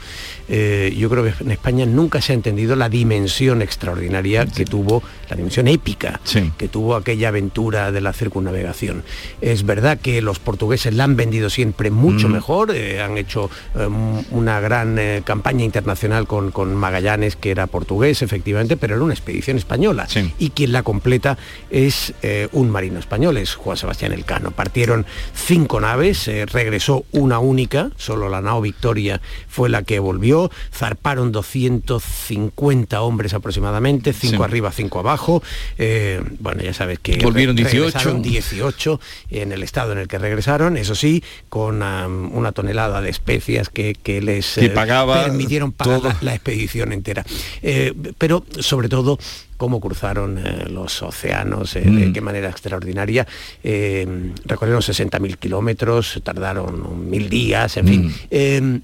eh, 0.48 0.94
yo 0.96 1.08
creo 1.10 1.24
que 1.24 1.32
en 1.42 1.50
España 1.50 1.86
nunca 1.86 2.20
se 2.20 2.32
ha 2.32 2.34
entendido 2.34 2.76
la 2.76 2.88
dimensión 2.88 3.62
extraordinaria 3.62 4.46
que 4.46 4.64
tuvo, 4.64 5.02
la 5.28 5.36
dimensión 5.36 5.68
épica 5.68 6.20
que 6.56 6.68
tuvo 6.68 6.94
aquella 6.96 7.28
aventura 7.28 7.90
de 7.92 8.00
la 8.00 8.12
circunnavegación. 8.12 9.02
Es 9.40 9.64
verdad 9.64 9.98
que 10.00 10.22
los 10.22 10.38
portugueses 10.38 10.94
la 10.94 11.04
han 11.04 11.16
vendido 11.16 11.50
siempre 11.50 11.90
mucho 11.90 12.28
Mm. 12.28 12.32
mejor, 12.32 12.70
eh, 12.74 13.00
han 13.00 13.18
hecho 13.18 13.50
eh, 13.74 13.88
una 14.30 14.60
gran 14.60 14.98
campaña 15.24 15.64
internacional 15.64 16.26
con, 16.26 16.50
con 16.50 16.74
Magallanes, 16.74 17.36
que 17.36 17.50
era 17.50 17.66
portugués, 17.66 18.22
efectivamente, 18.22 18.76
pero 18.76 18.94
era 18.94 19.04
una 19.04 19.14
expedición 19.14 19.56
española. 19.56 20.06
Y 20.38 20.50
quien 20.50 20.72
la 20.72 20.82
completa 20.82 21.38
es 21.72 22.12
eh, 22.22 22.48
un 22.52 22.70
marino 22.70 22.98
español, 23.00 23.38
es 23.38 23.54
Juan 23.54 23.78
Sebastián 23.78 24.12
Elcano. 24.12 24.50
Partieron 24.50 25.06
cinco 25.34 25.80
naves, 25.80 26.28
eh, 26.28 26.44
regresó 26.46 27.06
una 27.12 27.38
única, 27.38 27.90
solo 27.96 28.28
la 28.28 28.42
nao 28.42 28.60
Victoria 28.60 29.20
fue 29.48 29.70
la 29.70 29.82
que 29.82 29.98
volvió, 29.98 30.50
zarparon 30.72 31.32
250 31.32 33.00
hombres 33.02 33.32
aproximadamente, 33.34 34.12
cinco 34.12 34.36
Sí. 34.36 34.42
arriba, 34.42 34.70
cinco 34.70 34.98
abajo. 34.98 35.42
Eh, 35.78 36.20
bueno, 36.40 36.62
ya 36.62 36.74
sabes 36.74 36.98
que 36.98 37.16
Volvieron 37.22 37.56
re- 37.56 37.62
18. 37.64 37.84
regresaron 37.86 38.22
18 38.22 39.00
en 39.30 39.52
el 39.52 39.62
estado 39.62 39.92
en 39.92 39.98
el 39.98 40.08
que 40.08 40.18
regresaron, 40.18 40.76
eso 40.76 40.94
sí, 40.94 41.24
con 41.48 41.82
una 41.82 42.52
tonelada 42.52 43.00
de 43.00 43.08
especias 43.10 43.68
que, 43.70 43.94
que 43.94 44.20
les 44.20 44.54
Que 44.54 44.68
pagaba 44.68 45.24
permitieron 45.24 45.72
pagar 45.72 46.02
la, 46.02 46.16
la 46.20 46.34
expedición 46.34 46.92
entera. 46.92 47.24
Pero 48.18 48.44
sobre 48.60 48.88
todo 48.90 49.18
cómo 49.62 49.78
cruzaron 49.78 50.38
eh, 50.38 50.66
los 50.68 51.02
océanos, 51.04 51.76
eh, 51.76 51.82
de 51.82 52.08
Mm. 52.08 52.12
qué 52.12 52.20
manera 52.20 52.50
extraordinaria. 52.50 53.24
Eh, 53.62 54.32
recorrieron 54.44 54.82
60.000 54.82 55.36
kilómetros, 55.38 56.18
tardaron 56.24 57.08
mil 57.08 57.28
días, 57.30 57.76
en 57.76 57.86
fin. 57.86 58.12
Eh, 58.28 58.80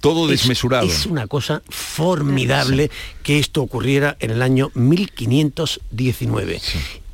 Todo 0.00 0.26
es- 0.26 0.38
desmesurado. 0.42 0.86
Es, 0.86 1.06
una 1.06 1.26
cosa 1.26 1.60
formidable 1.68 2.88
que 3.24 3.40
esto 3.40 3.62
ocurriera 3.62 4.16
en 4.20 4.30
el 4.30 4.42
año 4.42 4.70
1519. 4.74 6.60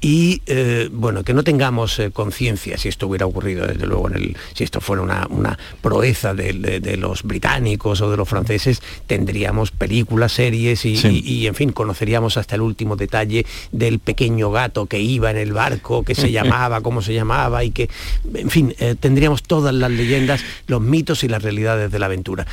Y 0.05 0.43
eh, 0.47 0.89
bueno, 0.93 1.23
que 1.23 1.33
no 1.33 1.45
tengamos 1.45 1.97
eh, 2.01 2.11
conciencia 2.11 2.77
si 2.77 2.89
esto 2.89 3.07
hubiera 3.07 3.25
ocurrido, 3.25 3.69
desde 3.69 3.87
luego, 3.87 4.09
en 4.11 4.17
el, 4.17 4.37
si 4.53 4.65
esto 4.65 4.81
fuera 4.81 5.01
una, 5.01 5.29
una 5.31 5.57
proeza 5.81 6.35
de, 6.35 6.53
de- 6.55 6.81
de 6.81 6.97
los 6.97 7.23
británicos 7.23 8.01
o 8.01 8.11
de 8.11 8.17
los 8.17 8.29
franceses, 8.29 8.83
tendríamos 9.07 9.71
películas, 9.71 10.33
series 10.33 10.85
y, 10.87 10.97
Sí. 10.97 11.23
y- 11.25 11.33
y, 11.35 11.47
en 11.47 11.55
fin, 11.55 11.71
conoceríamos 11.71 12.37
hasta 12.37 12.57
el 12.57 12.63
último 12.63 12.97
detalle 12.97 13.47
del 13.71 14.01
pequeño 14.01 14.51
gato 14.51 14.87
que 14.87 14.99
iba 14.99 15.31
en 15.31 15.37
el 15.37 15.53
barco, 15.53 16.03
que 16.03 16.17
se 16.17 16.33
llamaba, 16.33 16.81
cómo 16.81 17.01
se 17.01 17.15
llamaba 17.15 17.63
y 17.63 17.71
que, 17.71 17.89
en 18.35 18.51
fin, 18.51 18.75
eh, 18.81 18.97
tendríamos 18.99 19.45
todas 19.45 19.73
las 19.73 19.91
leyendas, 19.93 20.45
los 20.67 20.81
mitos 20.81 21.23
y 21.23 21.29
las 21.29 21.45
realidades 21.45 21.93
de 21.93 21.99
la 22.01 22.07
aventura. 22.07 22.45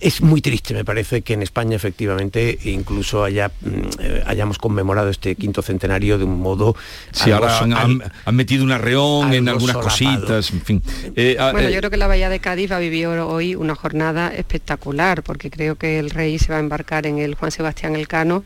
Es 0.00 0.22
muy 0.22 0.40
triste, 0.40 0.72
me 0.72 0.84
parece, 0.84 1.20
que 1.22 1.34
en 1.34 1.42
España 1.42 1.76
efectivamente 1.76 2.58
incluso 2.64 3.22
haya, 3.22 3.48
mm, 3.60 3.70
eh, 4.00 4.22
hayamos 4.26 4.56
conmemorado 4.58 5.10
este 5.10 5.34
quinto 5.36 5.60
centenario 5.60 6.16
de 6.16 6.24
un 6.24 6.40
modo... 6.40 6.74
Sí, 7.12 7.30
algo 7.30 7.46
ahora 7.46 7.58
han, 7.58 7.72
al- 7.74 7.80
han- 8.02 8.12
han 8.24 8.34
metido 8.34 8.64
un 8.64 8.72
arreón 8.72 9.34
en 9.34 9.48
algunas 9.48 9.74
solapado. 9.76 9.90
cositas, 10.20 10.50
en 10.52 10.60
fin. 10.62 10.82
Eh, 11.16 11.36
ah, 11.38 11.52
Bueno, 11.52 11.68
eh, 11.68 11.72
yo 11.72 11.78
creo 11.80 11.90
que 11.90 11.98
la 11.98 12.06
Bahía 12.06 12.30
de 12.30 12.40
Cádiz 12.40 12.72
va 12.72 12.76
a 12.76 12.80
vivir 12.80 13.06
hoy 13.08 13.54
una 13.54 13.74
jornada 13.74 14.32
espectacular, 14.34 15.22
porque 15.22 15.50
creo 15.50 15.76
que 15.76 15.98
el 15.98 16.08
rey 16.10 16.38
se 16.38 16.50
va 16.50 16.56
a 16.56 16.60
embarcar 16.60 17.06
en 17.06 17.18
el 17.18 17.34
Juan 17.34 17.50
Sebastián 17.50 17.94
Elcano, 17.94 18.44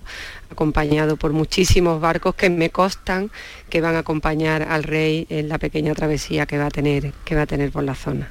acompañado 0.50 1.16
por 1.16 1.32
muchísimos 1.32 2.00
barcos 2.00 2.34
que 2.34 2.50
me 2.50 2.70
constan 2.70 3.30
que 3.70 3.80
van 3.80 3.94
a 3.96 4.00
acompañar 4.00 4.62
al 4.62 4.82
rey 4.82 5.26
en 5.30 5.48
la 5.48 5.58
pequeña 5.58 5.94
travesía 5.94 6.46
que 6.46 6.58
va 6.58 6.66
a 6.66 6.70
tener, 6.70 7.12
que 7.24 7.34
va 7.34 7.42
a 7.42 7.46
tener 7.46 7.70
por 7.70 7.82
la 7.84 7.94
zona. 7.94 8.28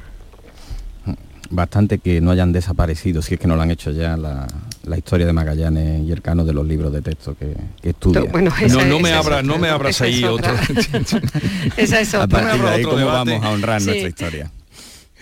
Bastante 1.56 2.00
que 2.00 2.20
no 2.20 2.32
hayan 2.32 2.52
desaparecido, 2.52 3.22
si 3.22 3.36
es 3.36 3.40
que 3.40 3.48
no 3.48 3.56
lo 3.56 3.62
han 3.62 3.70
hecho 3.70 3.92
ya, 3.92 4.18
la, 4.18 4.48
la 4.86 4.98
historia 4.98 5.28
de 5.28 5.34
Magallanes 5.34 6.02
y 6.04 6.12
Elcano 6.12 6.44
de 6.46 6.54
los 6.54 6.66
libros 6.68 6.92
de 6.92 7.02
texto 7.02 7.36
que, 7.38 7.56
que 7.82 7.90
estudia. 7.92 8.22
Bueno, 8.32 8.52
no, 8.70 8.86
no 8.86 8.96
es- 8.98 9.02
me 9.04 9.10
es 9.12 9.16
abras, 9.16 9.44
no 9.44 9.54
otra. 9.54 9.62
me 9.62 9.70
abras 9.70 10.02
ahí 10.02 10.24
otro. 10.24 10.52
otra. 10.52 10.62
Esa 11.78 12.00
es 12.00 12.14
A 12.16 12.24
otra. 12.24 12.42
partir 12.42 12.62
de 12.62 12.70
ahí, 12.70 12.84
¿cómo 12.84 12.98
debate. 12.98 13.32
vamos 13.34 13.46
a 13.46 13.50
honrar 13.52 13.80
Sí. 13.82 13.86
nuestra 13.88 14.10
historia? 14.10 14.52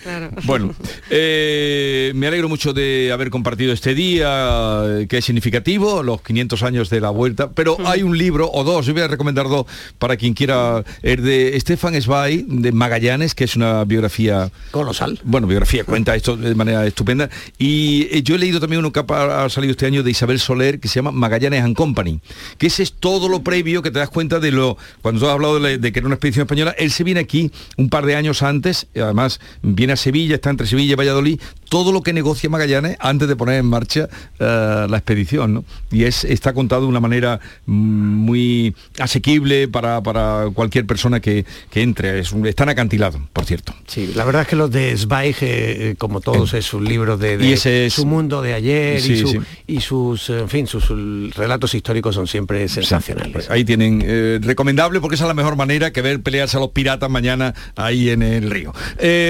Claro. 0.04 0.30
Bueno, 0.46 0.74
eh, 1.10 2.12
me 2.16 2.28
alegro 2.28 2.50
mucho 2.50 2.74
de 2.74 3.12
haber 3.12 3.30
compartido 3.30 3.74
este 3.74 3.94
día, 3.94 4.84
eh, 4.86 5.08
que 5.08 5.18
es 5.20 5.26
significativo, 5.26 6.04
los 6.04 6.22
500 6.22 6.64
años 6.64 6.90
de 6.90 7.02
la 7.02 7.10
vuelta, 7.10 7.52
pero 7.52 7.78
hay 7.86 8.02
un 8.04 8.18
libro, 8.18 8.50
o 8.52 8.64
dos, 8.64 8.86
yo 8.86 8.94
voy 8.94 9.04
a 9.04 9.08
recomendar 9.08 9.48
dos 9.48 9.66
para 10.00 10.18
quien 10.18 10.34
quiera, 10.34 10.84
el 11.04 11.24
de 11.24 11.60
Stefan 11.60 12.00
Zweig, 12.02 12.46
de 12.48 12.72
Magallanes, 12.72 13.36
que 13.36 13.44
es 13.44 13.56
una 13.56 13.84
biografía... 13.86 14.52
Colosal. 14.72 15.20
Bueno, 15.24 15.48
biografía, 15.48 15.84
cuenta 15.84 16.16
esto 16.16 16.36
de 16.38 16.56
manera 16.56 16.86
estupenda. 16.86 17.30
Y 17.58 18.08
eh, 18.12 18.24
yo 18.24 18.36
he 18.36 18.40
leído 18.40 18.60
también 18.60 18.80
uno 18.80 18.92
que 18.92 19.04
ha 19.08 19.50
salido 19.50 19.72
este 19.72 19.86
año 19.86 20.04
de 20.04 20.12
Isabel 20.12 20.40
Soler, 20.40 20.80
que 20.80 20.88
se 20.88 20.96
llama 20.96 21.12
Magallanes 21.12 21.64
and 21.64 21.76
Company, 21.76 22.20
que 22.58 22.68
ese 22.68 22.84
es 22.84 22.94
todo 22.94 23.30
lo 23.30 23.44
previo 23.44 23.82
que 23.82 23.92
te 23.92 24.00
das 24.00 24.10
cuenta 24.10 24.40
de 24.40 24.52
lo... 24.52 24.78
Cuando 25.02 25.20
tú 25.22 25.28
has 25.28 25.34
hablado 25.34 25.60
de, 25.60 25.60
la- 25.60 25.78
de 25.78 25.92
que 25.92 26.00
era 26.00 26.08
una 26.08 26.16
expedición 26.16 26.44
española, 26.46 26.76
él 26.78 26.92
se 26.92 27.04
viene 27.04 27.20
aquí 27.20 27.52
un 27.78 27.90
par 27.90 28.06
de 28.06 28.16
años 28.16 28.42
antes, 28.42 28.88
y 28.96 29.00
además 29.00 29.40
viene 29.62 29.91
a 29.92 29.96
Sevilla, 29.98 30.36
está 30.36 30.50
entre 30.50 30.68
Sevilla 30.68 30.94
y 30.94 30.96
Valladolid, 30.96 31.40
todo 31.70 31.92
lo 31.92 32.02
que 32.02 32.14
negocia 32.14 32.50
Magallanes 32.50 32.98
antes 33.00 33.28
de 33.28 33.36
poner 33.36 33.56
en 33.60 33.66
marcha 33.66 34.10
eh, 34.40 34.88
la 34.90 34.98
expedición, 34.98 35.54
¿no? 35.54 35.64
Y 35.92 36.04
es, 36.04 36.24
está 36.26 36.54
contado 36.54 36.82
de 36.84 36.88
una 36.88 37.00
manera 37.00 37.40
mm, 37.66 37.74
muy 37.74 38.76
asequible 39.00 39.68
para, 39.68 40.02
para 40.02 40.48
cualquier 40.54 40.86
persona 40.86 41.20
que, 41.20 41.46
que 41.70 41.82
entre. 41.82 42.20
Es 42.20 42.32
un, 42.32 42.46
están 42.46 42.70
acantilados, 42.70 43.22
por 43.34 43.46
cierto. 43.46 43.74
Sí, 43.88 44.12
la 44.16 44.26
verdad 44.26 44.44
es 44.44 44.48
que 44.50 44.56
los 44.56 44.70
de 44.72 44.96
Zweig, 44.98 45.36
eh, 45.42 45.96
como 45.98 46.22
todos, 46.22 46.54
es 46.54 46.74
un 46.74 46.86
libro 46.86 47.18
de, 47.18 47.38
de 47.38 47.46
Y 47.48 47.54
ese 47.54 47.86
es- 47.88 47.94
su 47.94 48.06
mundo 48.06 48.42
de 48.42 48.54
ayer 48.54 49.00
Sí, 49.02 49.14
y, 49.14 49.18
su- 49.22 49.28
sí. 49.28 49.40
y 49.68 49.82
sus, 49.82 50.30
en 50.30 50.50
fin, 50.50 50.68
sus 50.68 50.82
sus 50.82 51.36
relatos 51.36 51.74
históricos 51.76 52.16
son 52.16 52.28
siempre 52.28 52.68
sensacionales. 52.68 53.50
Ahí 53.50 53.64
tienen, 53.64 54.04
eh, 54.06 54.40
recomendable 54.42 55.00
porque 55.00 55.16
esa 55.16 55.26
es 55.26 55.28
la 55.30 55.34
mejor 55.36 55.56
manera 55.56 55.92
que 55.92 56.02
ver 56.02 56.22
pelearse 56.22 56.58
a 56.58 56.60
los 56.60 56.70
piratas 56.72 57.10
mañana 57.10 57.54
ahí 57.76 58.10
en 58.10 58.24
el 58.24 58.50
río. 58.50 58.74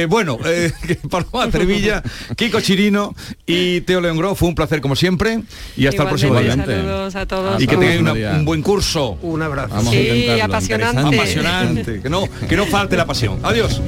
Bueno, 0.09 0.37
eh, 0.51 0.71
Paloma 1.09 1.49
Trevilla, 1.49 2.03
Kiko 2.35 2.61
Chirino 2.61 3.13
y 3.45 3.81
Teo 3.81 4.01
León 4.01 4.17
Gro, 4.17 4.35
fue 4.35 4.49
un 4.49 4.55
placer 4.55 4.81
como 4.81 4.95
siempre 4.95 5.41
y 5.77 5.87
hasta 5.87 6.03
el 6.03 6.09
próximo 6.09 6.33
día. 6.33 6.53
Igualmente, 6.53 6.75
saludos 6.75 7.15
a 7.15 7.25
todos. 7.25 7.61
Y 7.61 7.67
que 7.67 7.75
una- 7.75 8.13
un 8.33 8.45
buen 8.45 8.61
curso. 8.61 9.17
Un 9.21 9.41
abrazo. 9.41 9.69
Vamos 9.75 9.87
a 9.87 9.91
Sí, 9.91 9.97
intentarlo. 10.07 10.43
apasionante. 10.45 11.15
Apasionante, 11.17 12.01
que 12.01 12.09
no, 12.09 12.23
que 12.47 12.55
no 12.57 12.65
falte 12.65 12.95
la 12.97 13.05
pasión. 13.05 13.39
Adiós. 13.43 13.81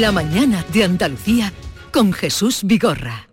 La 0.00 0.12
mañana 0.12 0.62
de 0.74 0.84
Andalucía 0.84 1.54
con 1.90 2.12
Jesús 2.12 2.60
Vigorra. 2.64 3.30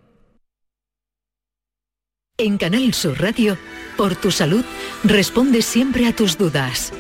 En 2.38 2.58
Canal 2.58 2.94
Sur 2.94 3.20
Radio, 3.20 3.58
por 3.98 4.16
tu 4.16 4.32
salud, 4.32 4.64
responde 5.04 5.62
siempre 5.62 6.08
a 6.08 6.16
tus 6.16 6.38
dudas. 6.38 6.94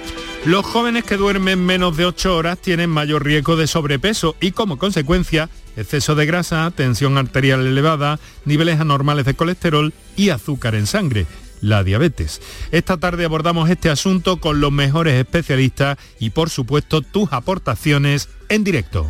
Los 0.44 0.66
jóvenes 0.66 1.06
que 1.06 1.16
duermen 1.16 1.66
menos 1.66 1.96
de 1.96 2.06
8 2.06 2.36
horas 2.36 2.60
tienen 2.60 2.90
mayor 2.90 3.24
riesgo 3.24 3.56
de 3.56 3.68
sobrepeso 3.68 4.36
y 4.42 4.52
como 4.52 4.78
consecuencia 4.78 5.50
exceso 5.78 6.14
de 6.16 6.26
grasa, 6.26 6.70
tensión 6.76 7.18
arterial 7.18 7.66
elevada, 7.66 8.20
niveles 8.44 8.82
anormales 8.82 9.24
de 9.24 9.36
colesterol 9.36 9.94
y 10.18 10.30
azúcar 10.30 10.76
en 10.76 10.88
sangre 10.88 11.26
la 11.62 11.86
diabetes. 11.86 12.42
Esta 12.72 12.98
tarde 12.98 13.24
abordamos 13.24 13.70
este 13.70 13.90
asunto 13.90 14.42
con 14.42 14.60
los 14.60 14.74
mejores 14.74 15.14
especialistas 15.14 15.98
y 16.20 16.32
por 16.32 16.50
supuesto 16.50 17.02
tus 17.02 17.32
aportaciones 17.32 18.28
en 18.50 18.66
directo. 18.66 19.10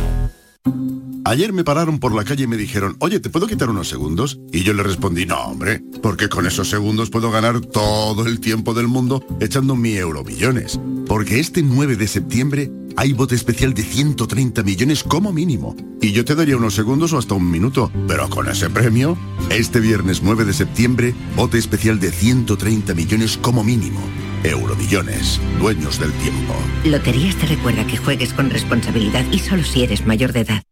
Ayer 1.23 1.53
me 1.53 1.63
pararon 1.63 1.99
por 1.99 2.15
la 2.15 2.23
calle 2.23 2.45
y 2.45 2.47
me 2.47 2.57
dijeron, 2.57 2.95
oye, 2.99 3.19
¿te 3.19 3.29
puedo 3.29 3.45
quitar 3.45 3.69
unos 3.69 3.87
segundos? 3.87 4.39
Y 4.51 4.63
yo 4.63 4.73
le 4.73 4.81
respondí, 4.81 5.27
no, 5.27 5.37
hombre, 5.37 5.83
porque 6.01 6.29
con 6.29 6.47
esos 6.47 6.67
segundos 6.67 7.11
puedo 7.11 7.29
ganar 7.29 7.61
todo 7.61 8.25
el 8.25 8.39
tiempo 8.39 8.73
del 8.73 8.87
mundo 8.87 9.23
echando 9.39 9.75
mi 9.75 9.95
euromillones. 9.95 10.79
Porque 11.07 11.39
este 11.39 11.61
9 11.61 11.95
de 11.95 12.07
septiembre 12.07 12.71
hay 12.97 13.13
bote 13.13 13.35
especial 13.35 13.75
de 13.75 13.83
130 13.83 14.63
millones 14.63 15.03
como 15.03 15.31
mínimo. 15.31 15.75
Y 16.01 16.11
yo 16.11 16.25
te 16.25 16.33
daría 16.33 16.57
unos 16.57 16.73
segundos 16.73 17.13
o 17.13 17.19
hasta 17.19 17.35
un 17.35 17.51
minuto. 17.51 17.91
Pero 18.07 18.27
con 18.29 18.49
ese 18.49 18.71
premio, 18.71 19.15
este 19.51 19.79
viernes 19.79 20.23
9 20.23 20.43
de 20.43 20.53
septiembre, 20.53 21.13
bote 21.35 21.59
especial 21.59 21.99
de 21.99 22.11
130 22.11 22.95
millones 22.95 23.37
como 23.37 23.63
mínimo. 23.63 24.01
Euromillones, 24.43 25.39
dueños 25.59 25.99
del 25.99 26.11
tiempo. 26.13 26.55
Loterías 26.83 27.35
te 27.35 27.45
recuerda 27.45 27.85
que 27.85 27.97
juegues 27.97 28.33
con 28.33 28.49
responsabilidad 28.49 29.23
y 29.31 29.37
solo 29.37 29.63
si 29.63 29.83
eres 29.83 30.07
mayor 30.07 30.33
de 30.33 30.39
edad. 30.39 30.63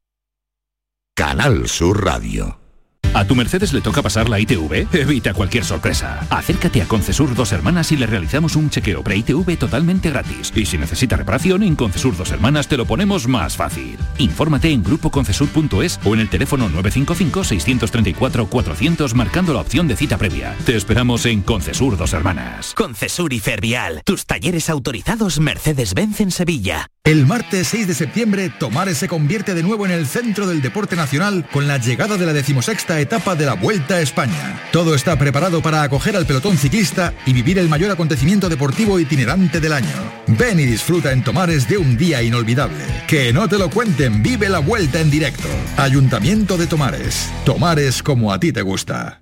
Canal 1.20 1.68
Sur 1.68 2.00
Radio. 2.00 2.69
¿A 3.14 3.26
tu 3.26 3.36
Mercedes 3.36 3.74
le 3.74 3.82
toca 3.82 4.02
pasar 4.04 4.30
la 4.30 4.40
ITV? 4.40 4.88
Evita 4.94 5.34
cualquier 5.34 5.66
sorpresa. 5.66 6.28
Acércate 6.30 6.84
a 6.84 6.86
Concesur 6.86 7.34
Dos 7.34 7.52
Hermanas 7.52 7.92
y 7.92 7.98
le 7.98 8.06
realizamos 8.06 8.56
un 8.56 8.70
chequeo 8.70 9.04
pre-ITV 9.04 9.58
totalmente 9.58 10.12
gratis. 10.12 10.54
Y 10.56 10.64
si 10.66 10.78
necesita 10.78 11.16
reparación, 11.16 11.64
en 11.64 11.76
Concesur 11.76 12.16
Dos 12.16 12.30
Hermanas 12.32 12.68
te 12.68 12.78
lo 12.78 12.86
ponemos 12.86 13.28
más 13.28 13.58
fácil. 13.58 13.98
Infórmate 14.20 14.70
en 14.70 14.84
grupoconcesur.es 14.84 16.00
o 16.06 16.14
en 16.14 16.20
el 16.20 16.30
teléfono 16.30 16.70
955-634-400 16.70 19.16
marcando 19.16 19.54
la 19.54 19.62
opción 19.62 19.88
de 19.88 19.96
cita 19.96 20.20
previa. 20.20 20.56
Te 20.66 20.76
esperamos 20.76 21.26
en 21.26 21.42
Concesur 21.42 21.98
Dos 21.98 22.14
Hermanas. 22.14 22.76
Concesur 22.76 23.34
y 23.34 23.40
Fervial, 23.40 24.04
tus 24.06 24.28
talleres 24.28 24.70
autorizados 24.70 25.40
Mercedes-Benz 25.40 26.22
en 26.22 26.30
Sevilla. 26.32 26.86
El 27.04 27.26
martes 27.26 27.70
6 27.70 27.88
de 27.88 27.96
septiembre, 27.96 28.52
Tomares 28.60 29.00
se 29.00 29.08
convierte 29.08 29.56
de 29.56 29.64
nuevo 29.64 29.88
en 29.88 29.92
el 29.92 30.06
centro 30.06 30.46
del 30.46 30.62
deporte 30.62 30.96
nacional 30.96 31.48
con 31.52 31.68
la 31.68 31.80
llegada 31.80 32.18
de 32.18 32.28
la 32.28 32.34
decimosexta 32.34 32.99
etapa 33.00 33.36
de 33.36 33.46
la 33.46 33.54
Vuelta 33.54 33.96
a 33.96 34.02
España. 34.02 34.62
Todo 34.72 34.96
está 34.96 35.18
preparado 35.18 35.62
para 35.62 35.84
acoger 35.84 36.16
al 36.16 36.26
pelotón 36.26 36.58
ciclista 36.58 37.14
y 37.26 37.34
vivir 37.34 37.60
el 37.60 37.70
mayor 37.70 37.92
acontecimiento 37.92 38.50
deportivo 38.50 39.00
itinerante 39.00 39.60
del 39.60 39.74
año. 39.74 39.88
Ven 40.28 40.60
y 40.60 40.66
disfruta 40.66 41.12
en 41.12 41.24
Tomares 41.24 41.68
de 41.68 41.78
un 41.78 41.98
día 41.98 42.22
inolvidable. 42.22 42.84
Que 43.08 43.34
no 43.34 43.48
te 43.48 43.58
lo 43.58 43.70
cuenten, 43.70 44.22
vive 44.22 44.50
la 44.50 44.60
vuelta 44.60 45.00
en 45.00 45.10
directo. 45.10 45.48
Ayuntamiento 45.78 46.58
de 46.58 46.68
Tomares. 46.68 47.30
Tomares 47.46 48.04
como 48.04 48.32
a 48.32 48.40
ti 48.40 48.52
te 48.52 48.62
gusta. 48.62 49.22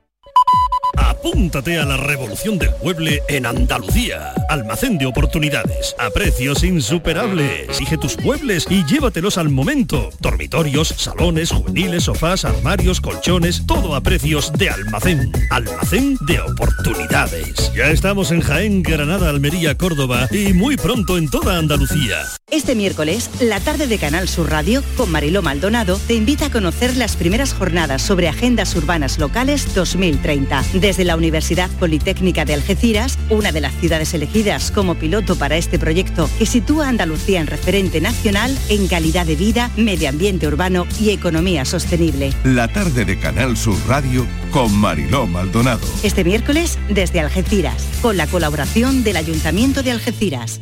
Apúntate 1.23 1.77
a 1.77 1.85
la 1.85 1.97
revolución 1.97 2.57
del 2.57 2.71
mueble 2.81 3.21
en 3.27 3.45
Andalucía. 3.45 4.33
Almacén 4.49 4.97
de 4.97 5.05
oportunidades, 5.05 5.95
a 5.99 6.09
precios 6.09 6.63
insuperables. 6.63 7.69
Exige 7.69 7.99
tus 7.99 8.17
muebles 8.21 8.65
y 8.71 8.83
llévatelos 8.85 9.37
al 9.37 9.49
momento. 9.49 10.09
Dormitorios, 10.19 10.87
salones, 10.87 11.51
juveniles, 11.51 12.05
sofás, 12.05 12.43
armarios, 12.43 13.01
colchones, 13.01 13.67
todo 13.67 13.93
a 13.93 14.01
precios 14.01 14.51
de 14.53 14.71
almacén. 14.71 15.31
Almacén 15.51 16.17
de 16.21 16.39
oportunidades. 16.39 17.71
Ya 17.75 17.91
estamos 17.91 18.31
en 18.31 18.41
Jaén, 18.41 18.81
Granada, 18.81 19.29
Almería, 19.29 19.77
Córdoba 19.77 20.27
y 20.31 20.53
muy 20.53 20.75
pronto 20.75 21.19
en 21.19 21.29
toda 21.29 21.59
Andalucía. 21.59 22.17
Este 22.49 22.73
miércoles, 22.73 23.29
la 23.39 23.59
tarde 23.59 23.85
de 23.85 23.99
Canal 23.99 24.27
Sur 24.27 24.49
Radio, 24.49 24.83
con 24.97 25.11
Mariló 25.11 25.43
Maldonado, 25.43 25.99
te 26.07 26.15
invita 26.15 26.47
a 26.47 26.51
conocer 26.51 26.97
las 26.97 27.15
primeras 27.15 27.53
jornadas 27.53 28.01
sobre 28.01 28.27
agendas 28.27 28.75
urbanas 28.75 29.19
locales 29.19 29.73
2030. 29.75 30.63
Desde 30.73 31.10
Universidad 31.15 31.69
Politécnica 31.79 32.45
de 32.45 32.53
Algeciras, 32.53 33.17
una 33.29 33.51
de 33.51 33.61
las 33.61 33.73
ciudades 33.75 34.13
elegidas 34.13 34.71
como 34.71 34.95
piloto 34.95 35.35
para 35.35 35.57
este 35.57 35.79
proyecto 35.79 36.29
que 36.37 36.45
sitúa 36.45 36.85
a 36.85 36.89
Andalucía 36.89 37.41
en 37.41 37.47
referente 37.47 38.01
nacional 38.01 38.57
en 38.69 38.87
calidad 38.87 39.25
de 39.25 39.35
vida, 39.35 39.69
medio 39.77 40.09
ambiente 40.09 40.47
urbano 40.47 40.87
y 40.99 41.09
economía 41.09 41.65
sostenible. 41.65 42.31
La 42.43 42.67
tarde 42.67 43.05
de 43.05 43.19
Canal 43.19 43.57
Sur 43.57 43.77
Radio 43.87 44.25
con 44.51 44.75
Mariló 44.75 45.27
Maldonado. 45.27 45.87
Este 46.03 46.23
miércoles, 46.23 46.77
desde 46.89 47.19
Algeciras, 47.19 47.83
con 48.01 48.17
la 48.17 48.27
colaboración 48.27 49.03
del 49.03 49.17
Ayuntamiento 49.17 49.83
de 49.83 49.91
Algeciras. 49.91 50.61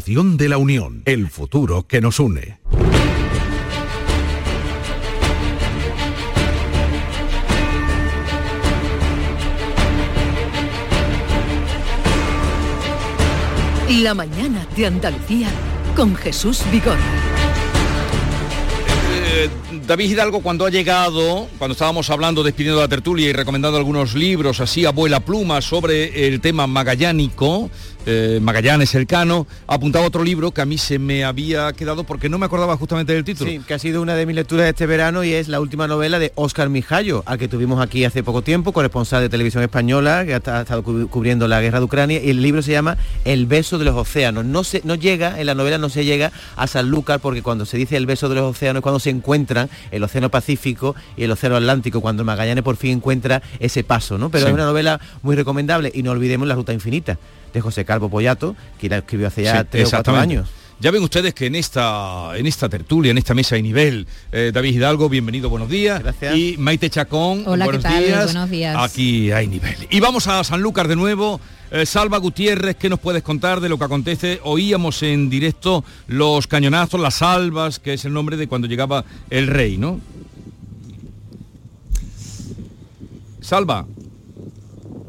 de 0.00 0.48
la 0.48 0.58
Unión, 0.58 1.02
el 1.06 1.28
futuro 1.28 1.88
que 1.88 2.00
nos 2.00 2.20
une. 2.20 2.60
La 13.88 14.14
mañana 14.14 14.66
de 14.76 14.86
Andalucía 14.86 15.48
con 15.96 16.14
Jesús 16.14 16.62
Vigorra. 16.70 17.27
David 19.86 20.10
Hidalgo 20.10 20.40
cuando 20.40 20.66
ha 20.66 20.70
llegado, 20.70 21.48
cuando 21.58 21.72
estábamos 21.72 22.10
hablando, 22.10 22.42
despidiendo 22.42 22.80
la 22.80 22.88
tertulia 22.88 23.28
y 23.28 23.32
recomendando 23.32 23.78
algunos 23.78 24.14
libros 24.14 24.60
así 24.60 24.84
a 24.84 24.90
vuela 24.90 25.20
pluma 25.20 25.60
sobre 25.60 26.26
el 26.26 26.40
tema 26.40 26.66
magallánico, 26.66 27.70
eh, 28.10 28.38
Magallanes 28.40 28.94
Elcano, 28.94 29.46
apuntaba 29.66 30.06
otro 30.06 30.24
libro 30.24 30.52
que 30.52 30.62
a 30.62 30.64
mí 30.64 30.78
se 30.78 30.98
me 30.98 31.24
había 31.24 31.70
quedado 31.74 32.04
porque 32.04 32.30
no 32.30 32.38
me 32.38 32.46
acordaba 32.46 32.76
justamente 32.76 33.12
del 33.12 33.22
título. 33.22 33.50
Sí, 33.50 33.60
que 33.66 33.74
ha 33.74 33.78
sido 33.78 34.00
una 34.00 34.14
de 34.14 34.24
mis 34.24 34.34
lecturas 34.34 34.64
de 34.64 34.70
este 34.70 34.86
verano 34.86 35.24
y 35.24 35.34
es 35.34 35.48
la 35.48 35.60
última 35.60 35.86
novela 35.86 36.18
de 36.18 36.32
Óscar 36.34 36.70
Mijallo, 36.70 37.22
al 37.26 37.38
que 37.38 37.48
tuvimos 37.48 37.82
aquí 37.82 38.04
hace 38.04 38.22
poco 38.22 38.40
tiempo, 38.40 38.72
corresponsal 38.72 39.20
de 39.20 39.28
televisión 39.28 39.62
española, 39.62 40.24
que 40.24 40.32
ha 40.34 40.38
estado 40.38 40.82
cubriendo 40.82 41.48
la 41.48 41.60
guerra 41.60 41.80
de 41.80 41.84
Ucrania, 41.84 42.22
y 42.22 42.30
el 42.30 42.40
libro 42.40 42.62
se 42.62 42.72
llama 42.72 42.96
El 43.26 43.44
beso 43.44 43.78
de 43.78 43.84
los 43.84 43.94
océanos. 43.94 44.46
No, 44.46 44.64
se, 44.64 44.80
no 44.84 44.94
llega, 44.94 45.38
en 45.38 45.46
la 45.46 45.54
novela 45.54 45.76
no 45.76 45.90
se 45.90 46.06
llega 46.06 46.32
a 46.56 46.66
Sanlúcar 46.66 47.20
porque 47.20 47.42
cuando 47.42 47.66
se 47.66 47.76
dice 47.76 47.96
el 47.96 48.06
beso 48.06 48.30
de 48.30 48.36
los 48.36 48.56
océanos 48.56 48.82
cuando 48.82 49.00
se 49.00 49.10
encuentran 49.28 49.68
el 49.90 50.02
Océano 50.02 50.30
Pacífico 50.30 50.96
y 51.14 51.24
el 51.24 51.30
Océano 51.30 51.56
Atlántico, 51.56 52.00
cuando 52.00 52.24
Magallanes 52.24 52.64
por 52.64 52.76
fin 52.76 52.92
encuentra 52.92 53.42
ese 53.60 53.84
paso, 53.84 54.16
¿no? 54.16 54.30
Pero 54.30 54.46
es 54.46 54.54
una 54.54 54.64
novela 54.64 55.00
muy 55.22 55.36
recomendable 55.36 55.92
y 55.94 56.02
no 56.02 56.12
olvidemos 56.12 56.48
La 56.48 56.54
Ruta 56.54 56.72
Infinita 56.72 57.18
de 57.52 57.60
José 57.60 57.84
Calvo 57.84 58.08
Pollato, 58.08 58.56
que 58.80 58.88
la 58.88 58.98
escribió 58.98 59.26
hace 59.26 59.42
ya 59.42 59.64
tres 59.64 59.88
o 59.88 59.90
cuatro 59.90 60.16
años. 60.16 60.48
Ya 60.80 60.92
ven 60.92 61.02
ustedes 61.02 61.34
que 61.34 61.46
en 61.46 61.56
esta, 61.56 62.36
en 62.36 62.46
esta 62.46 62.68
tertulia, 62.68 63.10
en 63.10 63.18
esta 63.18 63.34
mesa 63.34 63.56
de 63.56 63.62
nivel, 63.62 64.06
eh, 64.30 64.52
David 64.54 64.76
Hidalgo, 64.76 65.08
bienvenido, 65.08 65.50
buenos 65.50 65.68
días. 65.68 66.00
Gracias. 66.00 66.36
Y 66.36 66.56
Maite 66.56 66.88
Chacón, 66.88 67.42
buenos, 67.44 67.82
Días. 67.82 68.24
buenos 68.32 68.48
días. 68.48 68.76
Aquí 68.78 69.32
hay 69.32 69.48
nivel. 69.48 69.74
Y 69.90 69.98
vamos 69.98 70.28
a 70.28 70.44
Sanlúcar 70.44 70.86
de 70.86 70.94
nuevo. 70.94 71.40
Eh, 71.72 71.84
Salva 71.84 72.18
Gutiérrez, 72.18 72.76
¿qué 72.76 72.88
nos 72.88 73.00
puedes 73.00 73.24
contar 73.24 73.60
de 73.60 73.68
lo 73.68 73.76
que 73.76 73.84
acontece? 73.86 74.38
Oíamos 74.44 75.02
en 75.02 75.28
directo 75.28 75.84
los 76.06 76.46
cañonazos, 76.46 77.00
las 77.00 77.14
salvas, 77.14 77.80
que 77.80 77.94
es 77.94 78.04
el 78.04 78.12
nombre 78.12 78.36
de 78.36 78.46
cuando 78.46 78.68
llegaba 78.68 79.04
el 79.30 79.48
rey, 79.48 79.78
¿no? 79.78 80.00
Salva. 83.40 83.84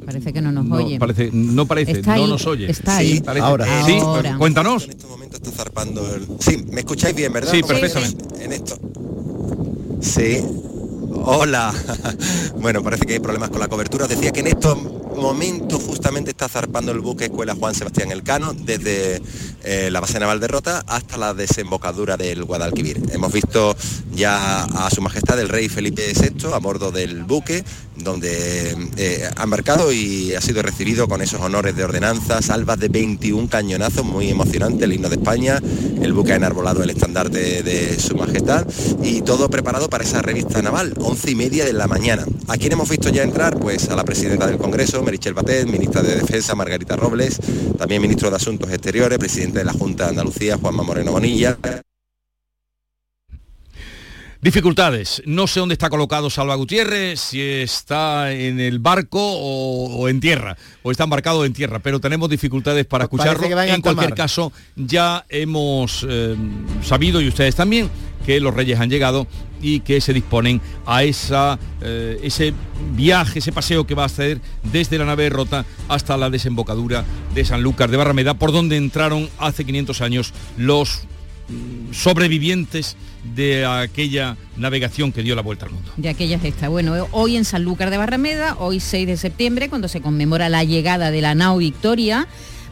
Parece 0.09 0.33
que 0.33 0.41
no 0.41 0.51
nos 0.51 0.71
oye. 0.71 0.97
Parece, 0.97 1.29
no 1.31 1.67
parece, 1.67 2.01
no 2.01 2.27
nos 2.27 2.47
oye. 2.47 2.71
Está 2.71 2.97
ahí. 2.97 3.21
Ahora. 3.41 3.85
Sí, 3.85 3.99
cuéntanos. 4.39 4.85
En 4.85 4.89
este 4.89 5.05
momento 5.05 5.37
está 5.37 5.51
zarpando 5.51 6.15
el... 6.15 6.25
Sí, 6.39 6.65
me 6.71 6.79
escucháis 6.79 7.15
bien, 7.15 7.31
¿verdad? 7.31 7.51
Sí, 7.51 7.61
perfectamente. 7.61 8.43
En 8.43 8.51
esto. 8.51 8.79
Sí. 10.01 10.39
Hola. 11.11 11.71
bueno, 12.59 12.81
parece 12.81 13.05
que 13.05 13.13
hay 13.13 13.19
problemas 13.19 13.51
con 13.51 13.59
la 13.59 13.67
cobertura. 13.67 14.05
Os 14.05 14.09
decía 14.09 14.31
que 14.31 14.39
en 14.39 14.47
estos 14.47 14.79
momentos 15.15 15.81
justamente 15.83 16.31
está 16.31 16.47
zarpando 16.47 16.91
el 16.91 16.99
buque 16.99 17.25
Escuela 17.25 17.55
Juan 17.55 17.75
Sebastián 17.75 18.11
Elcano 18.11 18.53
desde 18.53 19.21
eh, 19.63 19.89
la 19.91 19.99
base 19.99 20.19
naval 20.19 20.39
de 20.39 20.47
Rota 20.47 20.83
hasta 20.87 21.17
la 21.17 21.33
desembocadura 21.33 22.17
del 22.17 22.43
Guadalquivir. 22.43 23.01
Hemos 23.11 23.33
visto 23.33 23.75
ya 24.13 24.63
a 24.63 24.89
su 24.89 25.01
majestad 25.01 25.39
el 25.39 25.49
rey 25.49 25.69
Felipe 25.69 26.13
VI 26.13 26.53
a 26.53 26.59
bordo 26.59 26.91
del 26.91 27.23
buque, 27.23 27.63
donde 27.95 28.75
eh, 28.97 29.29
ha 29.35 29.43
embarcado 29.43 29.91
y 29.91 30.33
ha 30.33 30.41
sido 30.41 30.61
recibido 30.61 31.07
con 31.07 31.21
esos 31.21 31.41
honores 31.41 31.75
de 31.75 31.83
ordenanza, 31.83 32.41
salvas 32.41 32.79
de 32.79 32.87
21 32.87 33.49
cañonazos, 33.49 34.05
muy 34.05 34.29
emocionante 34.29 34.85
el 34.85 34.93
himno 34.93 35.09
de 35.09 35.15
España, 35.15 35.61
el 36.01 36.13
buque 36.13 36.33
ha 36.33 36.37
enarbolado 36.37 36.83
el 36.83 36.89
estandarte 36.89 37.63
de 37.63 37.99
su 37.99 38.15
majestad 38.15 38.65
y 39.03 39.21
todo 39.21 39.49
preparado 39.49 39.89
para 39.89 40.03
esa 40.03 40.21
revista 40.21 40.61
naval, 40.61 40.93
11 40.99 41.31
y 41.31 41.35
media 41.35 41.65
de 41.65 41.73
la 41.73 41.87
mañana. 41.87 42.25
¿A 42.47 42.57
quién 42.57 42.71
hemos 42.73 42.89
visto 42.89 43.09
ya 43.09 43.23
entrar? 43.23 43.59
Pues 43.59 43.89
a 43.89 43.95
la 43.95 44.03
presidenta 44.03 44.47
del 44.47 44.57
Congreso, 44.57 45.03
Merichel 45.09 45.33
Batet, 45.33 45.65
ministra 45.65 46.03
de 46.03 46.17
Defensa, 46.17 46.53
Margarita 46.53 46.95
Robles, 46.95 47.39
también 47.79 47.99
ministro 47.99 48.29
de 48.29 48.35
Asuntos 48.35 48.69
Exteriores, 48.69 49.17
presidente 49.17 49.57
de 49.57 49.65
la 49.65 49.73
Junta 49.73 50.03
de 50.03 50.09
Andalucía, 50.11 50.55
Juanma 50.55 50.83
Moreno 50.83 51.11
Bonilla. 51.11 51.57
Dificultades. 54.39 55.23
No 55.25 55.47
sé 55.47 55.61
dónde 55.61 55.73
está 55.73 55.89
colocado 55.89 56.29
Salva 56.29 56.53
Gutiérrez, 56.53 57.19
si 57.19 57.41
está 57.41 58.31
en 58.31 58.59
el 58.59 58.77
barco 58.77 59.19
o, 59.19 60.07
en 60.07 60.19
tierra, 60.19 60.55
o 60.83 60.91
está 60.91 61.05
embarcado 61.05 61.43
en 61.43 61.53
tierra, 61.53 61.79
pero 61.79 61.99
tenemos 61.99 62.29
dificultades 62.29 62.85
para 62.85 63.07
Pues 63.07 63.25
escucharlo. 63.25 63.61
En 63.63 63.81
cualquier 63.81 64.13
caso, 64.13 64.53
ya 64.75 65.25
hemos 65.27 66.05
eh, 66.07 66.35
sabido, 66.83 67.19
y 67.19 67.29
ustedes 67.29 67.55
también, 67.55 67.89
que 68.27 68.39
los 68.39 68.53
reyes 68.53 68.79
han 68.79 68.91
llegado 68.91 69.25
y 69.61 69.81
que 69.81 70.01
se 70.01 70.13
disponen 70.13 70.61
a 70.85 71.03
esa, 71.03 71.59
eh, 71.81 72.19
ese 72.23 72.53
viaje, 72.95 73.39
ese 73.39 73.51
paseo 73.51 73.85
que 73.85 73.95
va 73.95 74.03
a 74.03 74.07
hacer 74.07 74.39
desde 74.71 74.97
la 74.97 75.05
nave 75.05 75.29
Rota 75.29 75.65
hasta 75.87 76.17
la 76.17 76.29
desembocadura 76.29 77.05
de 77.33 77.45
Sanlúcar 77.45 77.89
de 77.89 77.97
Barrameda, 77.97 78.33
por 78.33 78.51
donde 78.51 78.77
entraron 78.77 79.29
hace 79.37 79.65
500 79.65 80.01
años 80.01 80.33
los 80.57 81.01
mm, 81.49 81.93
sobrevivientes 81.93 82.95
de 83.35 83.65
aquella 83.65 84.37
navegación 84.55 85.11
que 85.11 85.23
dio 85.23 85.35
la 85.35 85.41
vuelta 85.41 85.65
al 85.65 85.71
mundo. 85.71 85.91
De 85.97 86.09
aquella 86.09 86.39
gesta. 86.39 86.69
Bueno, 86.69 87.07
hoy 87.11 87.35
en 87.35 87.45
Sanlúcar 87.45 87.89
de 87.89 87.97
Barrameda, 87.97 88.55
hoy 88.59 88.79
6 88.79 89.07
de 89.07 89.17
septiembre, 89.17 89.69
cuando 89.69 89.87
se 89.87 90.01
conmemora 90.01 90.49
la 90.49 90.63
llegada 90.63 91.11
de 91.11 91.21
la 91.21 91.35
nao 91.35 91.57
Victoria, 91.57 92.27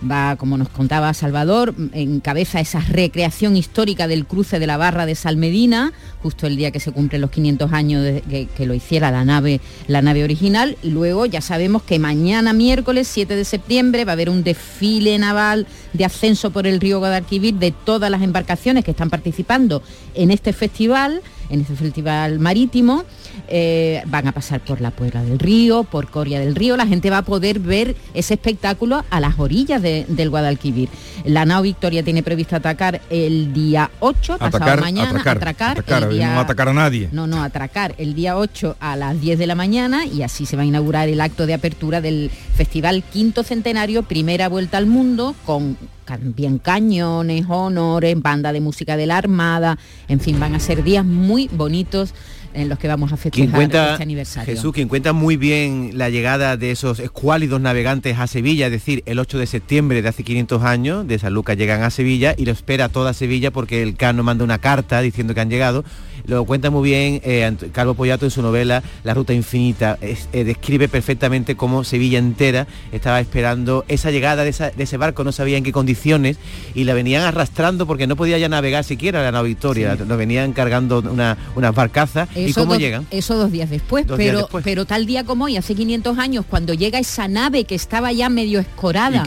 va, 0.10 0.36
como 0.36 0.58
nos 0.58 0.70
contaba 0.70 1.14
Salvador, 1.14 1.74
encabeza 1.94 2.60
esa 2.60 2.80
recreación 2.80 3.58
histórica 3.58 4.08
del 4.08 4.26
cruce 4.26 4.60
de 4.60 4.68
la 4.68 4.78
barra 4.78 5.06
de 5.06 5.16
Salmedina, 5.16 5.94
justo 6.22 6.48
el 6.48 6.58
día 6.58 6.72
que 6.72 6.80
se 6.80 6.92
cumplen 6.92 7.22
los 7.22 7.32
500 7.32 7.74
años 7.74 8.04
de 8.04 8.48
que, 8.56 8.66
lo 8.66 8.74
hiciera 8.74 9.12
la 9.12 9.24
nave, 9.26 9.62
la 9.88 10.02
nave 10.02 10.24
original. 10.24 10.78
Y 10.84 10.90
luego 10.90 11.26
ya 11.26 11.42
sabemos 11.42 11.84
que 11.84 12.00
mañana 12.00 12.54
miércoles 12.54 13.08
7 13.08 13.36
de 13.36 13.46
septiembre 13.46 14.06
va 14.06 14.12
a 14.12 14.14
haber 14.14 14.30
un 14.30 14.44
desfile 14.44 15.18
naval 15.18 15.68
de 15.94 16.06
ascenso 16.06 16.52
por 16.52 16.68
el 16.68 16.80
río 16.80 17.00
Guadalquivir 17.00 17.56
de 17.56 17.72
todas 17.72 18.12
las 18.12 18.22
embarcaciones 18.22 18.84
que 18.84 18.92
están 18.92 19.10
participando 19.10 19.82
en 20.16 20.32
este 20.32 20.54
festival, 20.54 21.22
en 21.50 21.62
este 21.62 21.76
festival 21.76 22.40
marítimo. 22.40 23.06
Eh, 23.48 24.02
van 24.08 24.28
a 24.28 24.32
pasar 24.32 24.60
por 24.62 24.82
la 24.82 24.92
Puebla 24.92 25.24
del 25.24 25.40
Río, 25.40 25.84
por 25.84 26.10
Coria 26.10 26.40
del 26.40 26.56
Río, 26.56 26.76
la 26.78 26.88
gente 26.88 27.10
va 27.10 27.20
a 27.20 27.22
poder 27.22 27.60
ver 27.60 27.96
ese 28.14 28.34
espectáculo 28.34 29.04
a 29.10 29.20
las 29.20 29.40
orillas 29.40 29.82
de, 29.82 30.06
del 30.08 30.30
Guadalquivir. 30.30 30.90
La 31.26 31.46
nao 31.46 31.62
Victoria 31.62 32.04
tiene 32.04 32.24
previsto 32.24 32.56
atacar 32.56 33.02
el 33.10 33.54
día 33.54 33.90
8, 34.00 34.34
Atacar, 34.36 34.52
pasado 34.62 34.82
mañana, 34.82 35.10
atracar, 35.10 35.38
atracar, 35.38 35.72
atracar, 35.80 36.04
el 36.04 36.18
día- 36.18 36.34
no 36.34 36.40
atacar 36.40 36.70
a 36.70 36.74
nadie. 36.74 37.10
no, 37.12 37.28
no, 37.28 37.42
atracar 37.44 37.96
el 37.98 38.14
día 38.16 38.38
8 38.38 38.76
a 38.80 38.96
las 38.96 39.20
10 39.20 39.38
de 39.40 39.48
la 39.48 39.56
mañana 39.56 40.06
y 40.06 40.24
así 40.24 40.46
se 40.46 40.56
va 40.56 40.64
a 40.64 40.66
inaugurar 40.66 41.08
el 41.10 41.22
acto 41.22 41.46
de 41.46 41.54
apertura 41.54 42.02
del 42.02 42.30
Festival 42.56 43.04
Quinto 43.04 43.44
Centenario, 43.44 44.04
primera 44.04 44.50
vuelta 44.50 44.78
al 44.78 44.88
mundo, 44.88 45.36
con 45.46 45.78
también 46.06 46.58
cañones, 46.58 47.46
honores, 47.50 48.20
banda 48.22 48.54
de 48.54 48.62
música 48.62 48.96
de 48.96 49.06
la 49.08 49.18
Armada, 49.18 49.78
en 50.08 50.22
fin, 50.22 50.40
van 50.40 50.56
a 50.56 50.60
ser 50.60 50.82
días 50.84 51.04
muy 51.06 51.50
bonitos 51.52 52.14
en 52.58 52.70
los 52.70 52.80
que 52.80 52.88
vamos 52.88 53.14
a 53.14 53.18
festejar 53.18 53.56
cuenta, 53.56 53.92
este 53.92 54.04
aniversario. 54.04 54.56
Jesús, 54.56 54.74
quien 54.74 54.88
cuenta 54.88 55.14
muy 55.14 55.38
bien 55.38 55.92
la 55.94 56.10
llegada 56.10 56.58
de 56.58 56.72
esos 56.72 57.00
escuálidos 57.00 57.62
navegantes 57.62 58.18
a 58.18 58.26
Sevilla, 58.26 58.66
es 58.66 58.72
decir, 58.72 59.04
el 59.06 59.20
8 59.20 59.38
de 59.38 59.46
septiembre 59.46 60.02
de 60.02 60.10
hace 60.10 60.24
500 60.24 60.64
años, 60.64 61.08
de 61.08 61.20
San 61.20 61.34
Lucas 61.34 61.56
llegan 61.56 61.84
a 61.84 61.92
Sevilla 61.92 62.34
y 62.36 62.46
lo 62.46 62.52
espera 62.52 62.90
toda 62.90 63.14
Sevilla 63.14 63.52
porque 63.52 63.84
el 63.84 63.96
Cano 63.96 64.24
manda 64.24 64.44
una 64.44 64.58
carta 64.58 65.02
diciendo 65.02 65.36
que 65.36 65.42
han 65.42 65.52
llegado. 65.52 65.86
Lo 66.28 66.44
cuenta 66.44 66.70
muy 66.70 66.90
bien 66.90 67.22
eh, 67.24 67.50
Calvo 67.72 67.94
Pollato 67.94 68.26
en 68.26 68.32
su 68.32 68.42
novela 68.42 68.84
La 69.06 69.14
Ruta 69.14 69.34
Infinita. 69.34 69.98
Es- 70.02 70.28
eh, 70.34 70.44
describe 70.44 70.90
perfectamente 70.90 71.56
cómo 71.56 71.86
Sevilla 71.86 72.20
entera 72.20 72.68
estaba 72.92 73.22
esperando 73.22 73.86
esa 73.88 74.12
llegada 74.12 74.44
de, 74.44 74.50
esa- 74.50 74.72
de 74.72 74.84
ese 74.84 74.98
barco, 74.98 75.24
no 75.24 75.32
sabía 75.32 75.58
en 75.58 75.64
qué 75.64 75.72
condiciones, 75.72 76.38
y 76.76 76.84
la 76.84 76.94
venían 76.94 77.24
arrastrando 77.24 77.88
porque 77.88 78.08
no 78.08 78.18
podía 78.18 78.38
ya 78.38 78.50
navegar 78.50 78.84
siquiera 78.84 79.24
la 79.24 79.32
nave 79.32 79.48
Victoria, 79.48 79.96
Sí. 79.96 80.04
lo 80.06 80.18
venían 80.18 80.52
cargando 80.52 81.00
una, 81.00 81.38
unas 81.56 81.74
barcazas. 81.74 82.28
¿Y 82.36 82.50
Eso 82.50 82.60
cómo 82.62 82.74
dos- 82.74 82.82
llegan? 82.82 83.08
Eso 83.10 83.36
dos 83.38 83.52
días 83.52 83.70
después, 83.70 84.06
Dos 84.06 84.18
días 84.18 84.28
pero, 84.32 84.40
después. 84.40 84.64
pero 84.66 84.86
tal 84.86 85.06
día 85.06 85.24
como 85.24 85.46
hoy, 85.46 85.56
hace 85.56 85.76
500 85.76 86.18
años, 86.18 86.44
cuando 86.50 86.74
llega 86.74 87.00
esa 87.00 87.30
nave 87.30 87.64
que 87.64 87.76
estaba 87.76 88.12
ya 88.12 88.28
medio 88.28 88.60
escorada, 88.60 89.24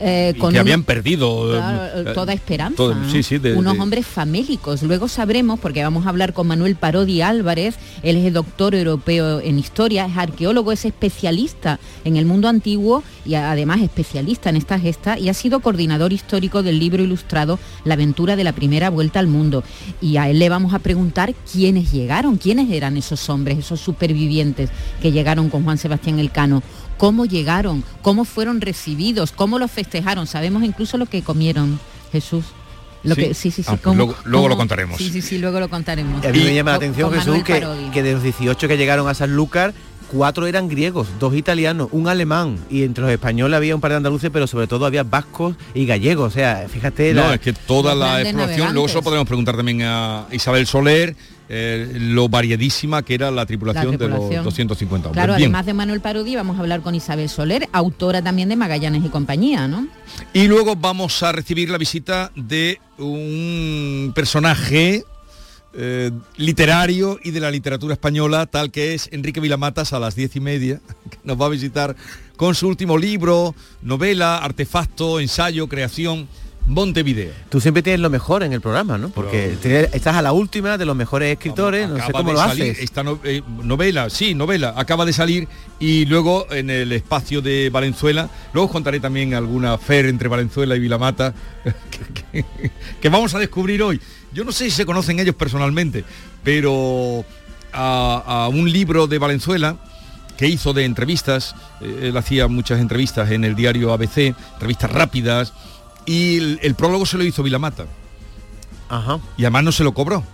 eh, 0.00 0.34
con 0.38 0.52
que 0.52 0.58
habían 0.58 0.84
perdido 0.84 1.54
eh, 1.54 1.58
Claro, 1.58 2.10
eh, 2.10 2.14
toda 2.14 2.32
esperanza. 2.32 2.76
todo- 2.76 2.94
¿no? 2.94 3.10
sí, 3.10 3.22
sí, 3.22 3.38
de- 3.38 3.54
Unos 3.54 3.74
de- 3.74 3.80
hombres 3.80 4.06
famélicos. 4.06 4.82
Luego 4.82 5.08
sabremos, 5.08 5.58
porque 5.60 5.82
vamos 5.82 6.06
a 6.06 6.08
hablar 6.08 6.32
con 6.32 6.46
Manuel 6.46 6.76
Parodi 6.76 7.20
Álvarez, 7.22 7.76
él 8.02 8.16
es 8.16 8.32
doctor 8.32 8.74
europeo 8.74 9.40
en 9.40 9.58
historia, 9.58 10.06
es 10.06 10.16
arqueólogo, 10.16 10.72
es 10.72 10.84
especialista 10.84 11.78
en 12.04 12.16
el 12.16 12.26
mundo 12.26 12.48
antiguo 12.48 13.02
y 13.24 13.34
además 13.34 13.80
especialista 13.80 14.50
en 14.50 14.56
esta 14.56 14.78
gesta 14.78 15.18
y 15.18 15.28
ha 15.28 15.34
sido 15.34 15.60
coordinador 15.60 16.12
histórico 16.12 16.62
del 16.62 16.78
libro 16.78 17.02
ilustrado 17.02 17.58
La 17.84 17.94
aventura 17.94 18.36
de 18.36 18.44
la 18.44 18.52
primera 18.52 18.90
vuelta 18.90 19.18
al 19.18 19.26
mundo. 19.26 19.62
Y 20.00 20.16
a 20.16 20.28
él 20.28 20.38
le 20.38 20.48
vamos 20.48 20.74
a 20.74 20.78
preguntar 20.78 21.34
quiénes 21.52 21.92
llegaron, 21.92 22.36
quiénes 22.36 22.70
eran 22.70 22.96
esos 22.96 23.28
hombres, 23.28 23.58
esos 23.58 23.80
supervivientes 23.80 24.70
que 25.00 25.12
llegaron 25.12 25.50
con 25.50 25.64
Juan 25.64 25.78
Sebastián 25.78 26.18
Elcano 26.18 26.62
cómo 27.02 27.26
llegaron, 27.26 27.82
cómo 28.00 28.24
fueron 28.24 28.60
recibidos, 28.60 29.32
cómo 29.32 29.58
los 29.58 29.72
festejaron. 29.72 30.28
Sabemos 30.28 30.62
incluso 30.62 30.98
lo 30.98 31.06
que 31.06 31.20
comieron, 31.22 31.80
Jesús. 32.12 32.44
Lo 33.02 33.16
Sí. 33.16 33.20
que, 33.22 33.34
sí, 33.34 33.50
sí, 33.50 33.64
sí. 33.64 33.68
Ah, 33.72 33.76
cómo- 33.82 33.96
luego- 33.96 34.14
luego 34.22 34.48
lo 34.48 34.56
contaremos. 34.56 34.98
Sí, 34.98 35.10
sí, 35.10 35.20
sí, 35.20 35.38
luego 35.38 35.58
lo 35.58 35.68
contaremos. 35.68 36.22
Y 36.22 36.28
a 36.28 36.30
mí 36.30 36.38
me 36.44 36.54
llama 36.54 36.70
la 36.70 36.76
atención, 36.76 37.10
con 37.10 37.18
Jesús, 37.18 37.42
que, 37.42 38.02
de 38.04 38.12
los 38.12 38.22
18 38.22 38.68
que 38.68 38.76
llegaron 38.76 39.08
a 39.08 39.14
Sanlúcar, 39.14 39.74
cuatro 40.12 40.46
eran 40.46 40.68
griegos, 40.68 41.08
dos 41.18 41.34
italianos, 41.34 41.88
un 41.90 42.06
alemán, 42.06 42.56
y 42.70 42.84
entre 42.84 43.02
los 43.02 43.10
españoles 43.10 43.56
había 43.56 43.74
un 43.74 43.80
par 43.80 43.90
de 43.90 43.96
andaluces, 43.96 44.30
pero 44.32 44.46
sobre 44.46 44.68
todo 44.68 44.86
había 44.86 45.02
vascos 45.02 45.56
y 45.74 45.86
gallegos. 45.86 46.28
O 46.28 46.30
sea, 46.32 46.66
fíjate... 46.68 47.14
No, 47.14 47.22
la- 47.24 47.34
es 47.34 47.40
que 47.40 47.52
toda 47.52 47.96
la 47.96 48.22
exploración, 48.22 48.74
luego 48.74 48.86
se 48.86 48.94
lo 48.94 49.02
podemos 49.02 49.26
preguntar 49.26 49.56
también 49.56 49.82
a 49.82 50.26
Isabel 50.30 50.68
Soler, 50.68 51.16
eh, 51.54 51.86
lo 51.98 52.30
variadísima 52.30 53.02
que 53.02 53.12
era 53.12 53.30
la 53.30 53.44
tripulación, 53.44 53.92
La 53.92 53.98
de 53.98 54.08
los 54.08 54.44
250 54.44 55.08
hombres. 55.08 55.12
Claro, 55.12 55.36
Bien. 55.36 55.48
además 55.50 55.66
de 55.66 55.74
Manuel 55.74 56.00
Parodi, 56.00 56.34
vamos 56.34 56.56
a 56.56 56.60
hablar 56.60 56.80
con 56.80 56.94
Isabel 56.94 57.28
Soler, 57.28 57.68
autora 57.72 58.22
también 58.22 58.48
de 58.48 58.56
Magallanes 58.56 59.04
y 59.04 59.10
compañía, 59.10 59.68
¿no? 59.68 59.86
Y 60.32 60.48
luego 60.48 60.76
vamos 60.76 61.22
a 61.22 61.30
recibir 61.30 61.68
la 61.68 61.76
visita 61.76 62.32
de 62.36 62.80
un 62.96 64.12
personaje 64.14 65.04
eh, 65.74 66.10
literario 66.38 67.18
y 67.22 67.32
de 67.32 67.40
la 67.40 67.50
literatura 67.50 67.92
española, 67.92 68.46
tal 68.46 68.70
que 68.70 68.94
es 68.94 69.10
Enrique 69.12 69.38
Vilamatas 69.40 69.92
a 69.92 70.00
las 70.00 70.14
diez 70.14 70.34
y 70.36 70.40
media, 70.40 70.80
que 71.10 71.18
nos 71.22 71.38
va 71.38 71.44
a 71.44 71.50
visitar 71.50 71.96
con 72.38 72.54
su 72.54 72.66
último 72.66 72.96
libro, 72.96 73.54
novela, 73.82 74.38
artefacto, 74.38 75.20
ensayo, 75.20 75.68
creación, 75.68 76.28
Montevideo. 76.66 77.32
Tú 77.48 77.60
siempre 77.60 77.82
tienes 77.82 78.00
lo 78.00 78.08
mejor 78.08 78.42
en 78.44 78.52
el 78.52 78.60
programa, 78.60 78.96
¿no? 78.96 79.08
Porque 79.08 79.56
estás 79.92 80.14
a 80.16 80.22
la 80.22 80.32
última 80.32 80.78
de 80.78 80.84
los 80.84 80.94
mejores 80.94 81.32
escritores, 81.32 81.88
no 81.88 81.96
sé 82.06 82.12
cómo 82.12 82.32
lo 82.32 82.38
salir 82.38 82.62
haces. 82.70 82.78
Esta 82.78 83.02
no- 83.02 83.18
eh, 83.24 83.42
novela, 83.62 84.08
sí, 84.10 84.34
novela, 84.34 84.72
acaba 84.76 85.04
de 85.04 85.12
salir 85.12 85.48
y 85.80 86.04
luego 86.06 86.46
en 86.52 86.70
el 86.70 86.92
espacio 86.92 87.42
de 87.42 87.68
Valenzuela, 87.70 88.30
luego 88.52 88.66
os 88.66 88.72
contaré 88.72 89.00
también 89.00 89.34
alguna 89.34 89.76
fer 89.76 90.06
entre 90.06 90.28
Valenzuela 90.28 90.76
y 90.76 90.80
Vilamata 90.80 91.34
que, 92.32 92.44
que- 92.44 92.70
que 93.00 93.08
vamos 93.08 93.34
a 93.34 93.38
descubrir 93.40 93.82
hoy. 93.82 94.00
Yo 94.32 94.44
no 94.44 94.52
sé 94.52 94.64
si 94.66 94.70
se 94.70 94.86
conocen 94.86 95.18
ellos 95.18 95.34
personalmente, 95.34 96.04
pero 96.44 97.24
a, 97.72 98.44
a 98.44 98.48
un 98.48 98.70
libro 98.70 99.06
de 99.08 99.18
Valenzuela 99.18 99.76
que 100.36 100.46
hizo 100.48 100.72
de 100.72 100.84
entrevistas, 100.84 101.54
eh, 101.80 102.08
él 102.08 102.16
hacía 102.16 102.48
muchas 102.48 102.80
entrevistas 102.80 103.30
en 103.30 103.44
el 103.44 103.54
diario 103.54 103.92
ABC, 103.92 104.34
entrevistas 104.54 104.90
rápidas, 104.90 105.52
y 106.06 106.38
el, 106.38 106.60
el 106.62 106.74
prólogo 106.74 107.06
se 107.06 107.18
lo 107.18 107.24
hizo 107.24 107.42
Vilamata. 107.42 107.86
Ajá. 108.88 109.20
Y 109.36 109.44
además 109.44 109.64
no 109.64 109.72
se 109.72 109.84
lo 109.84 109.92
cobró. 109.94 110.24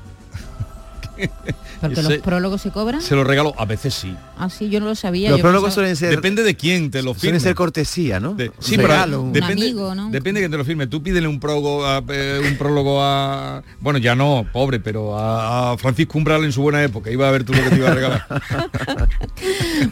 Porque 1.80 2.00
Ese- 2.00 2.02
los 2.14 2.18
prólogos 2.22 2.60
se 2.62 2.70
cobran. 2.70 3.00
Se 3.00 3.14
lo 3.14 3.22
regaló, 3.24 3.54
a 3.56 3.64
veces 3.64 3.94
sí. 3.94 4.14
Ah, 4.36 4.50
sí, 4.50 4.68
yo 4.68 4.80
no 4.80 4.86
lo 4.86 4.94
sabía. 4.94 5.30
Los 5.30 5.38
yo 5.38 5.42
prólogos 5.42 5.68
pensaba- 5.68 5.74
suelen 5.74 5.96
ser 5.96 6.10
Depende 6.10 6.42
de 6.42 6.56
quién 6.56 6.90
te 6.90 7.02
lo 7.02 7.14
firme. 7.14 7.20
suelen 7.20 7.40
ser 7.40 7.54
cortesía, 7.54 8.18
¿no? 8.20 8.36
Sí, 8.58 8.72
Un 8.74 8.76
pero 8.76 8.88
regalo, 8.88 9.22
un- 9.22 9.32
depende, 9.32 9.62
amigo, 9.62 9.94
¿no? 9.94 10.10
depende 10.10 10.40
de 10.40 10.46
que 10.46 10.50
te 10.50 10.56
lo 10.56 10.64
firme. 10.64 10.86
Tú 10.88 11.02
pídele 11.02 11.28
un 11.28 11.38
prólogo 11.40 11.86
a, 11.86 12.02
eh, 12.08 12.40
un 12.50 12.56
prólogo 12.56 13.00
a 13.02 13.62
bueno 13.80 13.98
ya 13.98 14.14
no, 14.14 14.44
pobre, 14.52 14.80
pero 14.80 15.16
a, 15.18 15.72
a 15.72 15.78
Francisco 15.78 16.18
Umbral 16.18 16.44
en 16.44 16.52
su 16.52 16.62
buena 16.62 16.82
época. 16.82 17.10
Iba 17.10 17.28
a 17.28 17.30
ver 17.30 17.44
tú 17.44 17.52
lo 17.52 17.62
que 17.62 17.70
te 17.70 17.76
iba 17.76 17.88
a 17.90 17.94
regalar. 17.94 18.26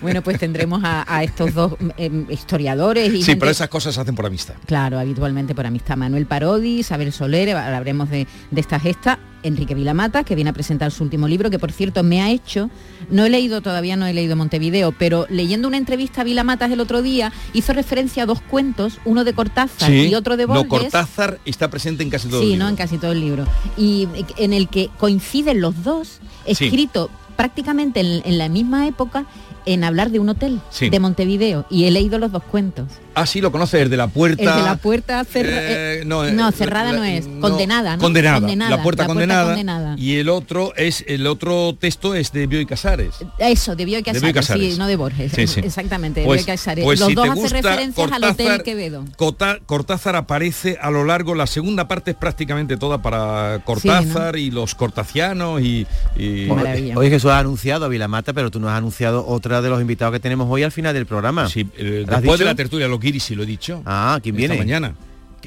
Bueno, 0.03 0.23
pues 0.23 0.39
tendremos 0.39 0.83
a, 0.85 1.05
a 1.13 1.23
estos 1.25 1.55
dos 1.55 1.75
em, 1.97 2.27
historiadores 2.31 3.09
y 3.13 3.19
sí, 3.19 3.23
gente- 3.25 3.41
pero 3.41 3.51
esas 3.51 3.69
cosas 3.69 3.95
se 3.95 4.01
hacen 4.01 4.15
por 4.15 4.27
amistad. 4.27 4.55
Claro, 4.67 4.99
habitualmente 4.99 5.55
por 5.55 5.67
amistad. 5.67 5.97
Manuel 5.97 6.27
Parodi, 6.27 6.81
Isabel 6.81 7.13
Soler, 7.13 7.51
hablaremos 7.57 8.11
de, 8.11 8.27
de 8.51 8.61
esta 8.61 8.79
gesta. 8.81 9.19
Enrique 9.47 9.75
Vilamata, 9.75 10.25
que 10.25 10.35
viene 10.35 10.51
a 10.51 10.53
presentar 10.53 10.91
su 10.91 11.03
último 11.05 11.29
libro, 11.29 11.51
que 11.51 11.59
por 11.59 11.73
cierto 11.73 12.03
me 12.03 12.21
ha 12.23 12.31
hecho, 12.31 12.71
no 13.11 13.25
he 13.25 13.31
leído 13.31 13.61
todavía, 13.61 13.97
no 13.97 14.07
he 14.07 14.13
leído 14.15 14.37
Montevideo, 14.37 14.93
pero 14.93 15.27
leyendo 15.31 15.69
una 15.69 15.77
entrevista 15.77 16.21
a 16.21 16.25
Vilamatas 16.25 16.71
el 16.71 16.81
otro 16.81 17.03
día, 17.03 17.33
hizo 17.53 17.73
referencia 17.73 18.25
a 18.25 18.27
dos 18.27 18.41
cuentos, 18.41 18.99
uno 19.05 19.25
de 19.25 19.33
Cortázar 19.35 19.93
y 19.93 20.15
otro 20.15 20.37
de 20.37 20.47
Borges. 20.47 20.65
No, 20.65 20.69
Cortázar 20.69 21.39
está 21.45 21.71
presente 21.71 22.03
en 22.03 22.11
casi 22.11 22.29
todo 22.29 22.41
el 22.41 22.45
Sí, 22.45 22.51
libro. 22.53 22.65
¿no? 22.65 22.71
En 22.71 22.77
casi 22.77 22.99
todo 22.99 23.13
el 23.13 23.21
libro. 23.21 23.47
Y 23.77 24.09
en 24.37 24.53
el 24.53 24.69
que 24.69 24.91
coinciden 24.99 25.61
los 25.61 25.83
dos, 25.85 26.21
Sí. 26.47 26.65
escrito 26.67 27.11
prácticamente 27.37 28.01
en, 28.01 28.23
en 28.25 28.39
la 28.39 28.49
misma 28.49 28.87
época, 28.87 29.27
en 29.67 29.85
hablar 29.85 30.11
de 30.11 30.21
un 30.21 30.29
hotel 30.29 30.61
Sí. 30.71 30.91
de 30.91 31.01
Montevideo. 31.01 31.67
Y 31.71 31.85
he 31.85 31.91
leído 31.91 32.19
los 32.19 32.33
dos 32.33 32.43
cuentos. 32.45 32.87
Ah, 33.19 33.25
sí, 33.27 33.41
lo 33.41 33.51
conoces, 33.51 33.81
el 33.81 33.89
de 33.89 33.97
la 33.97 34.09
puerta. 34.09 34.43
El 34.43 34.57
de 34.59 34.63
la 34.63 34.77
puerta 34.77 35.25
cerrada. 35.25 35.61
Eh, 35.63 36.03
no, 36.05 36.31
no, 36.31 36.49
eh, 36.51 36.53
cerrada 36.53 36.93
la- 36.93 36.99
no 36.99 37.05
es. 37.05 37.27
no, 37.27 37.41
condenada, 37.41 37.97
¿no? 37.97 38.03
Condenada. 38.03 38.69
La 38.69 38.83
puerta 38.83 39.07
condenada. 39.07 39.47
condenada. 39.47 39.95
Y 39.99 40.17
el 40.17 40.29
otro 40.29 40.75
es 40.77 41.03
el 41.09 41.27
otro 41.27 41.75
texto 41.81 42.15
es 42.15 42.31
de 42.33 42.47
Bioy 42.47 42.67
Casares. 42.67 43.15
Eso, 43.39 43.75
de 43.75 43.85
Bioy 43.87 44.03
De 44.03 44.13
Bioy 44.13 44.33
Casares, 44.33 44.35
Casares. 44.35 44.73
sí, 44.75 44.79
no 44.79 44.87
de 44.87 44.97
Borges. 44.97 45.33
Sí, 45.33 45.47
sí. 45.47 45.61
Exactamente, 45.61 46.21
de 46.21 46.27
Pues- 46.27 46.45
Bioy 46.45 46.57
Casares. 46.57 46.85
pues 46.85 47.01
los 47.01 47.09
si 47.09 47.15
dos 47.15 47.29
hacen 47.31 47.51
referencias 47.51 48.13
al 48.13 48.23
Hotel 48.25 48.37
Cortázar, 48.37 48.63
Quevedo. 48.63 49.05
Cota- 49.17 49.59
Cortázar 49.65 50.15
aparece 50.17 50.77
a 50.81 50.91
lo 50.91 51.05
largo, 51.05 51.35
la 51.35 51.47
segunda 51.47 51.89
parte 51.89 52.11
es 52.11 52.17
prácticamente 52.19 52.77
toda 52.77 53.01
para 53.01 53.61
Cortázar 53.65 54.37
y 54.37 54.51
los 54.51 54.75
cortacianos 54.75 55.63
y... 55.63 55.87
y- 56.19 56.49
Oye, 56.95 57.09
Jesús 57.11 57.31
ha 57.31 57.39
anunciado 57.39 57.85
a 57.87 57.89
Vilamata, 57.89 58.33
pero 58.35 58.51
tú 58.51 58.61
no 58.61 58.69
has 58.69 58.77
anunciado 58.77 59.27
otra 59.27 59.63
de 59.63 59.71
los 59.71 59.81
invitados 59.81 60.13
que 60.13 60.21
tenemos 60.21 60.47
hoy 60.51 60.63
al 60.63 60.73
final 60.73 60.93
del 60.93 61.07
programa. 61.07 61.49
Sí, 61.49 61.67
eh, 61.79 62.05
¿Lo 62.07 62.15
has 62.15 62.23
después 62.23 62.39
de 62.39 62.45
la 62.45 62.55
tertulia, 62.55 62.89
lo 62.89 63.01
Guiri, 63.07 63.21
sí 63.21 63.37
lo 63.37 63.45
he 63.45 63.47
dicho. 63.47 63.83
Ah, 63.87 64.19
¿quién 64.21 64.35
Esta 64.35 64.39
viene? 64.55 64.59
mañana. 64.59 64.95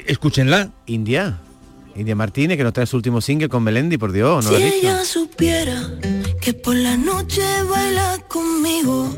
Escúchenla. 0.07 0.69
India. 0.85 1.39
India 1.93 2.15
Martínez, 2.15 2.55
que 2.57 2.63
nos 2.63 2.71
trae 2.71 2.85
su 2.87 2.95
último 2.95 3.19
single 3.19 3.49
con 3.49 3.63
Melendi, 3.63 3.97
por 3.97 4.13
Dios, 4.13 4.45
¿no 4.45 4.51
lo 4.51 4.57
si 4.57 4.63
has 4.63 4.73
dicho? 4.73 4.87
ella 4.87 5.03
supiera 5.03 5.89
que 6.39 6.53
por 6.53 6.73
la 6.75 6.95
noche 6.95 7.43
baila 7.69 8.17
conmigo 8.29 9.13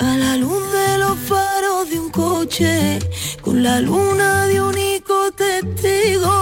a 0.00 0.16
la 0.16 0.36
luz 0.38 0.60
de 0.72 0.98
los 0.98 1.16
faros 1.20 1.88
de 1.88 2.00
un 2.00 2.10
coche 2.10 2.98
con 3.42 3.62
la 3.62 3.80
luna 3.80 4.46
de 4.46 4.60
único 4.60 5.30
testigo 5.36 6.32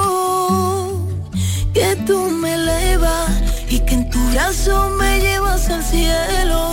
que 1.74 1.96
tú 2.06 2.18
me 2.30 2.54
elevas 2.54 3.30
y 3.68 3.80
que 3.80 3.94
en 3.96 4.08
tu 4.08 4.18
brazo 4.30 4.88
me 4.98 5.20
llevas 5.20 5.68
al 5.68 5.84
cielo 5.84 6.70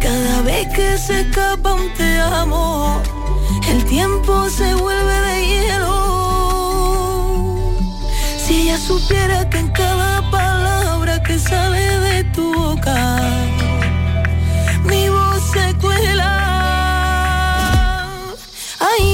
cada 0.00 0.42
vez 0.42 0.66
que 0.74 0.98
se 0.98 1.20
escapa 1.20 1.74
un 1.74 1.94
te 1.94 2.18
amo 2.18 3.00
el 3.68 3.84
tiempo 3.84 4.48
se 4.48 4.74
vuelve 4.74 5.20
de 5.20 5.46
hielo 5.46 6.00
si 8.36 8.62
ella 8.62 8.78
supiera 8.78 9.48
que 9.48 9.58
en 9.58 9.68
cada 9.68 10.28
palabra 10.30 11.22
que 11.22 11.38
sale 11.38 12.00
de 12.00 12.24
tu 12.34 12.52
boca, 12.52 13.18
mi 14.84 15.08
voz 15.08 15.42
se 15.52 15.74
cuela. 15.78 16.32
Ay 18.80 19.09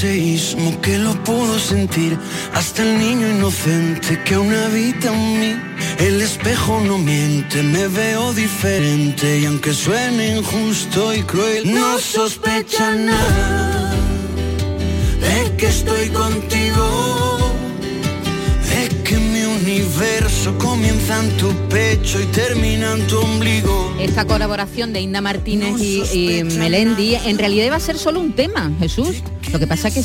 seísmo 0.00 0.78
que 0.82 0.98
lo 0.98 1.12
puedo 1.24 1.58
sentir. 1.58 2.18
Hasta 2.52 2.82
el 2.82 2.98
niño 2.98 3.26
inocente 3.28 4.22
que 4.24 4.34
aún 4.34 4.52
habita 4.54 5.08
en 5.08 5.40
mí. 5.40 5.52
El 5.98 6.20
espejo 6.20 6.80
no 6.80 6.98
miente, 6.98 7.62
me 7.62 7.88
veo 7.88 8.32
diferente. 8.34 9.40
Y 9.40 9.46
aunque 9.46 9.72
suene 9.72 10.36
injusto 10.36 11.14
y 11.14 11.22
cruel, 11.22 11.62
no 11.72 11.98
sospecha 11.98 12.94
nada 12.94 13.94
de 15.20 15.56
que 15.56 15.66
estoy 15.66 16.08
contigo, 16.10 16.75
en 21.08 21.30
tu 21.36 21.48
pecho 21.68 22.20
y 22.20 22.24
termina 22.26 22.92
en 22.94 23.06
tu 23.06 23.18
ombligo. 23.18 23.94
Esta 24.00 24.24
colaboración 24.26 24.92
de 24.92 25.00
Inda 25.00 25.20
Martínez 25.20 25.80
y, 25.80 26.02
y 26.12 26.44
Melendi 26.44 27.14
en 27.14 27.38
realidad 27.38 27.66
iba 27.66 27.76
a 27.76 27.80
ser 27.80 27.96
solo 27.96 28.20
un 28.20 28.32
tema, 28.32 28.70
Jesús. 28.80 29.22
Lo 29.52 29.58
que 29.60 29.66
pasa 29.68 29.90
que, 29.90 30.02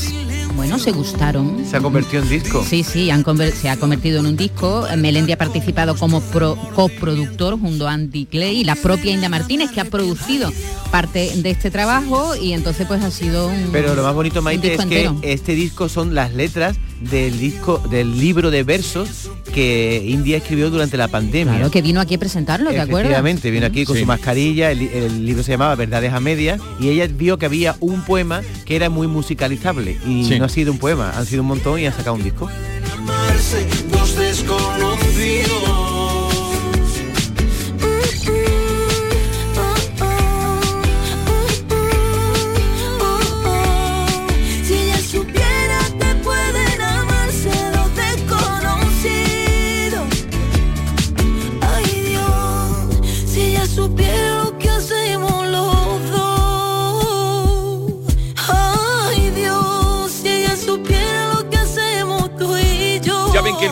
bueno, 0.56 0.78
se 0.78 0.92
gustaron. 0.92 1.66
Se 1.70 1.78
ha 1.78 1.82
convertido 1.82 2.22
en 2.22 2.30
disco. 2.30 2.64
Sí, 2.68 2.84
sí, 2.84 3.10
han 3.10 3.26
se 3.60 3.70
ha 3.70 3.78
convertido 3.78 4.20
en 4.20 4.28
un 4.28 4.38
disco. 4.38 4.86
Melendi 4.98 5.32
ha 5.32 5.38
participado 5.38 5.96
como 5.96 6.22
pro- 6.22 6.56
coproductor 6.76 7.60
junto 7.60 7.88
a 7.88 7.94
Andy 7.94 8.26
Clay 8.28 8.60
y 8.60 8.64
la 8.64 8.76
propia 8.76 9.12
Inda 9.12 9.30
Martínez 9.30 9.72
que 9.72 9.82
ha 9.82 9.86
producido 9.86 10.54
parte 10.92 11.32
de 11.38 11.50
este 11.50 11.72
trabajo 11.72 12.36
y 12.36 12.54
entonces 12.54 12.86
pues 12.88 13.02
ha 13.04 13.10
sido 13.12 13.48
un 13.48 13.70
Pero 13.72 13.96
lo 13.96 14.04
más 14.04 14.14
bonito, 14.14 14.42
Maite, 14.42 14.68
es 14.68 14.78
disco 14.78 14.90
que 14.90 15.04
entero. 15.06 15.20
este 15.24 15.56
disco 15.56 15.90
son 15.90 16.14
las 16.14 16.34
letras 16.34 16.78
del 17.10 17.40
disco, 17.40 17.80
del 17.90 18.20
libro 18.20 18.52
de 18.52 18.64
versos 18.64 19.30
que 19.54 20.04
India 20.06 20.38
escribió 20.38 20.70
durante 20.70 20.98
la 20.98 21.08
pandemia. 21.08 21.56
Claro, 21.56 21.72
que 21.72 21.82
vino 21.82 22.00
aquí 22.00 22.16
a 22.16 22.20
presentarlo, 22.20 22.70
¿te 22.70 22.80
acuerdas? 22.80 23.02
Efectivamente, 23.12 23.52
vino 23.52 23.66
aquí 23.66 23.86
con 23.86 23.96
Sí. 23.96 24.02
su 24.02 24.08
mascarilla, 24.08 24.72
el, 24.72 24.80
li- 24.80 24.90
el 24.94 25.26
libro 25.26 25.44
se 25.44 25.52
llamaba 25.52 25.76
Verdades 25.76 26.14
a 26.14 26.20
Medias, 26.20 26.60
y 26.80 26.90
ella 26.90 27.08
vio 27.08 27.38
que 27.38 27.46
había 27.48 27.76
un 27.80 28.02
poema 28.04 28.42
que 28.66 28.76
era 28.76 28.90
muy 28.90 29.08
musicalizable, 29.08 29.98
y 30.08 30.26
Sí. 30.26 30.38
no 30.40 30.46
ha 30.46 30.50
sido 30.50 30.72
un 30.72 30.78
poema, 30.78 31.12
han 31.18 31.26
sido 31.26 31.42
un 31.42 31.48
montón 31.48 31.80
y 31.80 31.86
han 31.88 31.94
sacado 31.94 32.16
un 32.16 32.24
disco. 32.24 32.50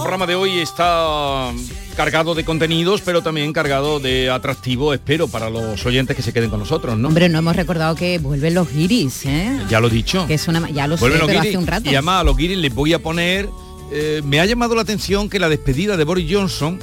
Programa 0.10 0.26
de 0.26 0.34
hoy 0.34 0.58
está 0.58 1.52
cargado 1.96 2.34
de 2.34 2.44
contenidos, 2.44 3.02
pero 3.02 3.22
también 3.22 3.54
cargado 3.54 4.00
de 4.00 4.32
atractivo, 4.32 4.92
espero, 4.92 5.28
para 5.28 5.52
los 5.52 5.86
oyentes 5.86 6.16
que 6.16 6.24
se 6.24 6.34
queden 6.34 6.50
con 6.50 6.58
nosotros, 6.58 6.98
¿no? 6.98 7.10
Hombre, 7.10 7.30
no 7.30 7.38
hemos 7.38 7.56
recordado 7.56 7.94
que 7.94 8.18
vuelven 8.18 8.56
los 8.56 8.74
guiris, 8.74 9.28
¿eh? 9.28 9.60
Ya 9.70 9.80
lo 9.80 9.86
he 9.88 9.92
dicho. 9.92 10.26
Que 10.26 10.34
es 10.34 10.48
una, 10.48 10.68
ya 10.72 10.88
lo 10.88 10.98
sé, 10.98 11.02
Vuelven 11.02 11.20
los 11.20 11.28
pero 11.28 11.42
guiris, 11.42 11.56
hace 11.56 11.58
un 11.60 11.68
rato. 11.68 11.92
Y 11.92 11.94
además 11.94 12.22
a 12.22 12.24
los 12.24 12.36
guiris 12.36 12.58
les 12.58 12.74
voy 12.74 12.94
a 12.94 12.98
poner... 13.04 13.50
eh, 13.92 14.24
me 14.26 14.40
ha 14.40 14.48
llamado 14.48 14.74
la 14.74 14.82
atención 14.82 15.30
que 15.30 15.38
la 15.38 15.48
despedida 15.48 15.96
de 15.96 16.04
Boris 16.06 16.26
Johnson, 16.28 16.80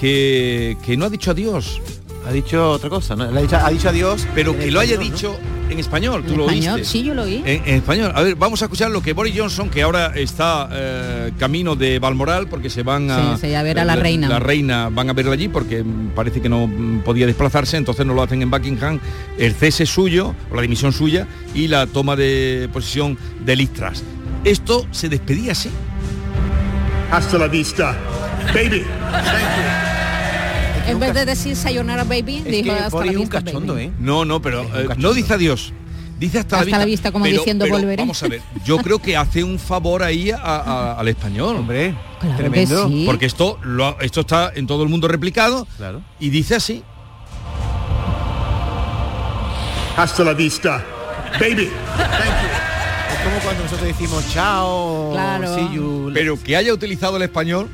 que, 0.00 0.76
que 0.86 0.96
no 0.96 1.06
ha 1.06 1.10
dicho 1.10 1.32
adiós. 1.32 1.80
Ha 2.28 2.30
dicho 2.30 2.70
otra 2.70 2.88
cosa, 2.88 3.16
¿no? 3.16 3.28
Le 3.28 3.40
ha 3.40 3.42
dicho, 3.42 3.56
ha 3.56 3.70
dicho 3.70 3.88
adiós. 3.88 4.24
Pero 4.36 4.56
que 4.56 4.70
lo 4.70 4.78
haya 4.78 4.94
¿no? 4.94 5.02
En 5.70 5.78
español, 5.78 6.24
tú 6.24 6.32
En 6.32 6.38
lo 6.38 6.44
español, 6.46 6.74
oíste. 6.76 6.90
sí, 6.90 7.02
yo 7.04 7.14
lo 7.14 7.22
oí. 7.22 7.42
En, 7.44 7.62
en 7.66 7.74
español. 7.76 8.12
A 8.14 8.22
ver, 8.22 8.34
vamos 8.36 8.60
a 8.62 8.66
escuchar 8.66 8.90
lo 8.90 9.02
que 9.02 9.12
Boris 9.12 9.34
Johnson, 9.36 9.68
que 9.70 9.82
ahora 9.82 10.12
está 10.14 10.68
eh, 10.72 11.32
camino 11.38 11.76
de 11.76 11.98
Balmoral, 11.98 12.48
porque 12.48 12.70
se 12.70 12.82
van 12.82 13.10
a... 13.10 13.34
Sí, 13.36 13.42
se 13.42 13.52
va 13.52 13.60
a 13.60 13.62
ver 13.62 13.78
a 13.78 13.84
la 13.84 13.96
reina. 13.96 14.28
La 14.28 14.38
reina 14.38 14.88
van 14.90 15.10
a 15.10 15.12
verla 15.12 15.32
allí 15.32 15.48
porque 15.48 15.84
parece 16.14 16.40
que 16.40 16.48
no 16.48 16.70
podía 17.04 17.26
desplazarse, 17.26 17.76
entonces 17.76 18.04
no 18.06 18.14
lo 18.14 18.22
hacen 18.22 18.42
en 18.42 18.50
Buckingham. 18.50 19.00
El 19.38 19.54
cese 19.54 19.86
suyo, 19.86 20.34
o 20.50 20.54
la 20.54 20.62
dimisión 20.62 20.92
suya, 20.92 21.26
y 21.54 21.68
la 21.68 21.86
toma 21.86 22.16
de 22.16 22.68
posición 22.72 23.18
de 23.44 23.56
Liz 23.56 23.70
Truss. 23.72 24.02
Esto 24.44 24.86
se 24.90 25.08
despedía 25.08 25.52
así. 25.52 25.70
Hasta 27.10 27.38
la 27.38 27.48
vista, 27.48 27.96
baby. 28.54 28.84
En 30.88 30.98
vez 31.00 31.14
de 31.14 31.24
decir 31.24 31.54
sayonara 31.56 32.04
baby, 32.04 32.40
dijo 32.40 32.64
que 32.64 32.70
hasta 32.72 32.88
Boris 32.90 33.06
la 33.06 33.12
es 33.12 33.16
un 33.16 33.22
vista, 33.22 33.42
cachondo, 33.44 33.74
baby". 33.74 33.84
¿eh? 33.86 33.92
No, 33.98 34.24
no, 34.24 34.40
pero 34.42 34.62
eh, 34.62 34.88
no 34.96 35.12
dice 35.12 35.34
adiós. 35.34 35.72
Dice 36.18 36.38
hasta, 36.40 36.58
Hasta 36.58 36.78
la 36.78 36.84
vista, 36.84 37.12
como 37.12 37.24
Pero- 37.26 37.36
diciendo 37.38 37.64
pero 37.64 37.76
volveré. 37.76 38.02
Vamos 38.02 38.20
a 38.24 38.28
ver, 38.28 38.40
yo 38.64 38.78
creo 38.78 38.98
que 38.98 39.16
hace 39.16 39.44
un 39.44 39.56
favor 39.58 40.02
ahí 40.02 40.32
a- 40.32 40.36
a- 40.38 40.94
al 40.98 41.06
español. 41.06 41.56
Hombre, 41.56 41.94
Claro 42.18 42.36
tremendo. 42.36 42.88
sí. 42.88 43.04
Porque 43.06 43.26
esto, 43.26 43.58
lo 43.62 44.00
esto 44.00 44.22
está 44.22 44.50
en 44.54 44.66
todo 44.66 44.82
el 44.82 44.88
mundo 44.88 45.06
replicado 45.06 45.68
Claro. 45.76 46.02
y 46.18 46.30
dice 46.30 46.56
así. 46.56 46.82
Hasta 49.96 50.24
la 50.24 50.32
vista, 50.34 50.84
baby. 51.40 51.64
Es 51.68 53.24
como 53.24 53.38
cuando 53.44 53.62
nosotros 53.64 53.86
decimos 53.88 54.24
chao, 54.32 55.10
Claro. 55.12 55.54
see 55.54 55.68
you. 55.74 56.10
Pero 56.14 56.40
que 56.42 56.56
haya 56.56 56.72
utilizado 56.72 57.16
el 57.16 57.22
español 57.22 57.68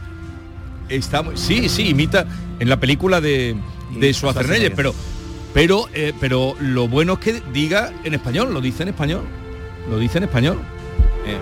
está 0.88 1.24
sí, 1.34 1.68
sí, 1.68 1.88
imita 1.88 2.26
en 2.58 2.68
la 2.68 2.78
película 2.78 3.20
de, 3.20 3.56
de 3.98 4.12
Schwarzenegger. 4.12 4.74
pero 4.74 4.94
pero 5.52 5.88
eh, 5.94 6.12
pero 6.20 6.56
lo 6.60 6.88
bueno 6.88 7.14
es 7.14 7.18
que 7.20 7.42
diga 7.52 7.92
en 8.02 8.14
español, 8.14 8.52
lo 8.52 8.60
dice 8.60 8.82
en 8.82 8.90
español. 8.90 9.22
Lo 9.88 9.98
dice 9.98 10.18
en 10.18 10.24
español. 10.24 10.58
Eh, 11.26 11.38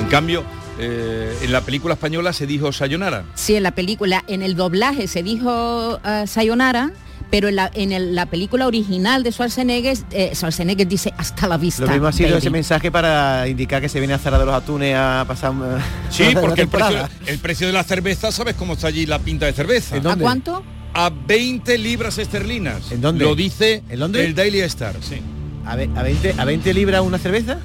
en 0.00 0.06
cambio, 0.08 0.44
eh, 0.78 1.34
en 1.42 1.52
la 1.52 1.62
película 1.62 1.94
española 1.94 2.32
se 2.32 2.46
dijo 2.46 2.72
sayonara. 2.72 3.24
Sí, 3.34 3.56
en 3.56 3.62
la 3.62 3.70
película, 3.70 4.22
en 4.26 4.42
el 4.42 4.54
doblaje 4.54 5.06
se 5.08 5.22
dijo 5.22 5.98
sayonara, 6.26 6.92
pero 7.30 7.48
en 7.48 7.56
la, 7.56 7.70
en 7.74 7.92
el- 7.92 8.14
la 8.14 8.26
película 8.26 8.66
original 8.66 9.22
de 9.22 9.32
Schwarzenegger, 9.32 9.96
eh, 10.12 10.30
Schwarzenegger 10.34 10.86
dice 10.86 11.12
hasta 11.16 11.48
la 11.48 11.56
vista. 11.56 11.82
Lo 11.84 11.88
mismo 11.90 12.06
ha 12.06 12.12
sido 12.12 12.28
baby". 12.30 12.38
ese 12.38 12.50
mensaje 12.50 12.90
para 12.92 13.48
indicar 13.48 13.80
que 13.82 13.88
se 13.88 13.98
viene 13.98 14.14
a 14.14 14.18
Zara 14.18 14.38
de 14.38 14.46
los 14.46 14.54
Atunes 14.54 14.94
a 14.96 15.24
pasar 15.26 15.50
un- 15.50 15.64
Sí, 16.10 16.24
porque 16.40 16.62
el 16.62 16.68
precio, 16.68 17.08
el 17.26 17.38
precio 17.38 17.66
de 17.66 17.72
la 17.72 17.82
cerveza, 17.84 18.30
¿sabes 18.30 18.54
cómo 18.54 18.74
está 18.74 18.86
allí 18.88 19.06
la 19.06 19.18
pinta 19.18 19.46
de 19.46 19.52
cerveza? 19.52 19.96
¿En 19.96 20.06
¿A 20.06 20.10
dónde? 20.10 20.22
cuánto? 20.22 20.62
A 20.94 21.10
20 21.10 21.76
libras 21.78 22.18
esterlinas. 22.18 22.92
¿En 22.92 23.00
dónde? 23.00 23.24
Lo 23.24 23.34
dice 23.34 23.82
¿En 23.88 23.98
Londres? 23.98 24.26
el 24.26 24.34
Daily 24.34 24.60
Star, 24.60 24.94
sí. 25.00 25.20
¿A, 25.66 25.74
ve- 25.76 25.90
a 25.96 26.02
20, 26.02 26.34
¿A 26.38 26.44
20 26.44 26.72
libras 26.72 27.02
una 27.02 27.18
cerveza? 27.18 27.58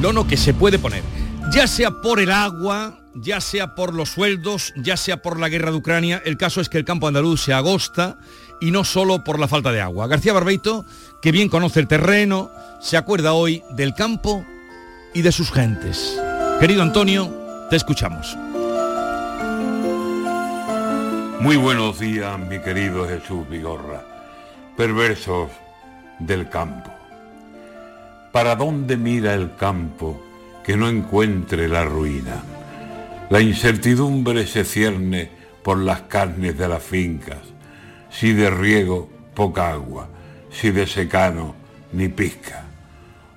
No, 0.00 0.12
no, 0.12 0.26
que 0.26 0.36
se 0.36 0.54
puede 0.54 0.78
poner. 0.78 1.02
Ya 1.52 1.66
sea 1.66 1.90
por 2.02 2.20
el 2.20 2.30
agua, 2.32 2.98
ya 3.14 3.40
sea 3.40 3.74
por 3.74 3.94
los 3.94 4.10
sueldos, 4.10 4.72
ya 4.76 4.96
sea 4.96 5.22
por 5.22 5.38
la 5.38 5.48
guerra 5.48 5.70
de 5.70 5.76
Ucrania, 5.76 6.20
el 6.24 6.36
caso 6.36 6.60
es 6.60 6.68
que 6.68 6.78
el 6.78 6.84
campo 6.84 7.06
andaluz 7.08 7.42
se 7.42 7.52
agosta 7.52 8.18
y 8.60 8.70
no 8.70 8.84
solo 8.84 9.24
por 9.24 9.38
la 9.38 9.48
falta 9.48 9.72
de 9.72 9.80
agua. 9.80 10.06
García 10.06 10.32
Barbeito, 10.32 10.84
que 11.20 11.32
bien 11.32 11.48
conoce 11.48 11.80
el 11.80 11.88
terreno, 11.88 12.50
se 12.80 12.96
acuerda 12.96 13.32
hoy 13.32 13.62
del 13.70 13.94
campo 13.94 14.44
y 15.14 15.22
de 15.22 15.32
sus 15.32 15.50
gentes. 15.50 16.18
Querido 16.60 16.82
Antonio, 16.82 17.32
te 17.70 17.76
escuchamos. 17.76 18.36
Muy 21.40 21.56
buenos 21.56 22.00
días, 22.00 22.38
mi 22.38 22.58
querido 22.58 23.06
Jesús 23.06 23.48
Vigorra, 23.48 24.02
perversos 24.76 25.50
del 26.18 26.48
campo. 26.48 26.90
¿Para 28.32 28.56
dónde 28.56 28.96
mira 28.96 29.34
el 29.34 29.54
campo 29.54 30.20
que 30.64 30.76
no 30.76 30.88
encuentre 30.88 31.68
la 31.68 31.84
ruina? 31.84 32.42
La 33.30 33.40
incertidumbre 33.40 34.46
se 34.46 34.64
cierne 34.64 35.30
por 35.62 35.78
las 35.78 36.02
carnes 36.02 36.58
de 36.58 36.68
las 36.68 36.82
fincas, 36.82 37.38
si 38.10 38.32
de 38.32 38.50
riego 38.50 39.08
poca 39.34 39.70
agua, 39.70 40.08
si 40.50 40.70
de 40.70 40.86
secano 40.86 41.54
ni 41.92 42.08
pizca. 42.08 42.64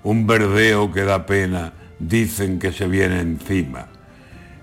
Un 0.04 0.26
verdeo 0.26 0.92
que 0.92 1.04
da 1.04 1.26
pena, 1.26 1.74
dicen 2.00 2.58
que 2.60 2.72
se 2.72 2.88
viene 2.88 3.20
encima. 3.20 3.88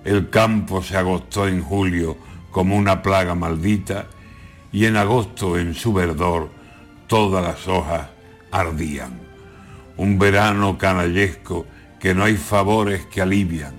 El 0.04 0.30
campo 0.30 0.82
se 0.82 0.96
agostó 0.96 1.46
en 1.46 1.62
julio 1.62 2.16
como 2.50 2.76
una 2.76 3.02
plaga 3.02 3.34
maldita 3.34 4.06
y 4.72 4.86
en 4.86 4.96
agosto 4.96 5.58
en 5.58 5.74
su 5.74 5.92
verdor 5.92 6.50
todas 7.06 7.44
las 7.44 7.68
hojas 7.68 8.08
ardían. 8.50 9.20
Un 9.96 10.18
verano 10.18 10.78
canallesco 10.78 11.66
que 12.00 12.14
no 12.14 12.24
hay 12.24 12.36
favores 12.36 13.06
que 13.06 13.20
alivian, 13.20 13.74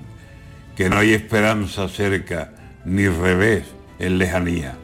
que 0.76 0.90
no 0.90 0.98
hay 0.98 1.14
esperanza 1.14 1.88
cerca 1.88 2.54
ni 2.86 3.08
revés 3.08 3.66
en 4.00 4.18
lejanía. 4.18 4.76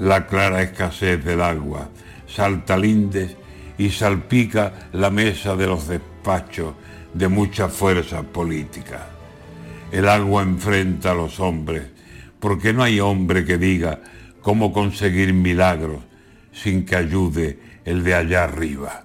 La 0.00 0.26
clara 0.26 0.62
escasez 0.62 1.22
del 1.22 1.42
agua 1.42 1.90
salta 2.26 2.78
lindes 2.78 3.36
y 3.76 3.90
salpica 3.90 4.88
la 4.94 5.10
mesa 5.10 5.54
de 5.56 5.66
los 5.66 5.88
despachos 5.88 6.72
de 7.12 7.28
muchas 7.28 7.70
fuerzas 7.70 8.24
políticas. 8.24 9.02
El 9.92 10.08
agua 10.08 10.42
enfrenta 10.42 11.10
a 11.10 11.14
los 11.14 11.38
hombres, 11.38 11.82
porque 12.38 12.72
no 12.72 12.82
hay 12.82 12.98
hombre 12.98 13.44
que 13.44 13.58
diga 13.58 14.00
cómo 14.40 14.72
conseguir 14.72 15.34
milagros 15.34 16.00
sin 16.50 16.86
que 16.86 16.96
ayude 16.96 17.58
el 17.84 18.02
de 18.02 18.14
allá 18.14 18.44
arriba. 18.44 19.04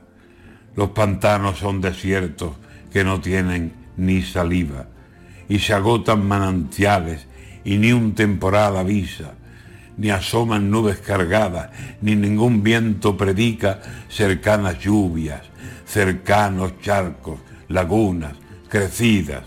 Los 0.78 0.92
pantanos 0.92 1.60
son 1.60 1.82
desiertos 1.82 2.54
que 2.90 3.04
no 3.04 3.20
tienen 3.20 3.74
ni 3.98 4.22
saliva, 4.22 4.88
y 5.50 5.60
se 5.60 5.74
agotan 5.74 6.26
manantiales 6.26 7.28
y 7.66 7.80
ni 7.80 7.92
un 7.92 8.16
temporal 8.16 8.78
avisa, 8.78 9.34
ni 9.98 10.10
asoman 10.10 10.70
nubes 10.70 10.98
cargadas, 10.98 11.70
ni 12.02 12.16
ningún 12.16 12.64
viento 12.64 13.16
predica 13.16 13.82
cercanas 14.10 14.80
lluvias, 14.80 15.42
cercanos 15.86 16.80
charcos, 16.82 17.40
lagunas, 17.70 18.34
crecidas. 18.70 19.44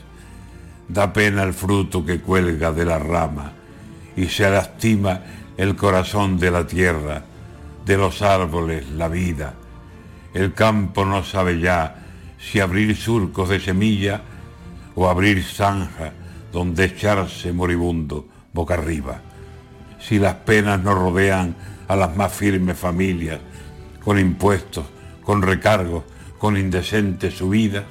Da 0.88 1.12
pena 1.12 1.42
el 1.42 1.52
fruto 1.52 2.04
que 2.04 2.20
cuelga 2.20 2.72
de 2.72 2.84
la 2.84 2.98
rama 2.98 3.52
y 4.16 4.26
se 4.26 4.48
lastima 4.48 5.20
el 5.56 5.76
corazón 5.76 6.38
de 6.38 6.50
la 6.50 6.66
tierra, 6.66 7.22
de 7.84 7.96
los 7.96 8.22
árboles, 8.22 8.88
la 8.90 9.08
vida. 9.08 9.54
El 10.32 10.54
campo 10.54 11.04
no 11.04 11.22
sabe 11.24 11.60
ya 11.60 12.06
si 12.38 12.60
abrir 12.60 12.96
surcos 12.96 13.50
de 13.50 13.60
semilla 13.60 14.22
o 14.94 15.08
abrir 15.08 15.44
zanja 15.44 16.12
donde 16.52 16.84
echarse 16.86 17.52
moribundo 17.52 18.26
boca 18.52 18.74
arriba. 18.74 19.27
Si 20.08 20.18
las 20.18 20.36
penas 20.36 20.82
no 20.82 20.94
rodean 20.94 21.54
a 21.86 21.94
las 21.94 22.16
más 22.16 22.32
firmes 22.32 22.78
familias, 22.78 23.40
con 24.02 24.18
impuestos, 24.18 24.86
con 25.22 25.42
recargos, 25.42 26.04
con 26.38 26.56
indecentes 26.56 27.34
subidas, 27.34 27.84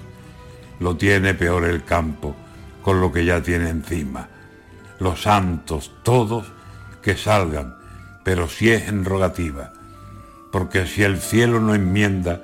lo 0.80 0.98
tiene 0.98 1.36
peor 1.36 1.66
el 1.66 1.84
campo 1.84 2.36
con 2.82 3.00
lo 3.02 3.12
que 3.12 3.24
ya 3.24 3.44
tiene 3.44 3.70
encima. 3.70 4.28
Los 4.98 5.22
santos, 5.22 5.92
todos, 6.02 6.52
que 7.04 7.16
salgan, 7.16 7.76
pero 8.24 8.50
si 8.50 8.72
es 8.72 8.88
en 8.88 9.06
rogativa, 9.06 9.72
porque 10.52 10.88
si 10.88 11.04
el 11.04 11.22
cielo 11.22 11.60
no 11.60 11.76
enmienda 11.76 12.42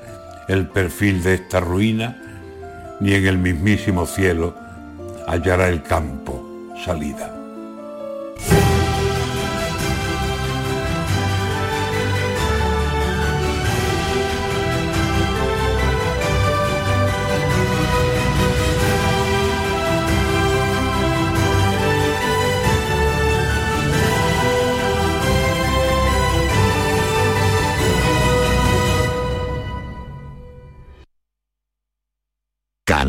el 0.48 0.68
perfil 0.68 1.24
de 1.24 1.34
esta 1.34 1.60
ruina, 1.60 2.96
ni 3.00 3.16
en 3.16 3.26
el 3.26 3.40
mismísimo 3.40 4.06
cielo 4.06 4.56
hallará 5.26 5.70
el 5.70 5.82
campo 5.82 6.48
salida. 6.86 7.43